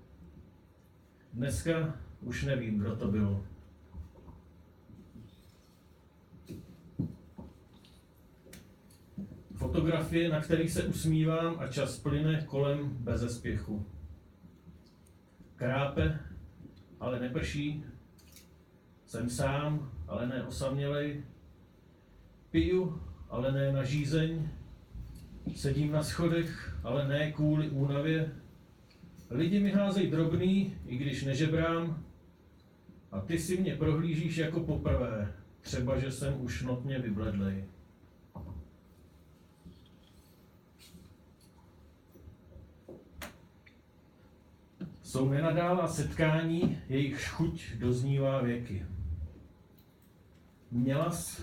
Dneska 1.33 1.95
už 2.21 2.43
nevím, 2.43 2.79
kdo 2.79 2.95
to 2.95 3.07
byl. 3.07 3.50
Fotografie, 9.61 10.29
na 10.29 10.41
kterých 10.41 10.71
se 10.71 10.83
usmívám 10.83 11.55
a 11.59 11.67
čas 11.67 11.99
plyne 11.99 12.43
kolem 12.45 12.89
bez 12.99 13.37
spěchu. 13.37 13.85
Krápe, 15.55 16.19
ale 16.99 17.19
neprší. 17.19 17.83
Jsem 19.05 19.29
sám, 19.29 19.91
ale 20.07 20.27
ne 20.27 20.43
osamělej. 20.43 21.23
Piju, 22.51 23.01
ale 23.29 23.51
ne 23.51 23.71
na 23.71 23.83
žízeň. 23.83 24.49
Sedím 25.55 25.91
na 25.91 26.03
schodech, 26.03 26.77
ale 26.83 27.07
ne 27.07 27.31
kvůli 27.31 27.69
únavě. 27.69 28.31
Lidi 29.29 29.59
mi 29.59 29.71
házejí 29.71 30.11
drobný, 30.11 30.73
i 30.85 30.97
když 30.97 31.23
nežebrám. 31.23 32.03
A 33.11 33.19
ty 33.19 33.39
si 33.39 33.57
mě 33.57 33.75
prohlížíš 33.75 34.37
jako 34.37 34.59
poprvé, 34.59 35.33
třeba 35.61 35.99
že 35.99 36.11
jsem 36.11 36.41
už 36.41 36.63
notně 36.63 36.99
vybledlej. 36.99 37.65
Jsou 45.11 45.29
nenadálá 45.29 45.87
setkání, 45.87 46.81
jejich 46.89 47.27
chuť 47.27 47.73
doznívá 47.75 48.41
věky. 48.41 48.85
Měla 50.71 51.11
jsi 51.11 51.41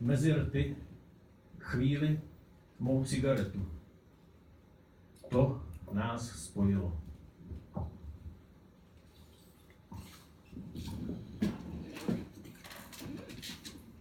mezi 0.00 0.32
rty 0.32 0.76
chvíli 1.58 2.20
mou 2.78 3.04
cigaretu. 3.04 3.68
To 5.28 5.62
nás 5.92 6.30
spojilo. 6.44 7.00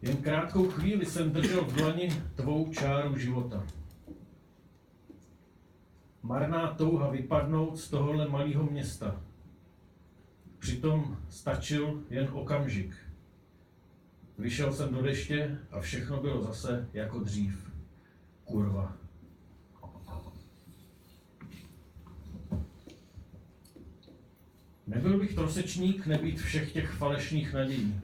Jen 0.02 0.18
krátkou 0.18 0.68
chvíli 0.68 1.06
jsem 1.06 1.32
držel 1.32 1.66
v 1.66 1.74
dlani 1.74 2.10
tvou 2.36 2.74
čáru 2.74 3.18
života. 3.18 3.81
Marná 6.24 6.74
touha 6.74 7.10
vypadnout 7.10 7.78
z 7.78 7.90
tohohle 7.90 8.28
malého 8.28 8.64
města. 8.64 9.22
Přitom 10.60 11.18
stačil 11.30 12.04
jen 12.10 12.30
okamžik. 12.34 12.96
Vyšel 14.38 14.74
jsem 14.74 14.94
do 14.94 15.02
deště 15.02 15.60
a 15.72 15.80
všechno 15.82 16.22
bylo 16.22 16.44
zase 16.44 16.90
jako 16.94 17.20
dřív. 17.20 17.72
Kurva. 18.44 18.98
Nebyl 24.88 25.20
bych 25.20 25.36
trosečník 25.36 26.08
nebýt 26.08 26.40
všech 26.40 26.74
těch 26.74 26.92
falešných 26.92 27.54
nadějí. 27.54 28.02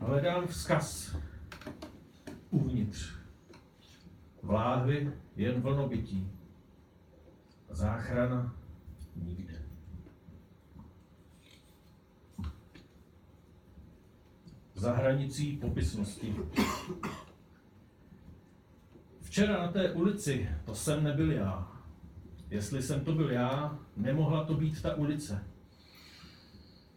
Hledám 0.00 0.46
vzkaz 0.46 1.16
uvnitř. 2.50 3.19
Vláhvy 4.42 5.12
jen 5.36 5.60
vlnobytí. 5.60 6.30
Záchrana 7.68 8.54
nikde. 9.16 9.62
Za 14.74 14.92
hranicí 14.92 15.56
popisnosti. 15.56 16.36
Včera 19.20 19.66
na 19.66 19.72
té 19.72 19.92
ulici 19.92 20.48
to 20.64 20.74
jsem 20.74 21.04
nebyl 21.04 21.32
já. 21.32 21.72
Jestli 22.50 22.82
jsem 22.82 23.04
to 23.04 23.12
byl 23.14 23.30
já, 23.30 23.78
nemohla 23.96 24.44
to 24.44 24.54
být 24.54 24.82
ta 24.82 24.94
ulice. 24.94 25.44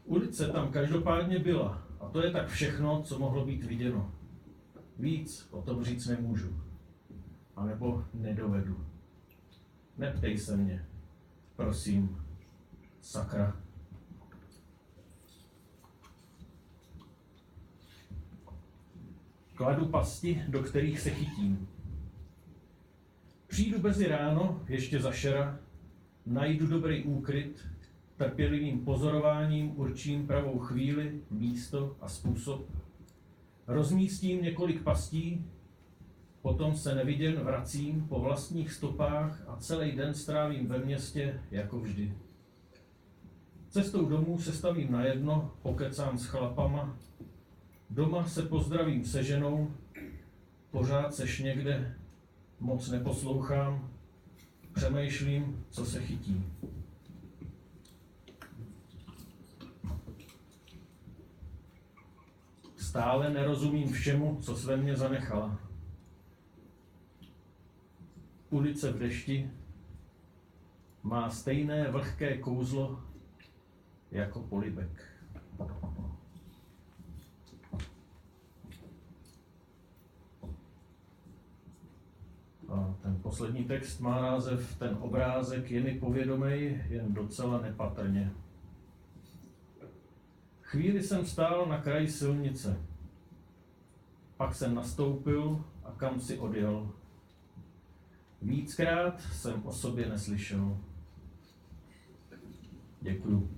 Ulice 0.06 0.48
tam 0.48 0.72
každopádně 0.72 1.40
byla 1.40 1.88
a 2.00 2.10
to 2.10 2.22
je 2.22 2.32
tak 2.32 2.48
všechno, 2.48 3.02
co 3.04 3.20
mohlo 3.20 3.46
být 3.46 3.64
viděno. 3.64 4.12
Víc 5.00 5.48
o 5.52 5.62
tom 5.62 5.84
říct 5.84 6.08
nemůžu. 6.08 6.63
A 7.56 7.66
nebo 7.66 8.06
nedovedu. 8.14 8.86
Neptej 9.98 10.38
se 10.38 10.58
mě. 10.58 10.86
Prosím. 11.56 12.26
Sakra. 13.02 13.56
Kladu 19.56 19.86
pasti, 19.86 20.44
do 20.48 20.64
kterých 20.64 21.00
se 21.00 21.10
chytím. 21.10 21.68
Přijdu 23.48 23.80
brzy 23.80 24.08
ráno, 24.08 24.62
ještě 24.68 25.00
za 25.00 25.12
šera, 25.12 25.60
najdu 26.26 26.68
dobrý 26.68 27.04
úkryt, 27.04 27.68
trpělivým 28.18 28.86
pozorováním 28.86 29.80
určím 29.80 30.28
pravou 30.28 30.60
chvíli, 30.60 31.22
místo 31.32 31.96
a 32.02 32.10
způsob. 32.10 32.70
Rozmístím 33.68 34.42
několik 34.42 34.82
pastí, 34.82 35.46
potom 36.44 36.76
se 36.76 36.96
neviděn 36.96 37.36
vracím 37.36 38.08
po 38.08 38.20
vlastních 38.20 38.72
stopách 38.72 39.44
a 39.48 39.58
celý 39.58 39.92
den 39.92 40.14
strávím 40.14 40.68
ve 40.68 40.80
městě 40.80 41.42
jako 41.52 41.80
vždy. 41.80 42.14
Cestou 43.70 44.06
domů 44.06 44.40
se 44.40 44.54
stavím 44.54 44.92
na 44.92 45.06
jedno, 45.06 45.52
pokecám 45.62 46.18
s 46.18 46.26
chlapama, 46.26 46.98
doma 47.90 48.28
se 48.28 48.42
pozdravím 48.42 49.06
se 49.06 49.24
ženou, 49.24 49.72
pořád 50.72 51.14
seš 51.14 51.40
někde, 51.40 51.96
moc 52.60 52.90
neposlouchám, 52.90 53.90
přemýšlím, 54.74 55.66
co 55.70 55.86
se 55.86 56.02
chytí. 56.02 56.46
Stále 62.78 63.30
nerozumím 63.30 63.92
všemu, 63.92 64.40
co 64.42 64.56
se 64.56 64.68
ve 64.68 64.78
mně 64.78 64.96
zanechala. 64.96 65.63
Ulice 68.54 68.92
v 68.92 69.00
dešti 69.00 69.50
má 71.04 71.30
stejné 71.30 71.90
vlhké 71.90 72.38
kouzlo 72.38 73.02
jako 74.12 74.40
polibek. 74.40 75.02
A 82.70 82.96
ten 83.02 83.20
poslední 83.22 83.64
text 83.64 84.00
má 84.00 84.22
název 84.22 84.80
Ten 84.80 84.98
obrázek 85.02 85.72
je 85.72 85.82
mi 85.82 86.00
povědomej, 86.00 86.84
jen 86.90 87.14
docela 87.14 87.62
nepatrně. 87.62 88.32
Chvíli 90.62 91.04
jsem 91.04 91.26
stál 91.26 91.66
na 91.66 91.82
kraji 91.82 92.08
silnice. 92.08 92.78
Pak 94.38 94.56
jsem 94.56 94.76
nastoupil 94.76 95.66
a 95.84 95.92
kam 95.92 96.20
si 96.20 96.40
odjel. 96.40 97.03
Víckrát 98.44 99.22
jsem 99.22 99.62
o 99.66 99.72
sobě 99.72 100.10
neslyšel. 100.10 100.78
Děkuju. 103.02 103.50